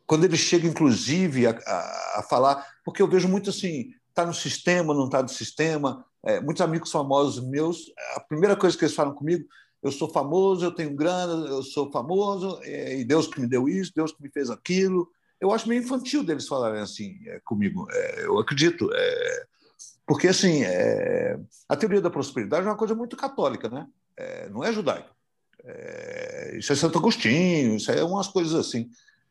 [0.07, 4.35] quando ele chega, inclusive, a, a, a, falar, porque eu vejo muito assim, está no
[4.35, 6.05] sistema, não está no sistema.
[6.23, 9.47] É, muitos amigos famosos meus, a primeira coisa que eles falam comigo,
[9.83, 13.69] eu sou famoso, eu tenho grana, eu sou famoso, é, e Deus que me deu
[13.69, 15.11] isso, Deus que me fez aquilo.
[15.41, 17.87] Eu acho meio infantil deles falarem assim é, comigo.
[18.19, 18.91] Eu acredito.
[18.95, 19.47] É,
[20.07, 21.39] porque, assim, é,
[21.69, 23.87] a teoria da prosperidade é uma coisa muito católica, né?
[24.17, 25.11] É, não é judaica.
[25.65, 28.91] É, isso é Santo Agostinho, isso é umas coisas assim.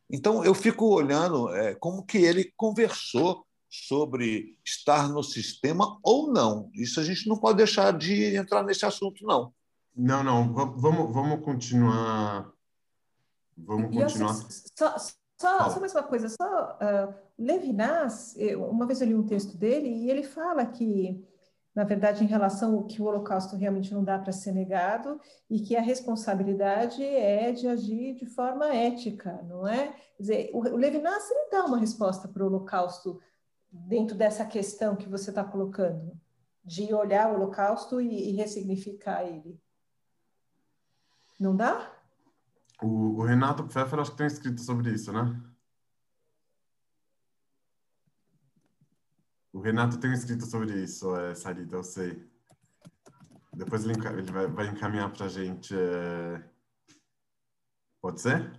[0.10, 6.70] Então, eu fico olhando é, como que ele conversou sobre estar no sistema ou não.
[6.74, 9.52] Isso a gente não pode deixar de entrar nesse assunto, não.
[9.96, 10.54] Não, não.
[10.54, 12.52] Vamos, vamos continuar.
[13.58, 14.34] Vamos continuar.
[14.34, 14.98] Só,
[15.40, 18.36] só, só, mais uma coisa, só uh, Levinas,
[18.70, 21.26] uma vez eu li um texto dele e ele fala que,
[21.74, 25.20] na verdade, em relação ao que o Holocausto realmente não dá para ser negado
[25.50, 29.88] e que a responsabilidade é de agir de forma ética, não é?
[30.16, 33.20] Quer dizer, o, o Levinas ele dá uma resposta para o Holocausto
[33.72, 36.16] dentro dessa questão que você está colocando,
[36.64, 39.60] de olhar o Holocausto e, e ressignificar ele.
[41.40, 41.92] Não dá?
[42.82, 45.42] O, o Renato Pfeffer acho que tem escrito sobre isso, né?
[49.54, 52.28] O Renato tem escrito sobre isso, é, Sarita, eu sei.
[53.54, 55.76] Depois ele, ele vai, vai, encaminhar para a gente.
[55.78, 56.44] É...
[58.02, 58.52] Pode ser?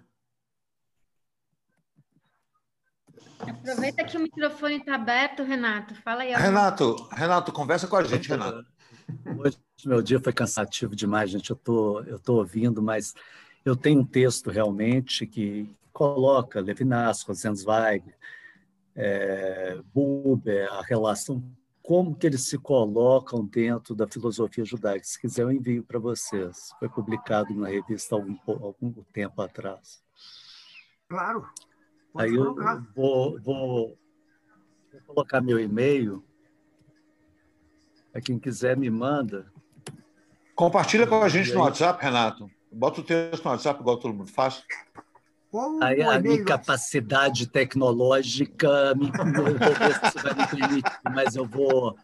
[3.41, 5.97] Aproveita que o microfone está aberto, Renato.
[5.97, 6.33] Fala aí.
[6.33, 8.65] Renato, Renato, conversa com a gente, Renato.
[9.37, 11.51] Hoje meu dia foi cansativo demais, gente.
[11.51, 13.15] Eu tô, eu tô ouvindo, mas
[13.65, 18.15] eu tenho um texto realmente que coloca Levinas, Rosenzweig,
[18.95, 21.43] é, Buber, a relação,
[21.83, 25.05] como que eles se colocam dentro da filosofia judaica.
[25.05, 26.71] Se quiser, eu envio para vocês.
[26.79, 30.03] Foi publicado na revista há algum, algum tempo atrás.
[31.09, 31.47] Claro.
[32.17, 32.55] Aí eu
[32.95, 33.99] vou, vou,
[34.93, 36.25] vou colocar meu e-mail.
[38.13, 39.53] Para quem quiser, me manda.
[40.55, 42.49] Compartilha com a gente no WhatsApp, Renato.
[42.71, 44.65] Bota o texto no WhatsApp, igual todo mundo faz.
[45.81, 50.83] Aí a minha capacidade tecnológica me, vai me permitir,
[51.13, 51.97] mas eu vou,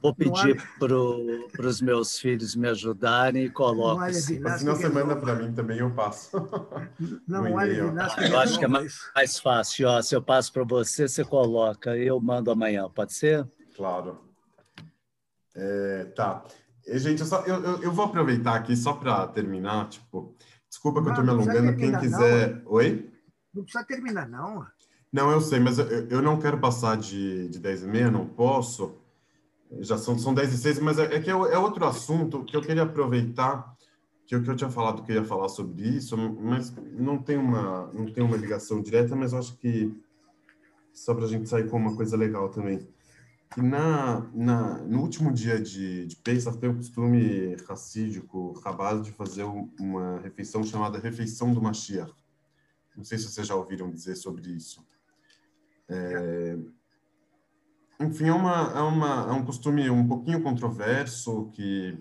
[0.00, 4.00] vou, pedir para os meus filhos me ajudarem e coloco.
[4.02, 4.40] Assim.
[4.40, 6.30] Mas na semana para mim também eu passo.
[7.26, 9.88] Não, não olha, eu acho que é mais, mais fácil.
[9.88, 11.96] Ó, se eu passo para você, você coloca.
[11.96, 13.46] Eu mando amanhã, pode ser?
[13.76, 14.18] Claro.
[15.54, 16.44] É, tá.
[16.86, 20.34] Gente, eu, só, eu, eu, eu, vou aproveitar aqui só para terminar, tipo,
[20.78, 22.62] desculpa que não, eu estou me alongando, quem quiser...
[22.62, 22.72] Não.
[22.72, 23.10] Oi?
[23.52, 24.64] Não precisa terminar, não.
[25.12, 28.26] Não, eu sei, mas eu, eu não quero passar de, de 10 e meia, não
[28.26, 28.96] posso.
[29.80, 32.56] Já são, são 10 e 6, mas é, é que é, é, outro assunto que
[32.56, 33.74] eu queria aproveitar,
[34.26, 37.36] que eu, que eu tinha falado que eu ia falar sobre isso, mas não tem
[37.36, 39.92] uma, não tem uma ligação direta, mas eu acho que
[40.92, 42.86] só para a gente sair com uma coisa legal também
[43.56, 49.44] na, na, no último dia de, de Pesach tem o costume racídico, rabado, de fazer
[49.44, 52.12] uma refeição chamada Refeição do Mashiach.
[52.96, 54.84] Não sei se vocês já ouviram dizer sobre isso.
[55.88, 56.58] É,
[58.00, 61.98] enfim, é, uma, é, uma, é um costume um pouquinho controverso que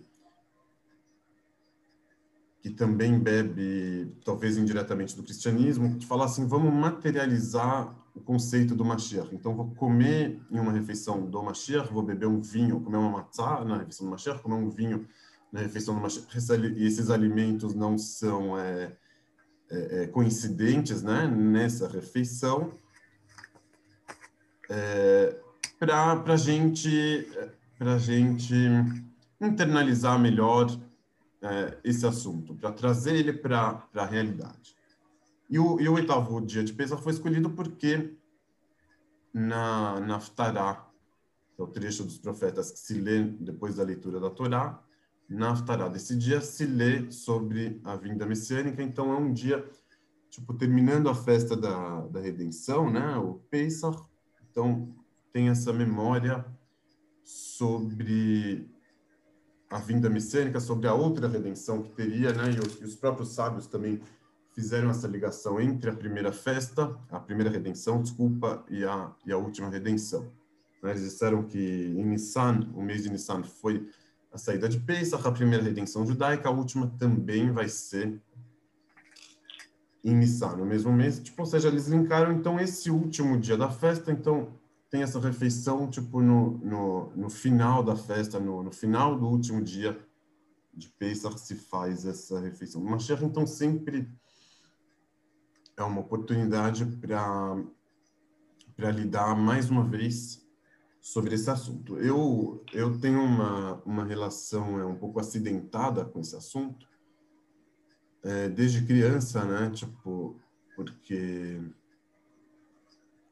[2.60, 8.84] que também bebe, talvez indiretamente, do cristianismo, de falar assim, vamos materializar o conceito do
[8.84, 9.34] Mashiach.
[9.34, 13.64] Então, vou comer em uma refeição do Mashiach, vou beber um vinho, comer uma matzah
[13.64, 15.07] na refeição do Mashiach, comer um vinho
[15.52, 16.27] na refeição do Mashiach.
[16.76, 18.95] E esses alimentos não são é,
[19.69, 22.73] é, é, coincidentes né, nessa refeição.
[24.69, 25.39] É,
[25.80, 27.27] para a gente,
[27.99, 28.56] gente
[29.39, 30.68] internalizar melhor
[31.41, 34.76] é, esse assunto, para trazer ele para a realidade.
[35.49, 38.18] E o, e o, oitavo dia de Pesach foi escolhido porque
[39.34, 40.88] na, na Haftarah,
[41.56, 44.84] que é o trecho dos profetas que se lê depois da leitura da Torá,
[45.30, 45.53] na
[45.90, 49.69] desse dia se lê sobre a vinda messiânica, então é um dia,
[50.30, 54.02] tipo, terminando a festa da, da redenção, né, o Pesach,
[54.49, 54.95] então
[55.34, 56.45] tem essa memória
[57.24, 58.69] sobre
[59.69, 62.52] a vinda messiânica, sobre a outra redenção que teria, né?
[62.56, 64.02] E os, e os próprios sábios também
[64.57, 69.38] fizeram essa ligação entre a primeira festa, a primeira redenção, desculpa, e a, e a
[69.38, 70.23] última redenção.
[70.81, 70.89] Né?
[70.89, 73.88] Eles disseram que em Nissan, o mês de Nissan foi
[74.31, 78.19] a saída de Pesach, a primeira redenção judaica, a última também vai ser
[80.03, 81.19] em Nissan, no mesmo mês.
[81.19, 84.57] Tipo, ou seja, eles linkaram, então, esse último dia da festa, então,
[84.89, 89.61] tem essa refeição, tipo, no, no, no final da festa, no, no final do último
[89.61, 89.95] dia
[90.73, 92.81] de Pesach se faz essa refeição.
[92.81, 94.09] Mashiach, então, sempre
[95.77, 100.45] é uma oportunidade para lidar mais uma vez
[100.99, 101.97] sobre esse assunto.
[101.99, 106.87] Eu eu tenho uma uma relação é um pouco acidentada com esse assunto
[108.23, 109.69] é, desde criança, né?
[109.69, 110.35] Tipo
[110.75, 111.61] porque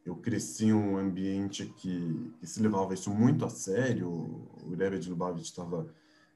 [0.05, 4.09] eu cresci em um ambiente que, que, se levava isso muito a sério.
[4.09, 5.87] O Rebbe de Lubavitch estava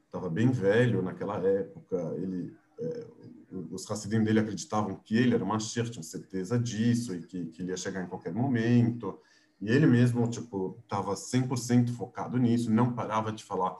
[0.05, 1.97] estava bem velho naquela época.
[2.17, 3.07] Ele é,
[3.51, 7.71] os Hassidim dele acreditavam que ele era Mashiach, tinham certeza disso e que, que ele
[7.71, 9.19] ia chegar em qualquer momento.
[9.61, 13.77] E ele mesmo, tipo, estava 100% focado nisso, não parava de falar.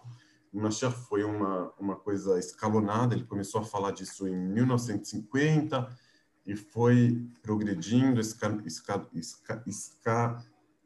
[0.52, 5.88] O Mashiach foi uma, uma coisa escalonada, ele começou a falar disso em 1950
[6.46, 9.64] e foi progredindo, esca, esca, esca,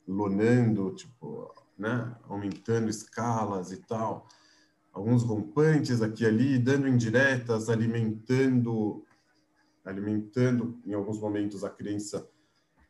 [0.06, 4.28] escalonando, tipo, né, aumentando escalas e tal
[4.94, 9.04] alguns rompantes aqui e ali, dando indiretas, alimentando,
[9.84, 12.30] alimentando em alguns momentos a crença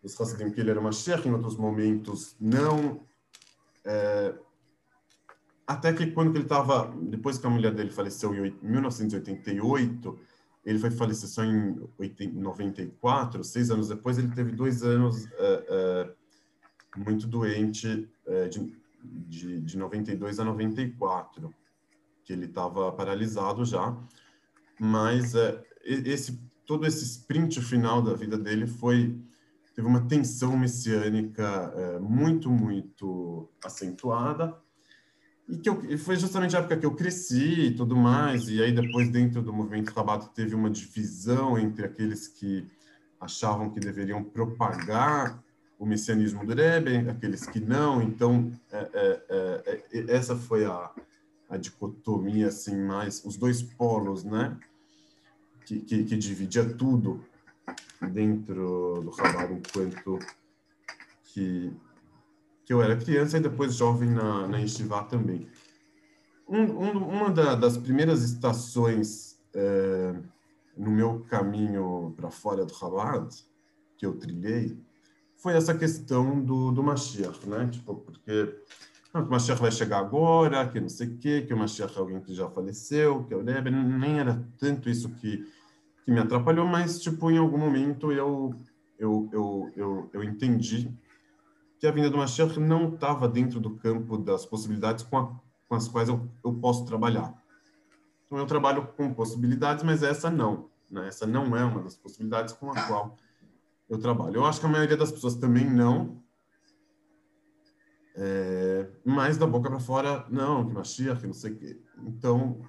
[0.02, 3.00] dos Hassidim que ele era uma Mashiach, em outros momentos não.
[3.86, 4.36] É,
[5.66, 10.20] até que quando ele estava, depois que a mulher dele faleceu em 1988,
[10.66, 11.90] ele foi falecer só em
[12.34, 19.62] 94, seis anos depois, ele teve dois anos é, é, muito doente, é, de, de,
[19.62, 21.54] de 92 a 94
[22.24, 23.96] que ele estava paralisado já,
[24.80, 29.18] mas é, esse todo esse sprint final da vida dele foi
[29.76, 34.56] teve uma tensão messiânica é, muito muito acentuada.
[35.48, 38.48] E que eu, foi justamente a época que eu cresci e tudo mais.
[38.48, 42.66] E aí depois dentro do movimento Rabato teve uma divisão entre aqueles que
[43.20, 45.44] achavam que deveriam propagar
[45.78, 48.02] o messianismo do Rebbe, aqueles que não.
[48.02, 50.92] Então é, é, é, é essa foi a
[51.54, 54.58] a dicotomia assim mais os dois polos, né?
[55.66, 57.24] Que, que, que dividia tudo
[58.12, 60.20] dentro do trabalho enquanto
[61.26, 61.72] que
[62.66, 65.48] que eu era criança e depois jovem na, na Estivá também.
[66.48, 70.16] Um, um, uma da, das primeiras estações é,
[70.78, 73.28] no meu caminho para fora do Chabad,
[73.98, 74.78] que eu trilhei,
[75.36, 77.68] foi essa questão do, do Mashiach, né?
[77.68, 78.56] Tipo, porque
[79.22, 82.00] que o Mashiach vai chegar agora, que não sei o quê, que o Mashiach é
[82.00, 85.46] alguém que já faleceu, que é o Rebbe, nem era tanto isso que,
[86.04, 88.56] que me atrapalhou, mas, tipo, em algum momento eu,
[88.98, 90.92] eu, eu, eu, eu entendi
[91.80, 95.36] que a vinda do Mashiach não estava dentro do campo das possibilidades com, a,
[95.68, 97.34] com as quais eu, eu posso trabalhar.
[98.26, 100.70] Então, eu trabalho com possibilidades, mas essa não.
[100.90, 101.08] Né?
[101.08, 103.16] Essa não é uma das possibilidades com a qual
[103.88, 104.38] eu trabalho.
[104.38, 106.23] Eu acho que a maioria das pessoas também não,
[108.16, 111.80] é, mas da boca para fora, não, que Mashiach, que não sei o quê.
[112.04, 112.62] Então,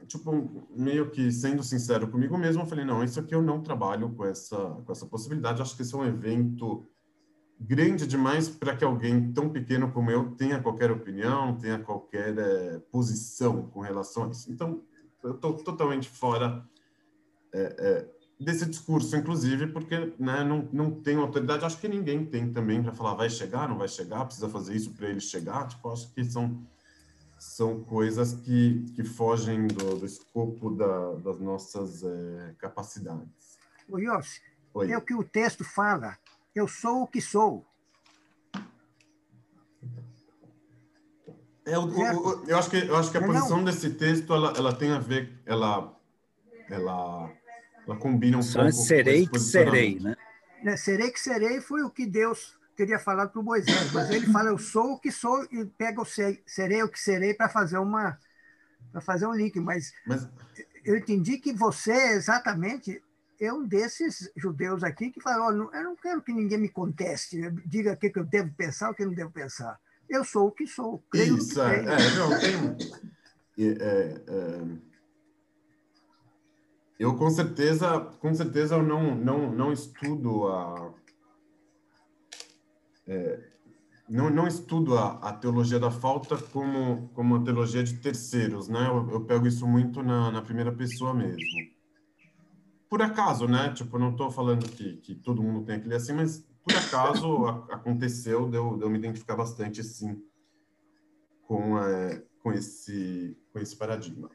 [0.00, 3.62] é tipo, meio que sendo sincero comigo mesmo, eu falei, não, isso aqui eu não
[3.62, 5.62] trabalho com essa, com essa possibilidade.
[5.62, 6.84] Acho que esse é um evento
[7.58, 12.78] grande demais para que alguém tão pequeno como eu tenha qualquer opinião, tenha qualquer é,
[12.90, 14.50] posição com relação a isso.
[14.50, 14.82] Então,
[15.22, 16.66] eu estou totalmente fora
[17.54, 21.64] é, é, desse discurso, inclusive, porque né, não, não tem autoridade.
[21.64, 24.90] Acho que ninguém tem também para falar vai chegar, não vai chegar, precisa fazer isso
[24.92, 25.66] para ele chegar.
[25.68, 26.66] Tipo, acho que são,
[27.38, 33.58] são coisas que, que fogem do, do escopo da, das nossas é, capacidades.
[33.88, 34.40] O Yossi,
[34.88, 36.16] é o que o texto fala.
[36.54, 37.66] Eu sou o que sou.
[41.64, 43.64] É, o, o, eu, acho que, eu acho que a posição não.
[43.64, 45.96] desse texto ela, ela tem a ver, ela,
[46.68, 47.30] ela
[47.86, 48.72] ela combina um pouco.
[48.72, 50.16] Serei que serei, né?
[50.62, 50.76] né?
[50.76, 54.50] Serei que serei foi o que Deus teria falado para o Moisés, mas ele fala
[54.50, 57.78] eu sou o que sou e pega o sei, serei o que serei para fazer
[57.78, 58.18] uma
[58.90, 60.28] para fazer um link, mas, mas,
[60.84, 63.02] eu entendi que você exatamente
[63.40, 67.92] é um desses judeus aqui que falou, eu não quero que ninguém me conteste, diga
[67.92, 69.80] o que eu devo pensar, o que eu não devo pensar.
[70.08, 71.02] Eu sou o que sou.
[71.14, 72.76] Isso, é, é, não, tem,
[73.58, 74.91] é, é,
[77.02, 80.94] eu com certeza, com certeza eu não não não estudo a
[83.06, 83.48] é,
[84.08, 88.86] não, não estudo a, a, teologia da falta como, como uma teologia de terceiros, né?
[88.86, 91.42] Eu, eu pego isso muito na, na, primeira pessoa mesmo.
[92.88, 93.72] Por acaso, né?
[93.72, 97.74] Tipo, não estou falando que, que todo mundo tem aquele assim, mas por acaso a,
[97.74, 100.22] aconteceu de eu, de eu me identificar bastante, sim,
[101.42, 104.30] com, é, com, esse, com esse paradigma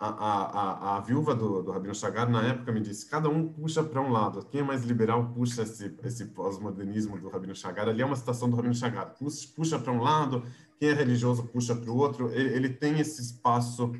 [0.00, 3.82] a, a, a, viúva do, do Rabino Chagar, na época, me disse: cada um puxa
[3.82, 4.46] para um lado.
[4.46, 7.86] Quem é mais liberal puxa esse, esse pós-modernismo do Rabino Chagar.
[7.86, 9.14] Ali é uma citação do Rabino Chagar:
[9.54, 10.42] puxa para um lado,
[10.78, 12.30] quem é religioso puxa para o outro.
[12.32, 13.92] Ele, ele, tem esse espaço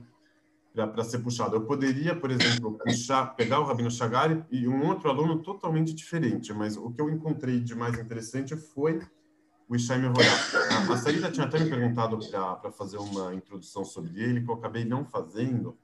[0.75, 1.57] para ser puxado.
[1.57, 6.51] Eu poderia, por exemplo, puxar, pegar o Rabino Chagar e, um outro aluno totalmente diferente,
[6.55, 9.03] mas o que eu encontrei de mais interessante foi
[9.69, 10.27] o Ishai Mevorá.
[10.71, 14.55] A, a Sarita tinha até me perguntado para fazer uma introdução sobre ele, que eu
[14.55, 15.77] acabei não fazendo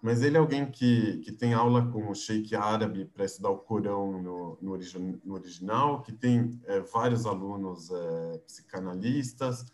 [0.00, 3.58] mas ele é alguém que, que tem aula com o sheik árabe para estudar o
[3.58, 9.66] Corão no, no, origi no original, que tem é, vários alunos é, psicanalistas,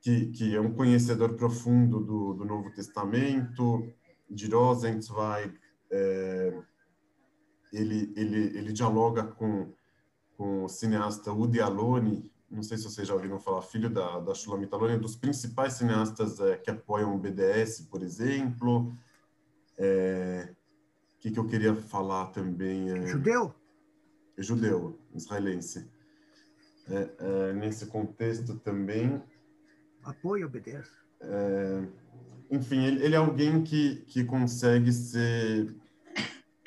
[0.00, 3.82] que, que é um conhecedor profundo do, do Novo Testamento,
[4.30, 5.54] de Rosenzweig,
[5.90, 6.62] é,
[7.72, 9.72] ele, ele, ele dialoga com,
[10.36, 14.32] com o cineasta Udi Aloni, não sei se vocês já ouviram falar, filho da, da
[14.32, 18.92] Shulamit Aloni, um dos principais cineastas é, que apoiam o BDS, por exemplo,
[19.78, 20.48] é,
[21.16, 22.90] o que, que eu queria falar também?
[22.90, 23.54] É, judeu?
[24.36, 25.88] É judeu, israelense.
[26.88, 29.22] É, é, nesse contexto também.
[30.02, 30.90] Apoio, obedece.
[31.20, 31.82] É,
[32.50, 35.74] enfim, ele, ele, é alguém que, que consegue ser,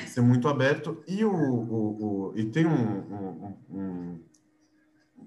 [0.07, 4.19] ser muito aberto e, o, o, o e tem um, um, um,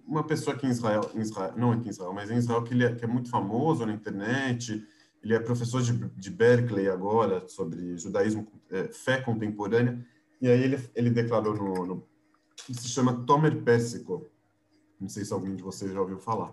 [0.06, 2.74] uma pessoa aqui em Israel, em Israel, não aqui em Israel, mas em Israel que,
[2.74, 4.84] ele é, que é muito famoso na internet,
[5.22, 10.04] ele é professor de, de Berkeley agora, sobre judaísmo, é, fé contemporânea,
[10.40, 12.10] e aí ele, ele declarou no, no
[12.56, 14.26] se chama Tomer Persico,
[15.00, 16.50] não sei se alguém de vocês já ouviu falar,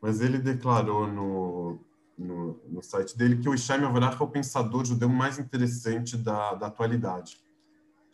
[0.00, 1.80] mas ele declarou no,
[2.16, 6.54] no, no site dele que o Ishai Avrach é o pensador judeu mais interessante da,
[6.54, 7.40] da atualidade.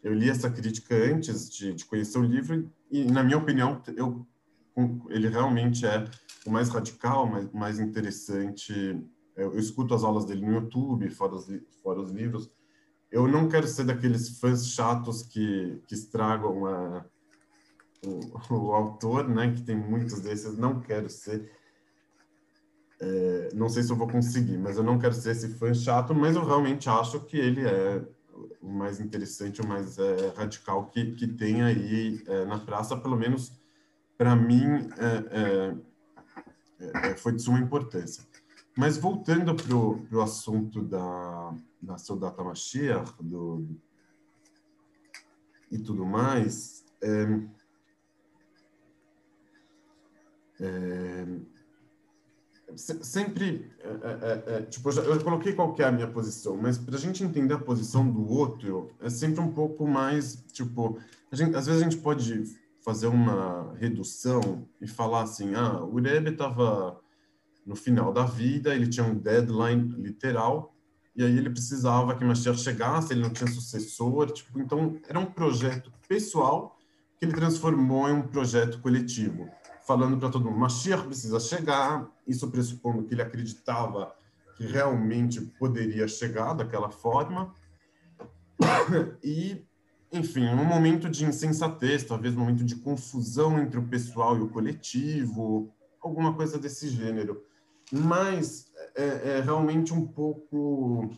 [0.02, 4.26] Eu li essa crítica antes de, de conhecer o livro e, na minha opinião, eu,
[5.08, 6.04] ele realmente é
[6.44, 9.00] o mais radical, mais, mais interessante
[9.36, 11.46] eu, escuto as aulas dele no YouTube, fora os,
[11.82, 12.50] fora os livros.
[13.10, 17.04] Eu não quero ser daqueles fãs chatos que, que estragam a,
[18.06, 19.52] o, o autor, né?
[19.52, 20.56] Que tem muitos desses.
[20.56, 21.50] Não quero ser.
[23.00, 26.14] É, não sei se eu vou conseguir, mas eu não quero ser esse fã chato,
[26.14, 28.06] mas eu realmente acho que ele é
[28.60, 33.16] o mais interessante, o mais é, radical que, que tem aí é, na praça, pelo
[33.16, 33.60] menos
[34.16, 35.74] para mim, é,
[36.80, 38.22] é, é, foi de suma importância.
[38.76, 43.66] Mas voltando para o assunto da, da Soldata Mashiach do,
[45.70, 47.40] e tudo mais, é,
[50.60, 51.26] é,
[52.76, 56.78] sempre, é, é, é, tipo, eu, já, eu coloquei qual é a minha posição, mas
[56.78, 60.98] para a gente entender a posição do outro, é sempre um pouco mais, tipo,
[61.32, 62.44] gente, às vezes a gente pode
[62.84, 67.01] fazer uma redução e falar assim, ah, o Rebbe estava
[67.64, 70.74] no final da vida, ele tinha um deadline literal,
[71.14, 75.26] e aí ele precisava que Mashiach chegasse, ele não tinha sucessor, tipo, então era um
[75.26, 76.76] projeto pessoal
[77.18, 79.48] que ele transformou em um projeto coletivo,
[79.86, 84.14] falando para todo mundo, Mashiach precisa chegar, isso pressupondo que ele acreditava
[84.56, 87.54] que realmente poderia chegar daquela forma,
[89.22, 89.64] e,
[90.10, 94.48] enfim, um momento de insensatez, talvez um momento de confusão entre o pessoal e o
[94.48, 97.42] coletivo, alguma coisa desse gênero
[97.92, 101.10] mas é, é realmente um pouco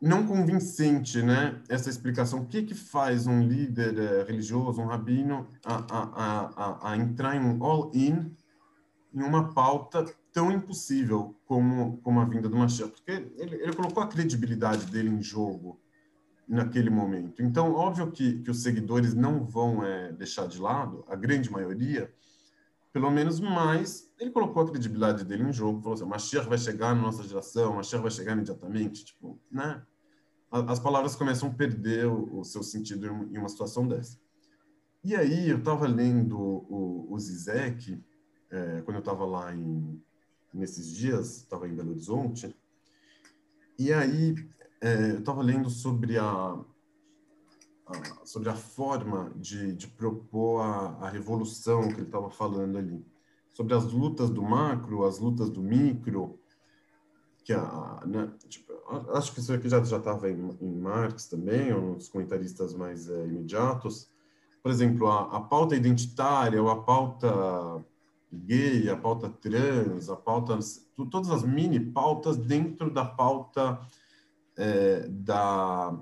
[0.00, 1.60] não convincente, né?
[1.68, 2.40] Essa explicação.
[2.40, 7.36] O que que faz um líder é, religioso, um rabino, a, a, a, a entrar
[7.36, 8.34] em um all-in
[9.12, 12.92] em uma pauta tão impossível como, como a vinda do Mashiach?
[12.92, 15.80] Porque ele, ele colocou a credibilidade dele em jogo
[16.48, 17.42] naquele momento.
[17.42, 22.10] Então, óbvio que, que os seguidores não vão é, deixar de lado, a grande maioria,
[22.92, 26.94] pelo menos mais, ele colocou a credibilidade dele em jogo, falou assim, Mashiach vai chegar
[26.94, 29.82] na nossa geração, Mashiach vai chegar imediatamente, tipo, né?
[30.50, 34.18] As palavras começam a perder o, seu sentido em uma situação dessa.
[35.04, 38.02] E aí, eu estava lendo o, o Zizek,
[38.50, 40.02] é, quando eu estava lá em,
[40.52, 42.56] nesses dias, estava em Belo Horizonte,
[43.78, 44.34] e aí
[44.80, 46.58] é, eu estava lendo sobre a,
[48.24, 53.04] sobre a forma de, de propor a, a, revolução que ele estava falando ali,
[53.58, 56.38] sobre as lutas do macro, as lutas do micro,
[57.42, 58.72] que a, né, tipo,
[59.14, 63.08] acho que isso aqui já já estava em, em Marx também, ou nos comentaristas mais
[63.08, 64.08] é, imediatos.
[64.62, 67.84] por exemplo, a, a pauta identitária ou a pauta
[68.32, 70.56] gay, a pauta trans, a pauta,
[71.10, 73.80] todas as mini pautas dentro da pauta
[74.56, 75.98] é, da,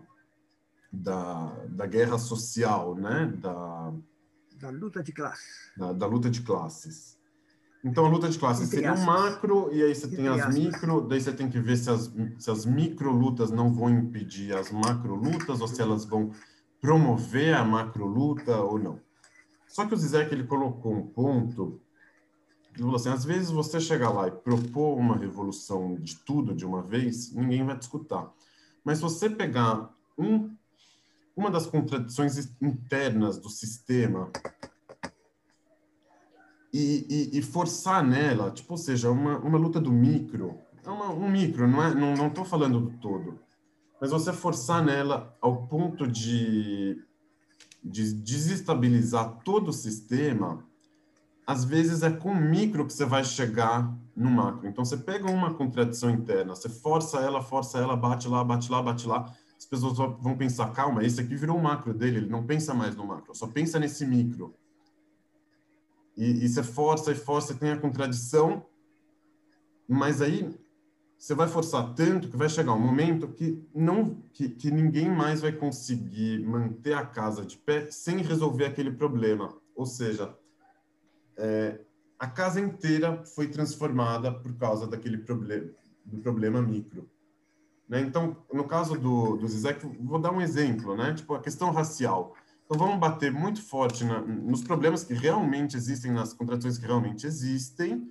[0.93, 3.33] da, da guerra social, né?
[3.41, 3.95] Da,
[4.57, 5.73] da luta de classes.
[5.75, 7.16] Da, da luta de classes.
[7.87, 11.21] Então, a luta de classes seria um macro, e aí você tem as micro, daí
[11.21, 15.15] você tem que ver se as, se as micro lutas não vão impedir as macro
[15.15, 16.33] lutas, ou se elas vão
[16.81, 19.01] promover a macro luta ou não.
[19.69, 21.81] Só que o Zizek, ele colocou um ponto,
[22.75, 26.67] ele falou assim, às vezes você chegar lá e propor uma revolução de tudo de
[26.67, 28.29] uma vez, ninguém vai te escutar.
[28.85, 30.51] Mas se você pegar um,
[31.37, 34.29] uma das contradições internas do sistema
[36.77, 41.11] e, e, e, forçar nela, tipo, ou seja, uma, uma luta do micro, é uma,
[41.11, 43.39] um micro, não é, não não estou falando do todo,
[44.01, 47.03] mas você forçar nela ao ponto de,
[47.83, 50.65] de desestabilizar todo o sistema,
[51.47, 54.69] às vezes é com o micro que você vai chegar no macro.
[54.69, 58.83] Então você pega uma contradição interna, você força ela, força ela, bate lá, bate lá,
[58.83, 62.45] bate lá, as pessoas vão pensar, calma, esse aqui virou o macro dele, ele não
[62.45, 64.55] pensa mais no macro, só pensa nesse micro.
[66.17, 68.65] E, e você força e força, tem a contradição,
[69.87, 70.55] mas aí
[71.19, 75.41] você vai forçar tanto que vai chegar um momento que não que, que ninguém mais
[75.41, 79.57] vai conseguir manter a casa de pé sem resolver aquele problema.
[79.75, 80.37] Ou seja,
[81.37, 81.81] é,
[82.19, 85.71] a casa inteira foi transformada por causa daquele problema
[86.07, 87.11] do problema micro.
[87.89, 88.01] Né?
[88.01, 91.15] Então, no caso do, do Zizek, vou dar um exemplo, né?
[91.15, 92.35] Tipo, a questão racial.
[92.67, 97.25] Então vamos bater muito forte na, nos problemas que realmente existem, nas contradições que realmente
[97.25, 98.11] existem,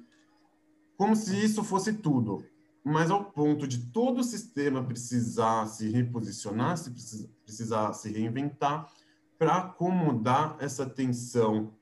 [0.98, 2.44] como se isso fosse tudo.
[2.82, 8.90] Mas ao ponto de todo o sistema precisar se reposicionar, se precisar, precisar se reinventar
[9.38, 11.73] para acomodar essa tensão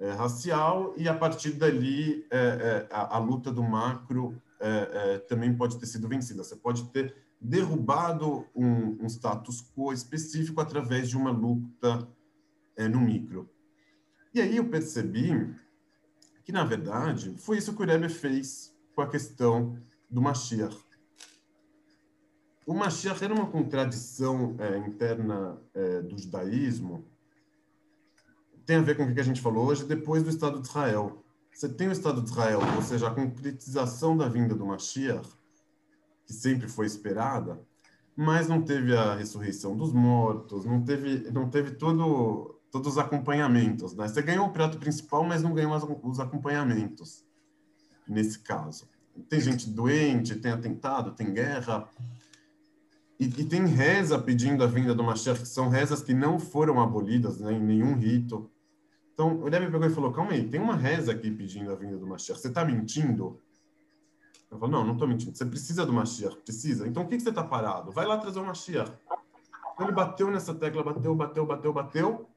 [0.00, 4.40] é, racial e a partir dali é, é, a, a, luta do macro
[5.26, 6.44] também pode ter sido vencida.
[6.44, 12.06] Você pode ter derrubado um, um status quo específico através de uma luta
[12.76, 13.48] é, no micro.
[14.34, 15.54] E aí eu percebi
[16.44, 20.76] que, na verdade, foi isso que o Rebbe fez com a questão do Mashiach.
[22.66, 27.04] O Mashiach era uma contradição é, interna é, do judaísmo,
[28.64, 31.24] tem a ver com o que a gente falou hoje, depois do Estado de Israel.
[31.52, 35.28] Você tem o Estado de Israel, ou seja, a concretização da vinda do Mashiach,
[36.30, 37.60] que sempre foi esperada,
[38.14, 43.96] mas não teve a ressurreição dos mortos, não teve, não teve todo, todos os acompanhamentos.
[43.96, 44.06] Né?
[44.06, 47.24] Você ganhou o prato principal, mas não ganhou as, os acompanhamentos,
[48.06, 48.88] nesse caso.
[49.28, 51.88] Tem gente doente, tem atentado, tem guerra,
[53.18, 56.80] e, e, tem reza pedindo a vinda do Mashiach, que são rezas que não foram
[56.80, 58.48] abolidas né, em nenhum rito.
[59.12, 61.98] Então, o Rebbe pegou e falou, calma aí, tem uma reza aqui pedindo a vinda
[61.98, 63.38] do Mashiach, você está mentindo?
[64.50, 65.36] Eu falo, não, não estou mentindo.
[65.36, 66.86] Você precisa do Mashiach, precisa.
[66.88, 67.92] Então, o que, que você está parado?
[67.92, 68.92] Vai lá trazer o Mashiach.
[69.74, 72.30] Então, ele bateu nessa tecla, bateu, bateu, bateu, bateu.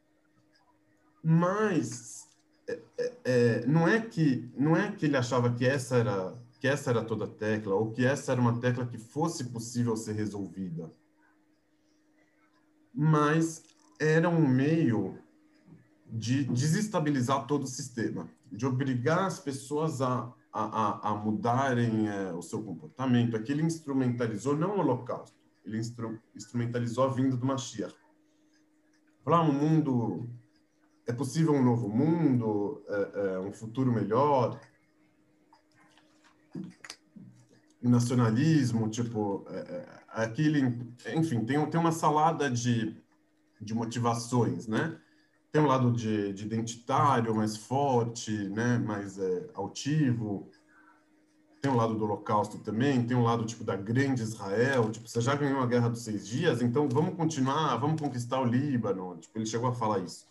[1.23, 2.27] Mas
[2.67, 6.67] é, é, é, não é que não é que ele achava que essa era que
[6.67, 10.13] essa era toda a tecla ou que essa era uma tecla que fosse possível ser
[10.13, 10.89] resolvida.
[12.93, 13.63] Mas
[13.99, 15.17] era um meio
[16.09, 22.41] de desestabilizar todo o sistema, de obrigar as pessoas a a, a, mudarem é, o
[22.41, 25.35] seu comportamento, é que ele instrumentalizou não o holocausto,
[25.65, 27.95] ele instru, instrumentalizou a vinda do Mashiach.
[29.23, 30.29] Falar um mundo,
[31.07, 34.59] é possível um novo mundo, é, é, um futuro melhor,
[37.81, 40.61] o nacionalismo, tipo, é, é, aquele,
[41.15, 42.95] enfim, tem, tem uma salada de,
[43.59, 44.99] de motivações, né?
[45.53, 50.49] Tem um lado de, de identitário mais forte, né, mais é, altivo.
[51.61, 55.21] Tem um lado do Holocausto também, tem um lado tipo da grande Israel, tipo você
[55.21, 59.15] já ganhou a guerra dos seis dias, então vamos continuar, vamos conquistar o Líbano.
[59.17, 60.27] Tipo ele chegou a falar isso,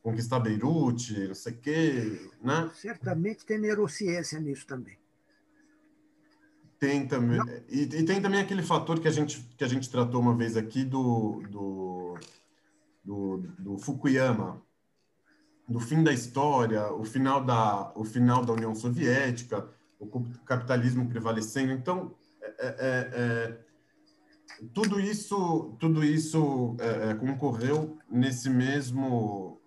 [0.00, 2.70] conquistar Beirute, não sei o quê, né?
[2.74, 4.96] Certamente tem neurociência nisso também.
[6.78, 10.20] Tem também e, e, tem também aquele fator que a gente que a gente tratou
[10.20, 12.16] uma vez aqui do, do
[13.04, 14.62] do, do Fukuyama,
[15.68, 19.68] do fim da história, o final da, o final da União Soviética,
[19.98, 21.72] o capitalismo prevalecendo.
[21.72, 23.60] Então, é, é, é,
[24.72, 29.60] tudo isso, tudo isso é, é, concorreu nesse mesmo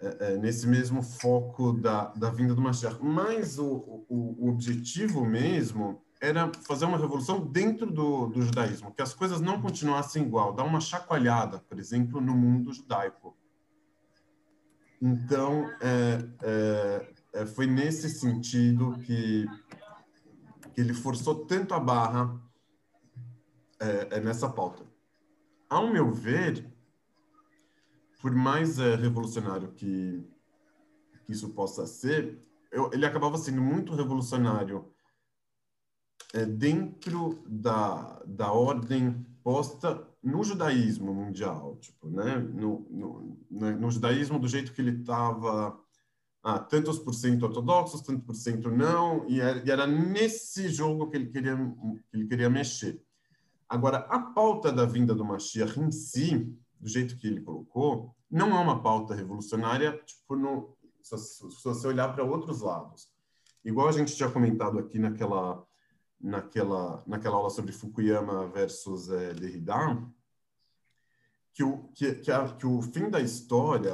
[0.00, 3.02] é, nesse mesmo foco da, da vinda do Mashiach.
[3.02, 9.02] Mas o, o, o objetivo mesmo era fazer uma revolução dentro do, do judaísmo, que
[9.02, 13.36] as coisas não continuassem igual, dar uma chacoalhada, por exemplo, no mundo judaico.
[15.02, 19.46] Então, é, é, é foi nesse sentido que,
[20.72, 22.40] que ele forçou tanto a barra
[23.78, 24.82] é, é nessa pauta.
[25.68, 26.72] Ao meu ver,
[28.22, 30.26] por mais é, revolucionário que,
[31.26, 32.40] que isso possa ser,
[32.72, 34.93] eu, ele acabava sendo muito revolucionário
[36.46, 42.38] dentro da, da ordem posta no judaísmo mundial, tipo, né?
[42.38, 43.72] No, no, né?
[43.72, 45.78] no judaísmo do jeito que ele estava,
[46.42, 51.10] ah, tantos por cento ortodoxos, tantos por cento não, e era, e era, nesse jogo
[51.10, 53.00] que ele queria que ele queria mexer.
[53.68, 58.56] Agora, a pauta da vinda do Mashiach em si, do jeito que ele colocou, não
[58.56, 63.08] é uma pauta revolucionária, tipo, no, se, se você olhar para outros lados.
[63.62, 65.62] Igual a gente tinha comentado aqui naquela
[66.24, 70.02] naquela, naquela aula sobre Fukuyama versus é, Derrida,
[71.52, 73.92] que o, que, que, a, que o fim da história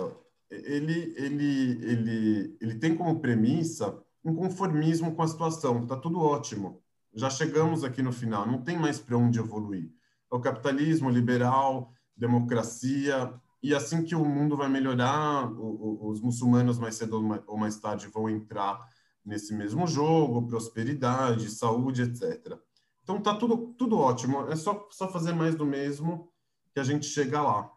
[0.49, 5.83] ele, ele, ele, ele tem como premissa um conformismo com a situação.
[5.83, 6.83] Está tudo ótimo.
[7.15, 9.93] Já chegamos aqui no final, não tem mais para onde evoluir.
[10.33, 13.33] É o capitalismo liberal, democracia,
[13.63, 18.29] e assim que o mundo vai melhorar, os muçulmanos mais cedo ou mais tarde vão
[18.29, 18.81] entrar
[19.25, 22.59] nesse mesmo jogo, prosperidade, saúde, etc.
[23.03, 26.31] Então tá tudo, tudo ótimo, é só, só fazer mais do mesmo
[26.73, 27.71] que a gente chega lá.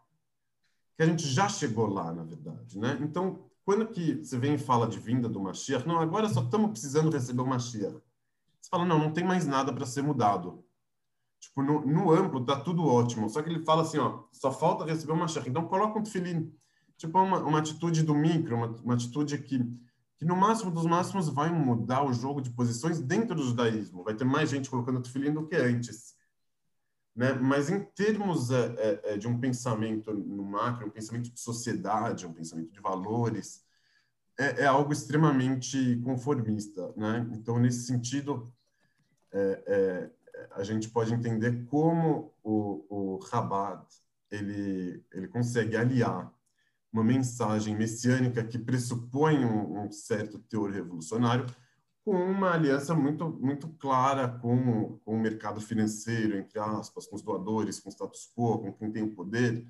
[0.96, 2.98] Que a gente já chegou lá, na verdade, né?
[3.00, 6.70] Então, quando que você vem e fala de vinda do Mashiach, não, agora só estamos
[6.70, 7.96] precisando receber o Mashiach.
[8.60, 10.64] Você fala, não, não tem mais nada para ser mudado.
[11.40, 14.84] Tipo, no, no, amplo tá tudo ótimo, só que ele fala assim, ó, só falta
[14.84, 15.48] receber o Mashiach.
[15.48, 16.54] Então, coloca um tefilim.
[16.96, 19.58] Tipo, uma, uma atitude do micro, uma, uma atitude que
[20.16, 24.04] que no máximo dos máximos vai mudar o jogo de posições dentro do judaísmo.
[24.04, 26.14] Vai ter mais gente colocando tefilim do que antes.
[27.14, 27.32] Né?
[27.32, 32.32] Mas em termos é, é, de um pensamento no macro, um pensamento de sociedade, um
[32.32, 33.64] pensamento de valores,
[34.38, 36.92] é, é algo extremamente conformista.
[36.96, 37.28] Né?
[37.32, 38.52] Então, nesse sentido,
[39.32, 40.10] é, é,
[40.52, 43.86] a gente pode entender como o, o Rabat
[44.30, 46.33] ele, ele consegue aliar
[46.94, 51.44] uma mensagem messiânica que pressupõe um, um, certo teor revolucionário,
[52.04, 57.22] com uma aliança muito muito clara com, com o mercado financeiro, entre aspas, com os
[57.22, 59.66] doadores, com o status quo, com quem tem o poder,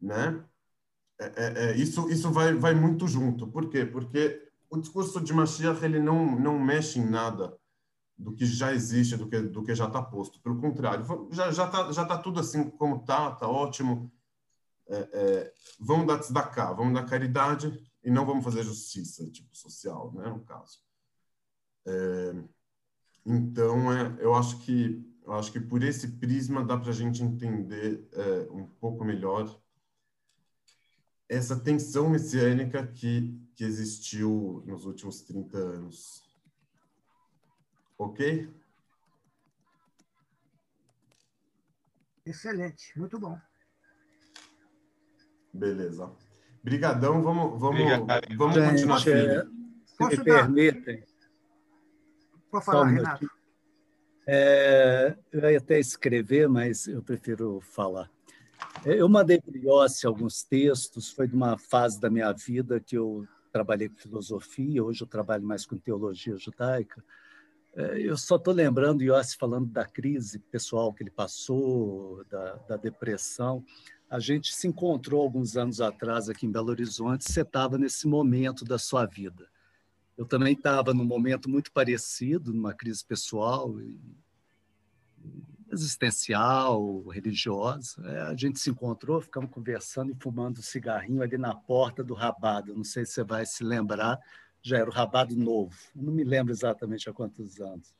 [0.00, 0.44] né?
[1.18, 3.48] É, é, é, isso isso vai vai muito junto.
[3.48, 3.84] Por quê?
[3.84, 4.40] Porque
[4.70, 7.58] o discurso de Mashiach ele não não mexe em nada
[8.16, 10.40] do que já existe, do que do que já está posto.
[10.40, 14.12] Pelo contrário, já já está já tá tudo assim como está, está ótimo
[14.90, 17.72] é, é, vamos dar tzedakah, vamos dar caridade
[18.02, 20.80] e não vamos fazer justiça, tipo, social, né, no caso.
[21.86, 22.34] É,
[23.24, 27.22] então, é, eu acho que eu acho que por esse prisma dá para a gente
[27.22, 29.60] entender é, um pouco melhor
[31.28, 36.28] essa tensão messiânica que, que existiu nos últimos 30 anos.
[37.96, 38.52] Ok?
[42.26, 43.38] Excelente, muito bom.
[45.52, 46.10] Beleza.
[46.62, 47.80] Brigadão, vamos, vamos,
[48.36, 49.08] vamos Gente, continuar.
[49.08, 49.46] É,
[49.84, 51.04] se me permitem.
[52.50, 53.26] Pode falar, um Renato.
[54.26, 58.10] É, eu ia até escrever, mas eu prefiro falar.
[58.84, 62.78] É, eu mandei para o Yossi alguns textos, foi de uma fase da minha vida
[62.78, 67.02] que eu trabalhei com filosofia, hoje eu trabalho mais com teologia judaica.
[67.74, 72.76] É, eu só estou lembrando Yossi falando da crise pessoal que ele passou, da, da
[72.76, 73.64] depressão.
[74.10, 78.64] A gente se encontrou alguns anos atrás aqui em Belo Horizonte, você estava nesse momento
[78.64, 79.48] da sua vida.
[80.18, 83.72] Eu também estava num momento muito parecido, numa crise pessoal,
[85.70, 88.04] existencial, religiosa.
[88.04, 92.74] É, a gente se encontrou, ficamos conversando e fumando cigarrinho ali na porta do Rabado.
[92.74, 94.18] Não sei se você vai se lembrar,
[94.60, 95.78] já era o Rabado novo.
[95.94, 97.94] Não me lembro exatamente há quantos anos.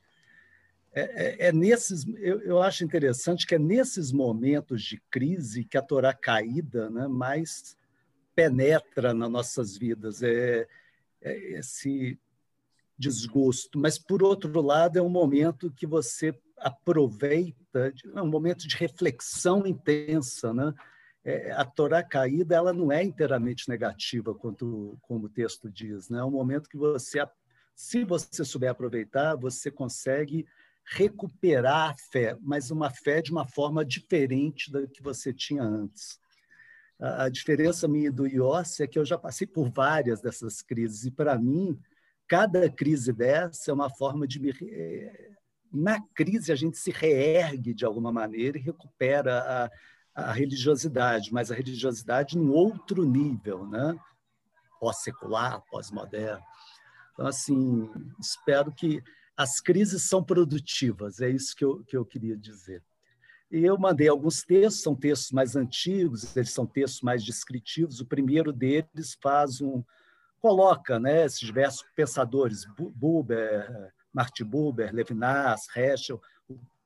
[0.92, 5.78] É, é, é, nesses, eu, eu, acho interessante que é nesses momentos de crise que
[5.78, 7.76] a Torá caída né, mais
[8.34, 10.66] penetra nas nossas vidas, é,
[11.20, 12.18] é, esse
[12.98, 13.78] desgosto.
[13.78, 19.64] Mas, por outro lado, é um momento que você aproveita, é um momento de reflexão
[19.66, 20.52] intensa.
[20.52, 20.74] Né?
[21.24, 26.08] É, a Torá caída ela não é inteiramente negativa, quanto, como o texto diz.
[26.08, 26.18] Né?
[26.18, 27.24] É um momento que você,
[27.76, 30.46] se você souber aproveitar, você consegue
[30.92, 36.18] recuperar a fé, mas uma fé de uma forma diferente da que você tinha antes.
[36.98, 41.10] A, diferença minha do Iossi é que eu já passei por várias dessas crises, e
[41.10, 41.78] para mim,
[42.28, 44.52] cada crise dessa é uma forma de me
[45.72, 49.70] na crise a gente se reergue de alguma maneira e recupera
[50.16, 53.96] a, a religiosidade, mas a religiosidade num outro nível, né?
[54.80, 56.42] pós-secular, pós-moderno.
[57.12, 57.88] Então, assim,
[58.18, 59.00] espero que
[59.40, 62.82] as crises são produtivas, é isso que eu, que eu queria dizer.
[63.50, 68.00] E eu mandei alguns textos, são textos mais antigos, eles são textos mais descritivos.
[68.00, 69.82] O primeiro deles faz um
[70.40, 76.20] coloca, né, esses diversos pensadores, Buber, Martin Buber, Levinas, Heschel.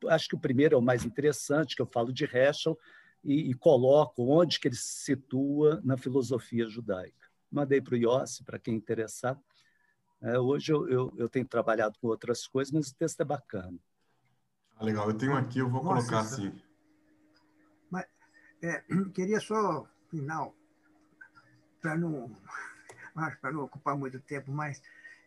[0.06, 2.78] Acho que o primeiro é o mais interessante, que eu falo de Heschel
[3.24, 7.28] e, e coloco onde que ele se situa na filosofia judaica.
[7.50, 9.36] Mandei para o Yossi, para quem interessar.
[10.24, 13.78] É, hoje eu, eu, eu, tenho trabalhado com outras coisas, mas o texto é bacana.
[14.74, 16.50] Ah, legal, eu tenho aqui, eu vou Nossa, colocar assim.
[17.90, 18.06] Mas,
[18.62, 18.82] é,
[19.12, 20.54] queria só, final,
[21.78, 22.34] para não,
[23.38, 24.80] para não ocupar muito tempo, mas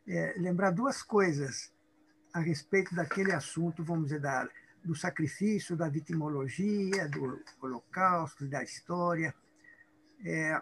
[0.07, 1.71] é, lembrar duas coisas
[2.33, 4.49] a respeito daquele assunto, vamos dizer, da,
[4.83, 9.31] do sacrifício, da vitimologia, do holocausto, da história.
[10.25, 10.59] É,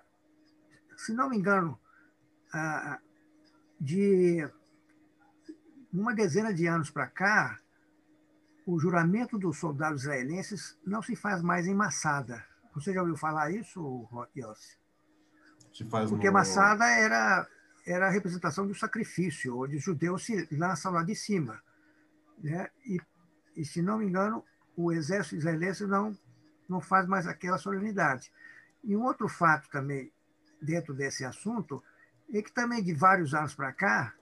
[0.98, 1.80] se não me engano,
[3.80, 4.48] de
[5.92, 7.60] uma dezena de anos para cá,
[8.66, 12.44] o juramento dos soldados israelenses não se faz mais em Massada.
[12.74, 14.78] Você já ouviu falar isso, Yossi?
[16.10, 16.34] Porque no...
[16.34, 17.48] Massada era,
[17.86, 21.62] era a representação do sacrifício, onde os judeus se lançam lá de cima.
[22.42, 22.70] Né?
[22.86, 23.00] E,
[23.56, 24.44] e, se não me engano,
[24.76, 26.18] o exército israelense não,
[26.68, 28.32] não faz mais aquela solenidade.
[28.84, 30.12] E um outro fato também,
[30.62, 31.84] dentro desse assunto,
[32.34, 34.14] é que também de vários anos para cá,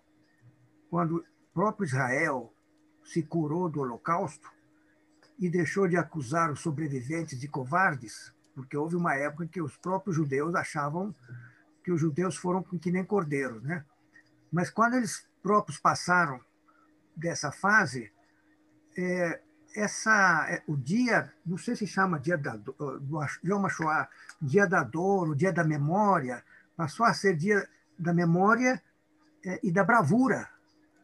[0.89, 2.53] quando o próprio Israel
[3.03, 4.51] se curou do Holocausto
[5.39, 10.15] e deixou de acusar os sobreviventes de covardes, porque houve uma época que os próprios
[10.15, 11.13] judeus achavam
[11.83, 13.83] que os judeus foram que nem cordeiros, né?
[14.51, 16.39] Mas quando eles próprios passaram
[17.15, 18.11] dessa fase,
[18.97, 19.41] é,
[19.75, 22.75] essa, é, o dia, não sei se chama dia da do
[23.43, 24.07] Yom Shoah,
[24.41, 26.43] dia da dor, o dia da memória,
[26.77, 27.67] passou a ser dia
[28.03, 28.81] da memória
[29.45, 30.49] é, e da bravura,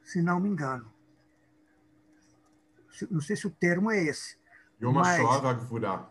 [0.03, 0.99] se não me engano
[3.09, 4.37] não sei se o termo é esse.
[4.81, 5.19] Yom mas...
[5.19, 6.09] HaShoah Gvurah.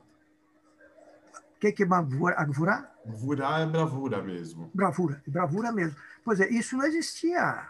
[1.57, 2.93] O que, que é Gvurah?
[3.05, 4.71] Gvurah é bravura mesmo.
[4.73, 5.97] Bravura, bravura mesmo.
[6.25, 7.69] Pois é, isso não existia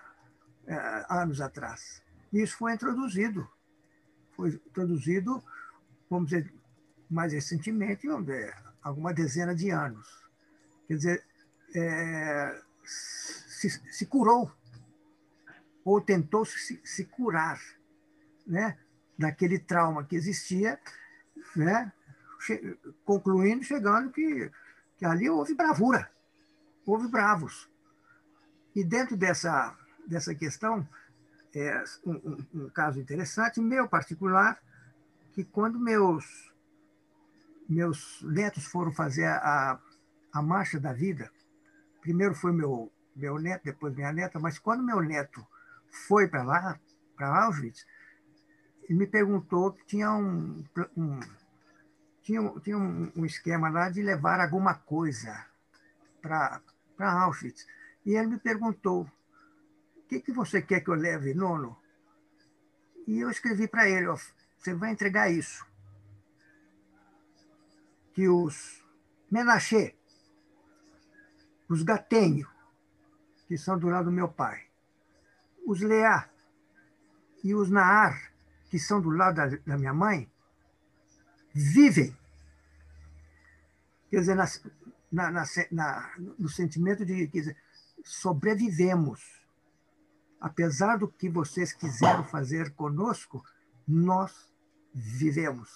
[0.66, 2.02] é, anos atrás.
[2.32, 3.48] Isso foi introduzido.
[4.32, 5.42] Foi introduzido,
[6.10, 6.52] vamos dizer,
[7.10, 10.06] mais recentemente, vamos dizer, alguma dezena de anos.
[10.86, 11.24] Quer dizer,
[11.74, 14.50] é, se, se, curou,
[15.84, 17.60] ou tentou se, se curar,
[18.46, 18.78] né?
[19.18, 20.80] daquele trauma que existia,
[21.56, 21.92] né?
[22.40, 24.50] Che concluindo, chegando que,
[24.96, 26.08] que ali houve bravura,
[26.86, 27.68] houve bravos.
[28.76, 30.88] E dentro dessa, dessa questão,
[31.52, 34.60] é um, um, um caso interessante, meu particular,
[35.32, 36.52] que quando meus,
[37.68, 39.80] meus netos foram fazer a,
[40.32, 41.28] a marcha da vida,
[42.08, 45.46] primeiro foi meu, meu neto, depois minha neta, mas quando meu neto
[46.06, 46.80] foi para lá,
[47.14, 47.86] para Auschwitz,
[48.84, 50.64] ele me perguntou que tinha um,
[50.96, 51.20] um
[52.22, 55.46] tinha, tinha um, um, esquema lá de levar alguma coisa
[56.22, 56.62] para
[56.98, 57.66] Auschwitz.
[58.06, 61.76] E ele me perguntou: o que, que você quer que eu leve, nono?
[63.06, 64.06] E eu escrevi para ele:
[64.56, 65.66] você vai entregar isso.
[68.14, 68.82] Que os
[69.30, 69.94] Menachê,
[71.68, 72.48] os Gatenho,
[73.46, 74.66] que são do lado do meu pai,
[75.66, 76.28] os Leá
[77.44, 78.32] e os Naar,
[78.70, 80.30] que são do lado da, da minha mãe,
[81.54, 82.16] vivem.
[84.10, 84.46] Quer dizer, na,
[85.10, 87.56] na, na, no sentimento de que
[88.04, 89.38] sobrevivemos.
[90.40, 93.44] Apesar do que vocês quiseram fazer conosco,
[93.86, 94.52] nós
[94.94, 95.68] vivemos.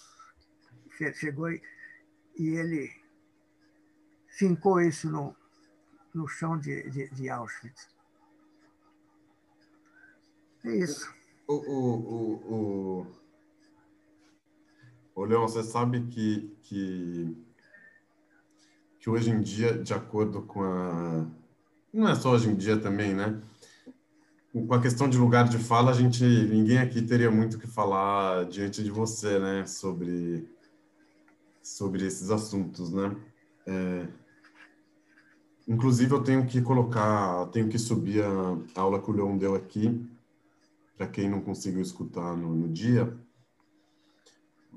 [1.14, 1.60] Chegou e
[2.39, 2.90] ele
[4.28, 5.36] fincou isso no,
[6.14, 7.89] no chão de, de, de Auschwitz.
[10.64, 11.12] É isso.
[11.47, 13.06] O, o, o,
[15.14, 17.36] o, Leon, você sabe que, que,
[19.01, 21.26] que hoje em dia, de acordo com a.
[21.93, 23.43] Não é só hoje em dia também, né?
[24.52, 28.44] Com a questão de lugar de fala, a gente, ninguém aqui teria muito que falar
[28.44, 29.66] diante de você, né?
[29.66, 30.48] Sobre,
[31.62, 33.16] sobre esses assuntos, né?
[33.66, 34.06] É,
[35.66, 40.09] inclusive, eu tenho que colocar, tenho que subir a aula que o Leon deu aqui
[40.97, 43.12] para quem não conseguiu escutar no, no dia.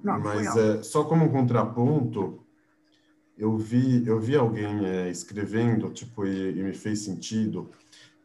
[0.03, 2.39] Não, Mas é, só como um contraponto,
[3.37, 7.69] eu vi eu vi alguém é, escrevendo tipo e, e, me fez sentido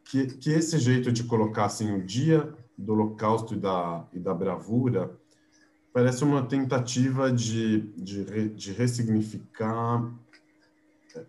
[0.05, 4.33] que, que esse jeito de colocar assim o dia do Holocausto e da, e da
[4.33, 5.11] bravura
[5.93, 10.11] parece uma tentativa de, de, de ressignificar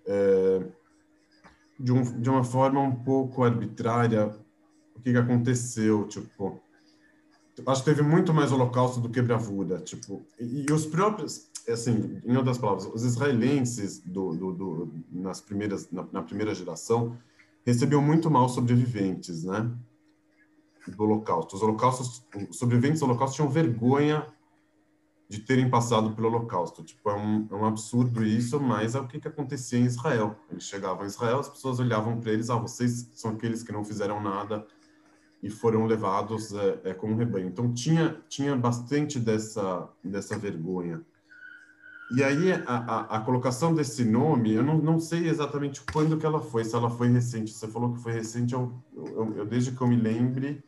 [0.06, 0.62] é,
[1.78, 4.34] de, um, de uma forma um pouco arbitrária
[4.94, 6.60] o que, que aconteceu, tipo,
[7.66, 12.20] acho que teve muito mais holocausto do que bravura, tipo, e, e os próprios, assim,
[12.24, 17.16] em outras palavras, os israelenses do, do, do nas primeiras, na, na, primeira geração
[17.64, 19.70] recebiam muito mal sobreviventes, né,
[20.86, 21.56] do holocausto.
[21.56, 24.26] Os holocaustos, os sobreviventes do holocausto tinham vergonha
[25.32, 26.82] de terem passado pelo Holocausto.
[26.82, 30.36] Tipo, é um, é um absurdo isso, mas é o que, que acontecia em Israel.
[30.50, 33.82] Eles chegavam em Israel, as pessoas olhavam para eles, ah, vocês são aqueles que não
[33.82, 34.66] fizeram nada
[35.42, 37.46] e foram levados é, é, como rebanho.
[37.46, 41.00] Então tinha tinha bastante dessa dessa vergonha.
[42.14, 46.26] E aí a, a, a, colocação desse nome, eu não, não sei exatamente quando que
[46.26, 47.54] ela foi, se ela foi recente.
[47.54, 50.62] Você falou que foi recente, eu, eu, eu desde que eu me lembre,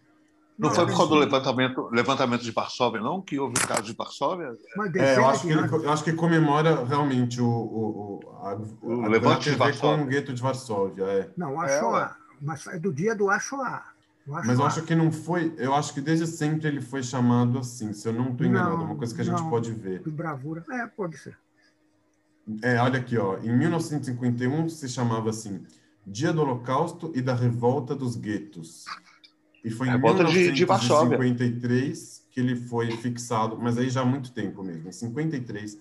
[0.58, 3.20] não, foi por causa do levantamento, levantamento de Varsóvia, não?
[3.20, 4.56] Que houve o caso de Varsóvia?
[4.94, 9.08] É, eu, acho que ele, eu acho que comemora realmente o, o, a, o a,
[9.08, 9.98] levante de Varsóvia.
[9.98, 11.04] com o gueto de Varsóvia.
[11.04, 11.30] É.
[11.36, 13.82] Não, o Ashoa, é, mas é do dia do Ashoa.
[14.26, 15.54] Mas eu acho que não foi.
[15.58, 18.84] Eu acho que desde sempre ele foi chamado assim, se eu não estou enganado, não,
[18.86, 20.00] uma coisa que a gente não, pode ver.
[20.08, 20.64] Bravura.
[20.70, 21.36] É, pode ser.
[22.62, 23.38] É, olha aqui, ó.
[23.38, 25.62] Em 1951 se chamava assim:
[26.06, 28.86] Dia do Holocausto e da Revolta dos Guetos.
[29.64, 34.62] E foi em volta 1953 que ele foi fixado, mas aí já há muito tempo
[34.62, 35.80] mesmo, em 53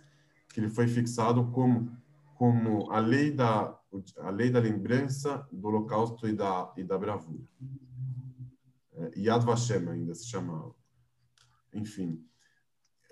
[0.53, 1.91] que ele foi fixado como
[2.35, 3.77] como a lei da
[4.19, 7.43] a lei da lembrança do Holocausto e da e da bravura.
[8.93, 10.73] É, Yad Vashem ainda se chamava.
[11.73, 12.23] Enfim,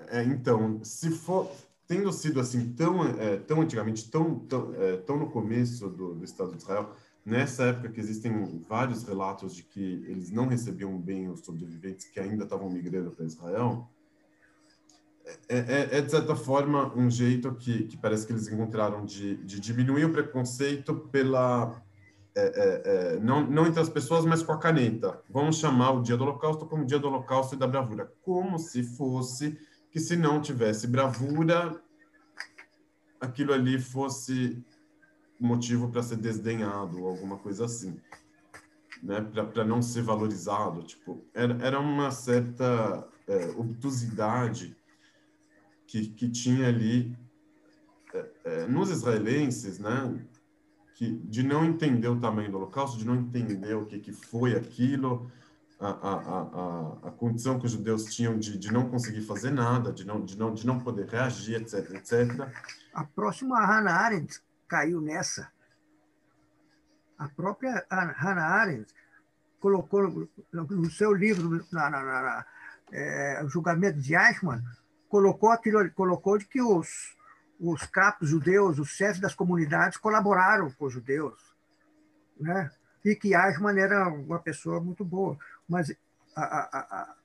[0.08, 1.52] é, então, se for
[1.88, 6.24] tendo sido assim tão é, tão antigamente, tão tão, é, tão no começo do, do
[6.24, 6.96] Estado de Israel,
[7.26, 12.20] nessa época que existem vários relatos de que eles não recebiam bem os sobreviventes que
[12.20, 13.90] ainda estavam migrando para Israel,
[15.48, 19.36] é, é, é, de certa forma um jeito que, que parece que eles encontraram de,
[19.38, 21.82] de diminuir o preconceito pela
[22.34, 22.82] é, é,
[23.16, 25.22] é, não, não entre as pessoas, mas com a caneta.
[25.30, 28.84] Vamos chamar o dia do Holocausto como dia do Holocausto e da bravura, como se
[28.84, 29.58] fosse
[29.92, 31.82] que se não tivesse bravura,
[33.20, 34.64] aquilo ali fosse
[35.42, 38.00] motivo para ser desdenhado alguma coisa assim,
[39.02, 39.22] né?
[39.22, 44.76] Para não ser valorizado, tipo, era, era uma certa é, obtusidade
[45.88, 47.18] que, que tinha ali
[48.14, 50.24] é, é, nos israelenses, né?
[50.96, 54.56] Que, de não entender o tamanho do holocausto, de não entender o que, que foi
[54.56, 55.32] aquilo,
[55.80, 59.92] a, a, a, a condição que os judeus tinham de, de não conseguir fazer nada,
[59.92, 62.48] de não, de, não, de não poder reagir, etc, etc.
[62.94, 64.40] A próxima Hannah Arendt
[64.72, 65.52] caiu nessa.
[67.18, 68.94] A própria Hannah Arendt
[69.60, 72.46] colocou no seu livro, na, na, na
[72.94, 74.64] é, Julgamento de Eichmann,
[75.10, 77.18] colocou aquilo, colocou de que os,
[77.60, 81.54] os capos judeus, os chefes das comunidades colaboraram com os judeus,
[82.40, 82.72] né?
[83.04, 85.38] E que Eichmann era uma pessoa muito boa,
[85.68, 85.94] mas
[86.34, 87.16] a, a, a,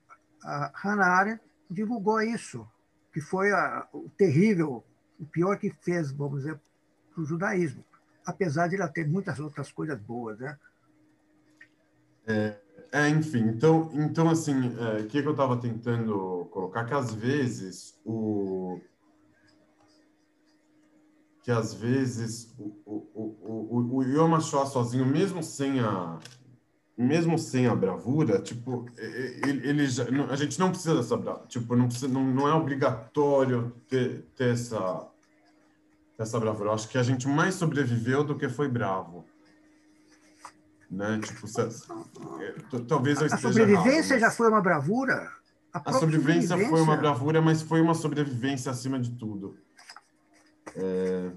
[0.43, 2.67] a Hannah Arendt divulgou isso,
[3.13, 4.83] que foi a, o terrível,
[5.17, 6.59] o pior que fez, vamos dizer,
[7.21, 7.83] o judaísmo,
[8.25, 10.57] apesar de ela ter muitas outras coisas boas, né?
[12.25, 12.57] É,
[12.91, 16.85] é enfim, então, então assim, é, o é, que, eu estava tentando colocar?
[16.85, 18.79] Que às vezes o
[21.41, 26.19] que às vezes o, o, o, o, o Yom HaShoah sozinho, mesmo sem a
[26.97, 31.75] mesmo sem a bravura, tipo, ele, ele já, a gente não precisa dessa bravura, tipo,
[31.75, 35.07] não, precisa, não, não é obrigatório ter, ter essa
[36.17, 36.69] essa bravura.
[36.69, 39.25] Eu acho que a gente mais sobreviveu do que foi bravo.
[40.89, 41.19] Né?
[41.19, 41.67] Tipo, se, é,
[42.87, 45.31] talvez eu esteja A sobrevivência errado, já foi uma bravura?
[45.73, 49.57] A, a sobrevivência, sobrevivência, foi uma bravura, mas foi uma sobrevivência acima de tudo.
[50.75, 51.31] É...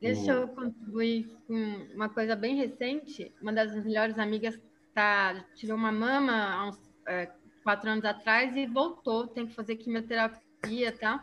[0.00, 3.32] Deixa eu contribuir com uma coisa bem recente.
[3.40, 4.58] Uma das melhores amigas
[4.92, 7.30] tá, tirou uma mama há uns é,
[7.62, 11.20] quatro anos atrás e voltou, tem que fazer quimioterapia e tal.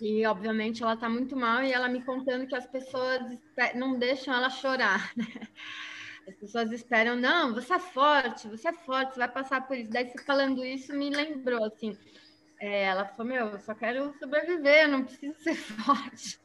[0.00, 3.20] E, obviamente, ela está muito mal e ela me contando que as pessoas
[3.74, 5.26] não deixam ela chorar, né?
[6.26, 9.90] As pessoas esperam, não, você é forte, você é forte, você vai passar por isso.
[9.90, 11.96] Daí, você falando isso, me lembrou, assim,
[12.58, 15.54] é, ela falou, meu, eu só quero sobreviver, eu não preciso ser
[15.84, 16.40] forte.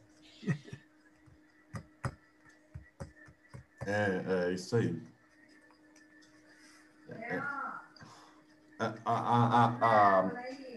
[3.86, 5.02] É, é isso aí.
[7.08, 7.38] É, é,
[8.78, 10.69] a, a, a, a é,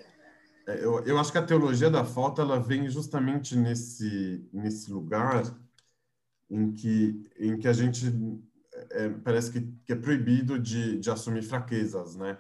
[0.68, 5.44] eu, eu acho que a teologia da falta ela vem justamente nesse nesse lugar
[6.50, 8.06] em que em que a gente
[8.92, 12.38] é, parece que, que, é proibido de, de assumir fraquezas, né?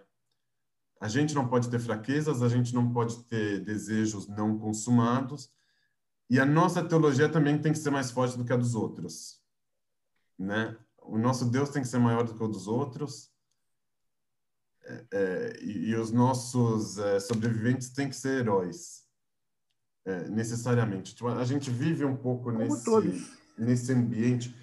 [0.99, 5.51] A gente não pode ter fraquezas, a gente não pode ter desejos não consumados,
[6.29, 9.41] e a nossa teologia também tem que ser mais forte do que a dos outros,
[10.37, 10.77] né?
[11.01, 13.32] O nosso Deus tem que ser maior do que o dos outros, é, é,
[15.61, 19.03] e, e, os nossos é, sobreviventes têm que ser heróis,
[20.05, 21.15] é, necessariamente.
[21.15, 23.27] Tipo, a gente vive um pouco nesse,
[23.57, 24.55] nesse ambiente.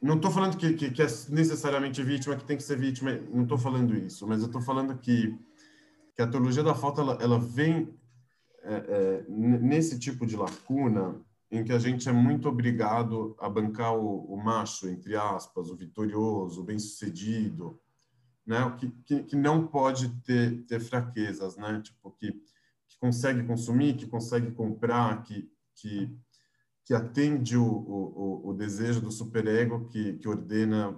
[0.00, 3.42] Não estou falando que, que, que, é necessariamente vítima, que tem que ser vítima, não
[3.42, 5.36] estou falando isso, mas eu estou falando que,
[6.14, 7.92] que a teologia da falta ela, ela vem
[8.62, 11.20] é, é, nesse tipo de lacuna
[11.50, 15.76] em que a gente é muito obrigado a bancar o, o macho, entre aspas, o
[15.76, 17.80] vitorioso, o bem-sucedido,
[18.46, 18.76] né?
[18.78, 21.80] Que, que, que, não pode ter, ter fraquezas, né?
[21.82, 22.32] Tipo, que,
[22.88, 26.16] que consegue consumir, que consegue comprar, que, que,
[26.84, 30.96] que atende o, o, o desejo do superego que, que ordena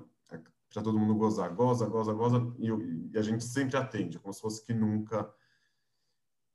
[0.72, 1.54] para todo mundo gozar.
[1.54, 2.68] Goza, goza, goza, e,
[3.12, 5.32] e, a gente sempre atende, como se fosse que nunca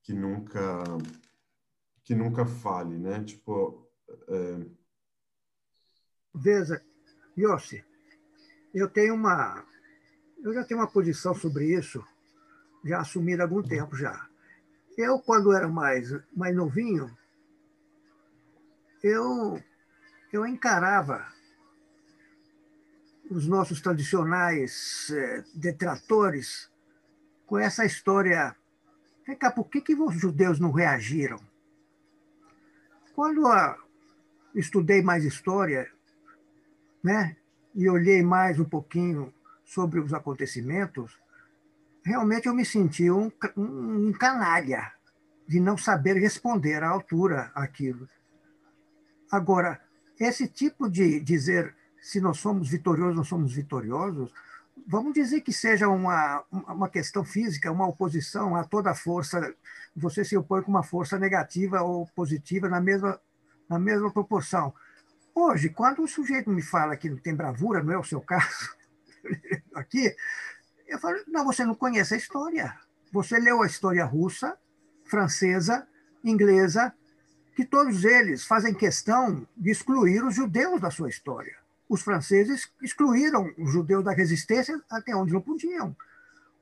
[0.01, 0.83] que nunca
[2.03, 3.23] que nunca fale, né?
[3.23, 3.87] Tipo,
[4.29, 4.65] é...
[6.33, 6.81] Veja,
[7.37, 7.83] Yossi,
[8.73, 9.65] eu tenho uma
[10.47, 12.03] eu já tenho uma posição sobre isso,
[12.83, 14.27] já assumida há algum tempo já.
[14.97, 17.15] Eu, quando era mais, mais novinho,
[19.03, 19.61] eu,
[20.31, 21.27] eu encarava
[23.29, 26.71] os nossos tradicionais eh, detratores
[27.45, 28.55] com essa história.
[29.25, 31.39] Vem cá, por que, que os judeus não reagiram?
[33.13, 33.77] Quando a,
[34.55, 35.91] estudei mais história,
[37.03, 37.35] né,
[37.75, 39.33] e olhei mais um pouquinho
[39.67, 41.19] sobre os acontecimentos,
[42.03, 44.93] realmente eu me senti um, um, canalha
[45.45, 48.07] de não saber responder à altura aquilo.
[49.29, 49.79] Agora,
[50.17, 54.31] esse tipo de dizer se nós somos vitoriosos ou somos vitoriosos,
[54.87, 59.53] vamos dizer que seja uma, uma questão física, uma oposição a toda força,
[59.93, 63.19] você se opõe com uma força negativa ou positiva na mesma,
[63.67, 64.73] na mesma proporção.
[65.35, 68.76] Hoje, quando o sujeito me fala que não tem bravura, não é o seu caso,
[69.75, 70.15] aqui,
[70.87, 72.77] eu falo, não, você não conhece a história.
[73.11, 74.57] Você leu a história russa,
[75.05, 75.87] francesa,
[76.23, 76.93] inglesa,
[77.55, 81.55] que todos eles fazem questão de excluir os judeus da sua história.
[81.89, 85.95] Os franceses excluíram os judeus da resistência até onde não podiam.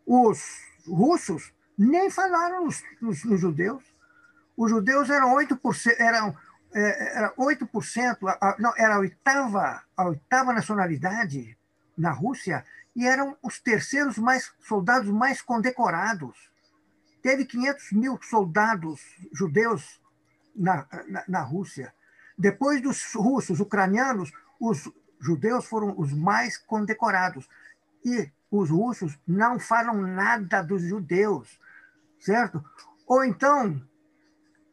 [0.05, 3.83] Os russos nem falaram nos, nos, nos judeus.
[4.55, 6.37] Os judeus eram 8%, eram,
[6.73, 11.57] é, era 8%, a, não, era a oitava, a oitava nacionalidade
[11.97, 12.65] na Rússia
[12.95, 16.49] e eram os terceiros mais soldados mais condecorados.
[17.21, 19.01] Teve 500 mil soldados
[19.33, 19.99] judeus
[20.55, 21.93] na, na, na Rússia.
[22.37, 24.89] Depois dos russos, ucranianos, os
[25.19, 27.47] judeus foram os mais condecorados.
[28.03, 31.59] E os russos não falam nada dos judeus,
[32.19, 32.63] certo?
[33.07, 33.81] Ou então,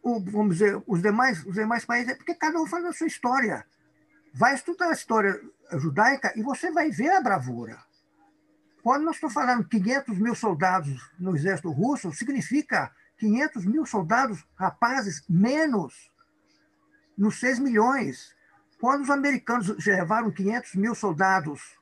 [0.02, 3.06] o, vamos dizer, os demais, os demais países, é porque cada um faz a sua
[3.06, 3.64] história.
[4.34, 5.40] Vai estudar a história
[5.72, 7.78] judaica e você vai ver a bravura.
[8.82, 15.22] Quando nós estamos falando 500 mil soldados no exército russo, significa 500 mil soldados rapazes
[15.28, 16.10] menos
[17.16, 18.34] nos 6 milhões.
[18.80, 21.78] Quando os americanos levaram 500 mil soldados,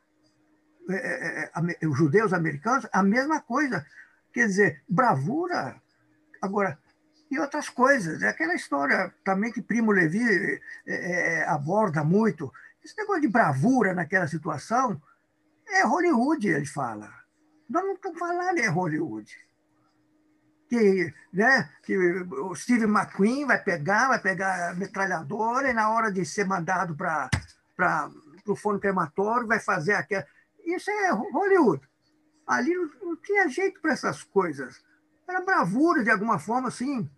[0.91, 3.87] é, é, judeus americanos, a mesma coisa.
[4.33, 5.81] Quer dizer, bravura.
[6.43, 6.79] Agora,
[7.31, 8.23] e outras coisas.
[8.23, 12.53] É aquela história também que Primo Levi é, é, aborda muito.
[12.85, 15.01] Esse negócio de bravura naquela situação
[15.69, 17.09] é Hollywood, ele fala.
[17.69, 19.33] Nós não estamos falando em Hollywood.
[20.69, 26.13] Que, né, que o Steve McQueen vai pegar, vai pegar a metralhadora e na hora
[26.13, 27.29] de ser mandado para
[28.47, 30.27] o forno crematório vai fazer aquela.
[30.65, 31.83] Isso é Hollywood.
[32.47, 34.85] Ali não, não tinha jeito para essas coisas.
[35.29, 37.09] Era bravura de alguma forma, assim.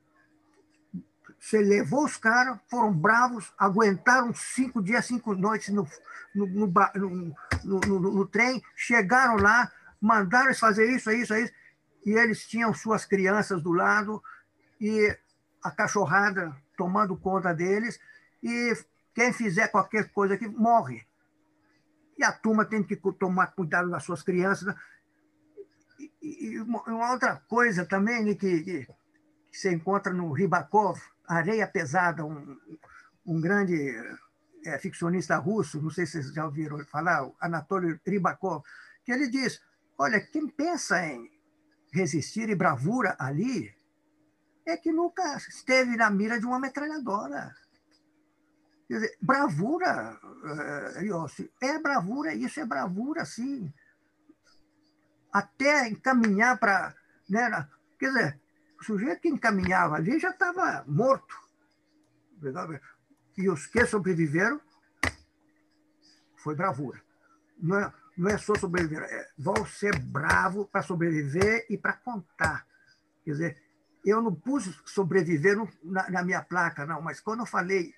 [1.42, 5.84] Você levou os caras, foram bravos, aguentaram cinco dias, cinco noites no,
[6.32, 9.68] no, no, no, trem, chegaram lá,
[10.00, 11.52] mandaram eles fazer isso, isso, isso,
[12.06, 14.22] e eles tinham suas crianças do lado
[14.80, 15.18] e
[15.64, 17.98] a cachorrada tomando conta deles,
[18.40, 18.72] e
[19.12, 21.04] quem fizer qualquer coisa aqui morre.
[22.16, 24.68] E a turma tem que tomar cuidado das suas crianças.
[24.68, 24.76] Né?
[26.22, 31.00] E, uma outra coisa também né, que, que, que você encontra no Ribakov,
[31.32, 32.58] Areia Pesada, um,
[33.26, 33.94] um grande
[34.64, 38.62] é, ficcionista russo, não sei se vocês já ouviram falar, Anatoly Rybakov,
[39.04, 39.60] que ele diz:
[39.98, 41.30] olha, quem pensa em
[41.92, 43.74] resistir e bravura ali
[44.66, 47.54] é que nunca esteve na mira de uma metralhadora.
[48.86, 50.18] Quer dizer, bravura,
[51.00, 53.72] Yossi, é bravura, isso é bravura, sim.
[55.32, 56.94] Até encaminhar para.
[57.28, 57.68] Né,
[57.98, 58.41] quer dizer,
[58.82, 61.40] o sujeito que encaminhava ali já estava morto.
[63.38, 64.60] E os que sobreviveram
[66.36, 67.00] foi bravura.
[67.56, 72.66] Não é, não é só sobreviver, é, vão ser bravo para sobreviver e para contar.
[73.24, 73.62] Quer dizer,
[74.04, 77.94] eu não pus sobreviver na, na, minha placa, não, mas quando eu falei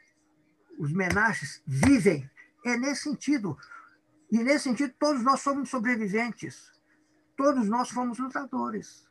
[0.78, 2.28] os menaches vivem,
[2.62, 3.56] é nesse sentido.
[4.30, 6.70] E nesse sentido, todos nós somos sobreviventes.
[7.36, 9.08] Todos nós fomos lutadores.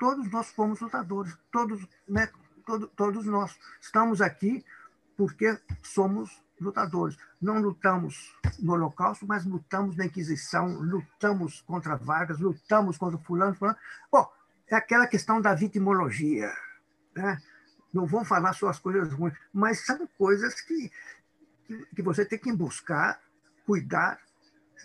[0.00, 1.36] Todos nós fomos lutadores.
[1.52, 2.30] Todos, né,
[2.64, 4.64] todo, todos nós estamos aqui
[5.14, 7.18] porque somos lutadores.
[7.38, 13.76] Não lutamos no Holocausto, mas lutamos na Inquisição, lutamos contra Vargas, lutamos contra fulano, fulano.
[14.10, 14.26] Bom,
[14.66, 16.50] é aquela questão da vitimologia.
[17.14, 17.38] Né?
[17.92, 20.90] Não vou falar só as coisas ruins, mas são coisas que,
[21.94, 23.20] que você tem que buscar,
[23.66, 24.18] cuidar,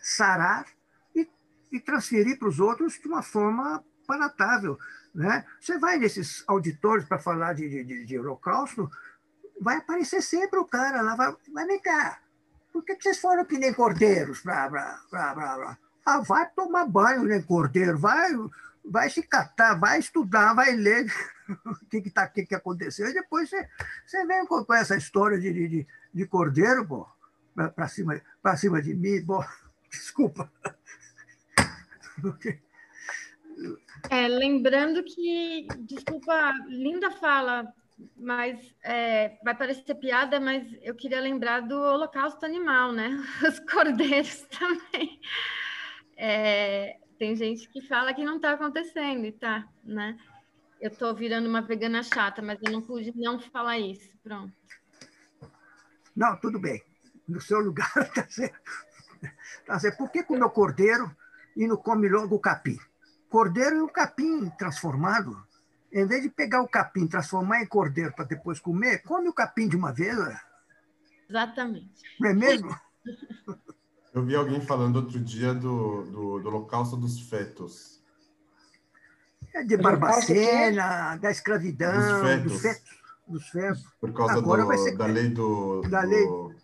[0.03, 0.65] sarar
[1.15, 1.25] e,
[1.71, 4.77] e transferir para os outros de uma forma palatável.
[5.15, 5.45] Né?
[5.61, 8.91] Você vai nesses auditórios para falar de, de, de, holocausto,
[9.61, 12.19] vai aparecer sempre o cara lá, vai, vai vem cá,
[12.73, 14.41] por que vocês foram que nem cordeiros?
[14.41, 18.29] Pra, pra, pra, pra, Ah, vai tomar banho nem cordeiro, vai
[18.83, 21.07] vai se catar, vai estudar, vai ler
[21.65, 23.67] o que, que, tá, que, que aconteceu, e depois você,
[24.05, 27.07] você vem com, essa história de, de, de cordeiro, pô,
[27.73, 28.21] para cima,
[28.57, 29.43] cima de mim, pô,
[29.89, 30.51] desculpa.
[34.09, 37.73] É, lembrando que, desculpa, linda fala,
[38.15, 43.09] mas é, vai parecer piada, mas eu queria lembrar do holocausto animal, né?
[43.47, 45.19] Os cordeiros também.
[46.17, 50.17] É, tem gente que fala que não está acontecendo e tá, né?
[50.79, 54.09] Eu estou virando uma vegana chata, mas eu não pude não falar isso.
[54.21, 54.53] Pronto.
[56.15, 56.83] Não, tudo bem.
[57.27, 58.71] No seu lugar está certo.
[59.65, 59.97] Tá certo.
[59.97, 61.09] Por que comeu cordeiro
[61.55, 62.77] e não come logo o capim?
[63.35, 65.45] Cordeiro e o capim transformado.
[65.91, 69.67] Em vez de pegar o capim, transformar em cordeiro para depois comer, come o capim
[69.67, 70.17] de uma vez.
[71.29, 72.01] Exatamente.
[72.17, 72.73] Não é mesmo?
[74.15, 78.01] Eu vi alguém falando outro dia do, do, do Holocausto dos Fetos.
[79.53, 82.51] É de Barbacena, da escravidão, dos fetos.
[82.53, 83.85] Dos fetos, dos fetos.
[83.99, 84.95] Por causa do, ser...
[84.95, 86.55] da lei do, da lei do,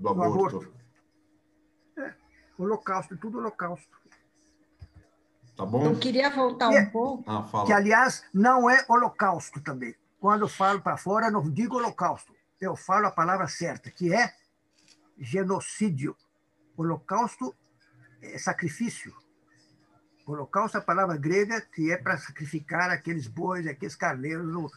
[0.00, 0.56] do aborto.
[0.56, 0.72] aborto.
[1.98, 2.14] É,
[2.58, 3.99] holocausto, tudo holocausto.
[5.60, 5.84] Tá bom?
[5.84, 7.30] Eu queria voltar um pouco.
[7.30, 7.66] Ah, fala.
[7.66, 9.94] Que, aliás, não é holocausto também.
[10.18, 12.34] Quando eu falo para fora, não digo holocausto.
[12.58, 14.32] Eu falo a palavra certa, que é
[15.18, 16.16] genocídio.
[16.78, 17.54] Holocausto
[18.22, 19.14] é sacrifício.
[20.26, 24.70] Holocausto é a palavra grega que é para sacrificar aqueles bois, aqueles carneiros no,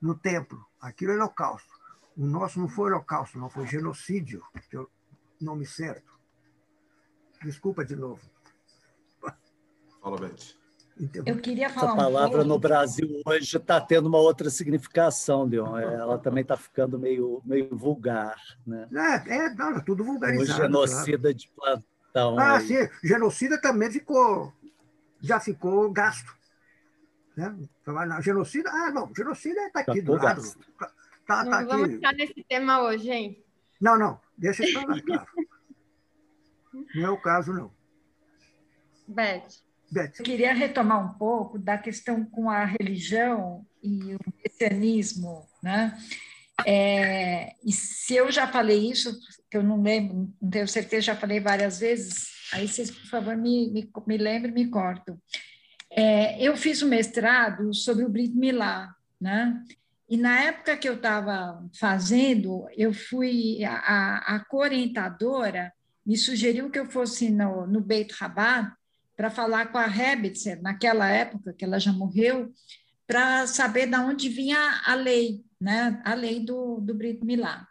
[0.00, 0.64] no templo.
[0.80, 1.74] Aquilo é holocausto.
[2.16, 4.88] O nosso não foi holocausto, não foi genocídio, que é o
[5.38, 6.18] nome certo.
[7.42, 8.33] Desculpa de novo.
[10.04, 10.54] Fala, Beth.
[11.24, 15.78] Eu queria falar Essa palavra um no Brasil hoje está tendo uma outra significação, Leon.
[15.78, 18.36] Ela também está ficando meio, meio vulgar.
[18.66, 18.86] Né?
[19.26, 20.60] É, é não, tudo vulgarizado.
[20.60, 21.34] O genocida claro.
[21.34, 22.38] de plantão.
[22.38, 22.66] Ah, aí.
[22.66, 22.88] sim.
[23.02, 24.52] Genocida também ficou,
[25.20, 26.32] já ficou gasto.
[27.34, 27.56] Né?
[28.20, 30.42] Genocida, ah, não, genocida está aqui do lado.
[30.78, 30.92] Tá,
[31.26, 31.94] tá, não tá vamos aqui.
[31.94, 33.44] ficar nesse tema hoje, hein?
[33.80, 35.26] Não, não, deixa isso lá, claro.
[36.94, 37.72] não é o caso, não.
[39.08, 39.64] Beth.
[40.18, 45.96] Eu queria retomar um pouco da questão com a religião e o messianismo, né?
[46.66, 49.18] É, e se eu já falei isso,
[49.50, 53.36] que eu não lembro, não tenho certeza, já falei várias vezes, aí vocês, por favor,
[53.36, 55.18] me, me, me lembrem, me cortam.
[55.90, 59.62] É, eu fiz um mestrado sobre o Brit Milá, né?
[60.08, 65.72] E na época que eu estava fazendo, eu fui, a, a orientadora
[66.04, 68.72] me sugeriu que eu fosse no, no Beit Rabat,
[69.16, 72.52] para falar com a Rebitzer, naquela época, que ela já morreu,
[73.06, 76.00] para saber de onde vinha a lei, né?
[76.04, 77.66] a lei do, do Brito Milá.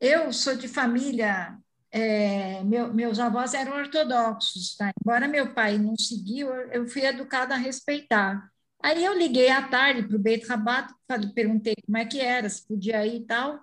[0.00, 1.56] Eu sou de família,
[1.90, 4.90] é, meu, meus avós eram ortodoxos, tá?
[5.00, 8.50] embora meu pai não seguiu, eu fui educada a respeitar.
[8.82, 10.92] Aí eu liguei à tarde para o Beit Rabat,
[11.34, 13.60] perguntei como é que era, se podia ir e tal.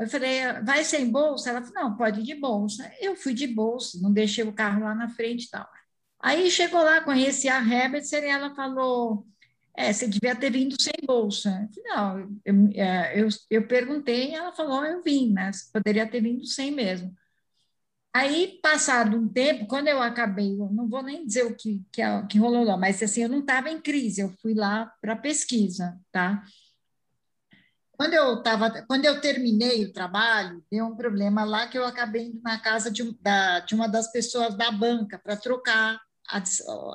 [0.00, 1.50] Eu falei, vai sem bolsa?
[1.50, 2.90] Ela falou, não, pode ir de bolsa.
[3.00, 5.68] Eu fui de bolsa, não deixei o carro lá na frente e tal.
[6.26, 9.24] Aí chegou lá, conheci a Herbert e ela falou:
[9.76, 11.68] é, você devia ter vindo sem bolsa.
[11.84, 15.52] não, eu, é, eu, eu perguntei ela falou: eu vim, né?
[15.52, 17.14] Você poderia ter vindo sem mesmo.
[18.12, 22.02] Aí, passado um tempo, quando eu acabei, eu não vou nem dizer o que, que,
[22.28, 25.96] que rolou lá, mas assim, eu não estava em crise, eu fui lá para pesquisa,
[26.10, 26.42] tá?
[27.96, 32.26] quando eu tava, quando eu terminei o trabalho, deu um problema lá que eu acabei
[32.26, 35.98] indo na casa de, da, de uma das pessoas da banca para trocar
[36.28, 36.42] a,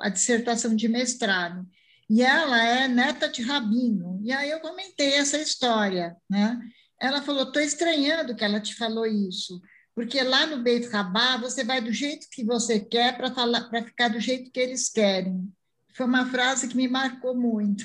[0.02, 1.66] a dissertação de mestrado.
[2.08, 4.20] E ela é neta de rabino.
[4.22, 6.60] E aí eu comentei essa história, né?
[7.00, 9.60] Ela falou: "Estou estranhando que ela te falou isso,
[9.94, 13.84] porque lá no Beit Rabá você vai do jeito que você quer para falar, para
[13.84, 15.50] ficar do jeito que eles querem".
[15.94, 17.84] Foi uma frase que me marcou muito.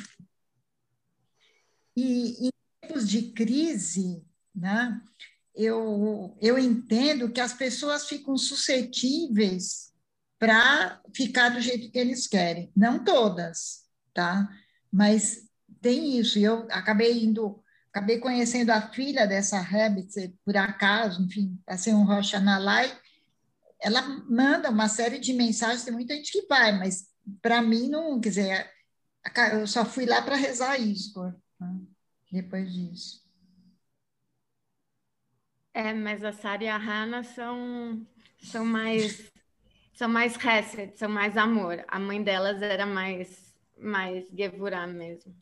[1.96, 2.52] E em
[2.82, 4.24] tempos de crise,
[4.56, 5.02] né?
[5.56, 9.88] Eu, eu entendo que as pessoas ficam suscetíveis
[10.40, 12.72] para ficar do jeito que eles querem.
[12.76, 14.48] Não todas, tá?
[14.92, 15.48] Mas
[15.82, 16.38] tem isso.
[16.38, 22.40] Eu acabei indo, acabei conhecendo a filha dessa Rabbit, por acaso, enfim, passei um Rocha
[22.40, 22.96] na live.
[23.80, 27.08] Ela manda uma série de mensagens, tem muita gente que vai, mas
[27.42, 28.72] para mim não, quer dizer,
[29.54, 31.22] eu só fui lá para rezar isso,
[31.60, 31.80] né?
[32.32, 33.26] depois disso.
[35.74, 38.06] É, mas a Sara e a Hannah são,
[38.40, 39.32] são mais
[39.98, 41.84] são mais Hesed, são mais amor.
[41.88, 45.36] A mãe delas era mais, mais Gevurah mesmo.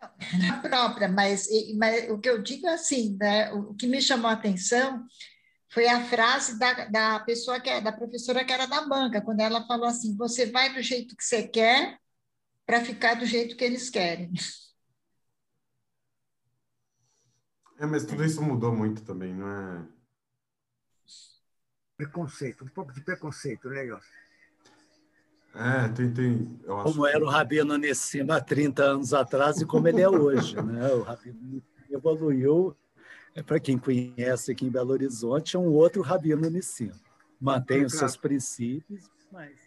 [0.00, 4.30] A própria, mas, mas, o que eu digo é assim, né, o que me chamou
[4.30, 5.04] a atenção
[5.68, 9.40] foi a frase da, da pessoa que é, da professora que era da banca, quando
[9.40, 11.98] ela falou assim: você vai do jeito que você quer
[12.64, 14.30] para ficar do jeito que eles querem.
[17.80, 19.97] É, mas tudo isso mudou muito também, não é?
[21.98, 24.08] Preconceito, um pouco de preconceito, né, Yossi?
[25.54, 26.60] É, tem, tem.
[26.62, 30.08] Eu acho como era o Rabino Nessima há 30 anos atrás e como ele é
[30.08, 30.54] hoje.
[30.62, 30.86] Né?
[30.92, 31.60] O Rabino
[31.90, 32.76] evoluiu.
[33.34, 36.94] É, Para quem conhece aqui em Belo Horizonte, é um outro Rabino Nessima.
[37.40, 39.58] Mantém os seus princípios, mas.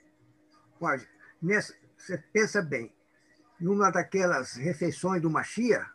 [0.79, 1.07] Pode.
[1.41, 2.93] Nessa, você pensa bem,
[3.59, 5.85] numa daquelas refeições do Machia,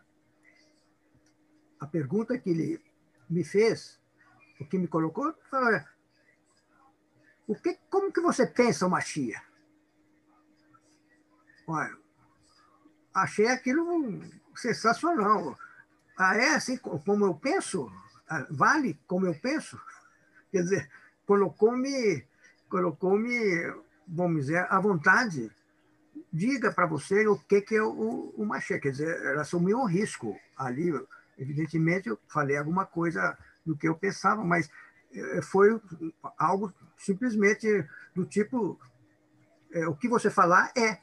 [1.80, 2.82] a pergunta que ele
[3.28, 3.98] me fez,
[4.60, 5.82] o que me colocou, foi,
[7.46, 9.40] o que, como que você pensa uma chia?
[11.66, 11.96] Olha,
[13.14, 14.22] achei aquilo
[14.54, 15.58] sensacional.
[16.16, 17.90] Ah, é assim como eu penso?
[18.28, 19.80] Ah, vale como eu penso?
[20.50, 20.90] Quer dizer,
[21.26, 22.24] colocou-me,
[22.68, 23.74] colocou-me,
[24.06, 25.50] vamos dizer, à vontade.
[26.32, 28.78] Diga para você o que, que é o, o machê.
[28.78, 30.92] Quer dizer, ela assumiu um risco ali.
[31.38, 34.70] Evidentemente, eu falei alguma coisa do que eu pensava, mas
[35.42, 35.80] foi
[36.38, 38.78] algo simplesmente do tipo
[39.72, 41.00] é, o que você falar é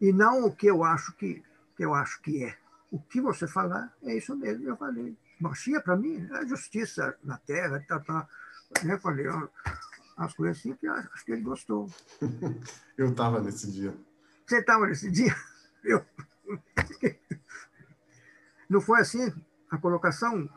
[0.00, 1.42] e não o que eu acho que,
[1.76, 2.56] que eu acho que é.
[2.90, 4.66] O que você falar é isso mesmo.
[4.66, 8.28] Eu falei, Machia para mim é justiça na terra, tá, tá.
[8.84, 9.48] Eu falei, ó,
[10.16, 11.88] as coisas assim que acho que ele gostou.
[12.96, 13.94] eu estava nesse dia.
[14.46, 15.34] Você estava nesse dia?
[15.84, 16.04] Eu...
[18.68, 19.32] Não foi assim
[19.70, 20.48] a colocação?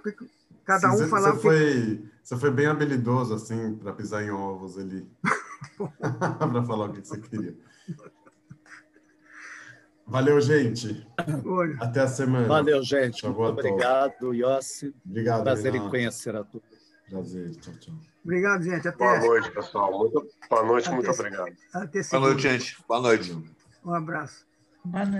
[0.65, 1.35] Cada Sim, um falava.
[1.35, 5.07] Você foi, você foi bem habilidoso, assim, para pisar em ovos ali.
[6.39, 7.55] para falar o que você queria.
[10.05, 11.07] Valeu, gente.
[11.45, 11.77] Oi.
[11.79, 12.47] Até a semana.
[12.47, 13.25] Valeu, gente.
[13.25, 14.93] Muito obrigado, Yossi.
[15.05, 15.43] Obrigado.
[15.43, 15.87] Prazer Renato.
[15.87, 16.67] em conhecer a todos.
[17.09, 17.55] Prazer.
[17.55, 17.95] Tchau, tchau.
[18.23, 18.87] Obrigado, gente.
[18.87, 19.97] Até Boa noite, pessoal.
[19.97, 21.55] Muito, boa noite, Até muito obrigado.
[22.11, 22.77] Boa noite, gente.
[22.87, 23.43] Boa noite.
[23.83, 24.45] Um abraço.
[24.85, 25.11] Boa noite.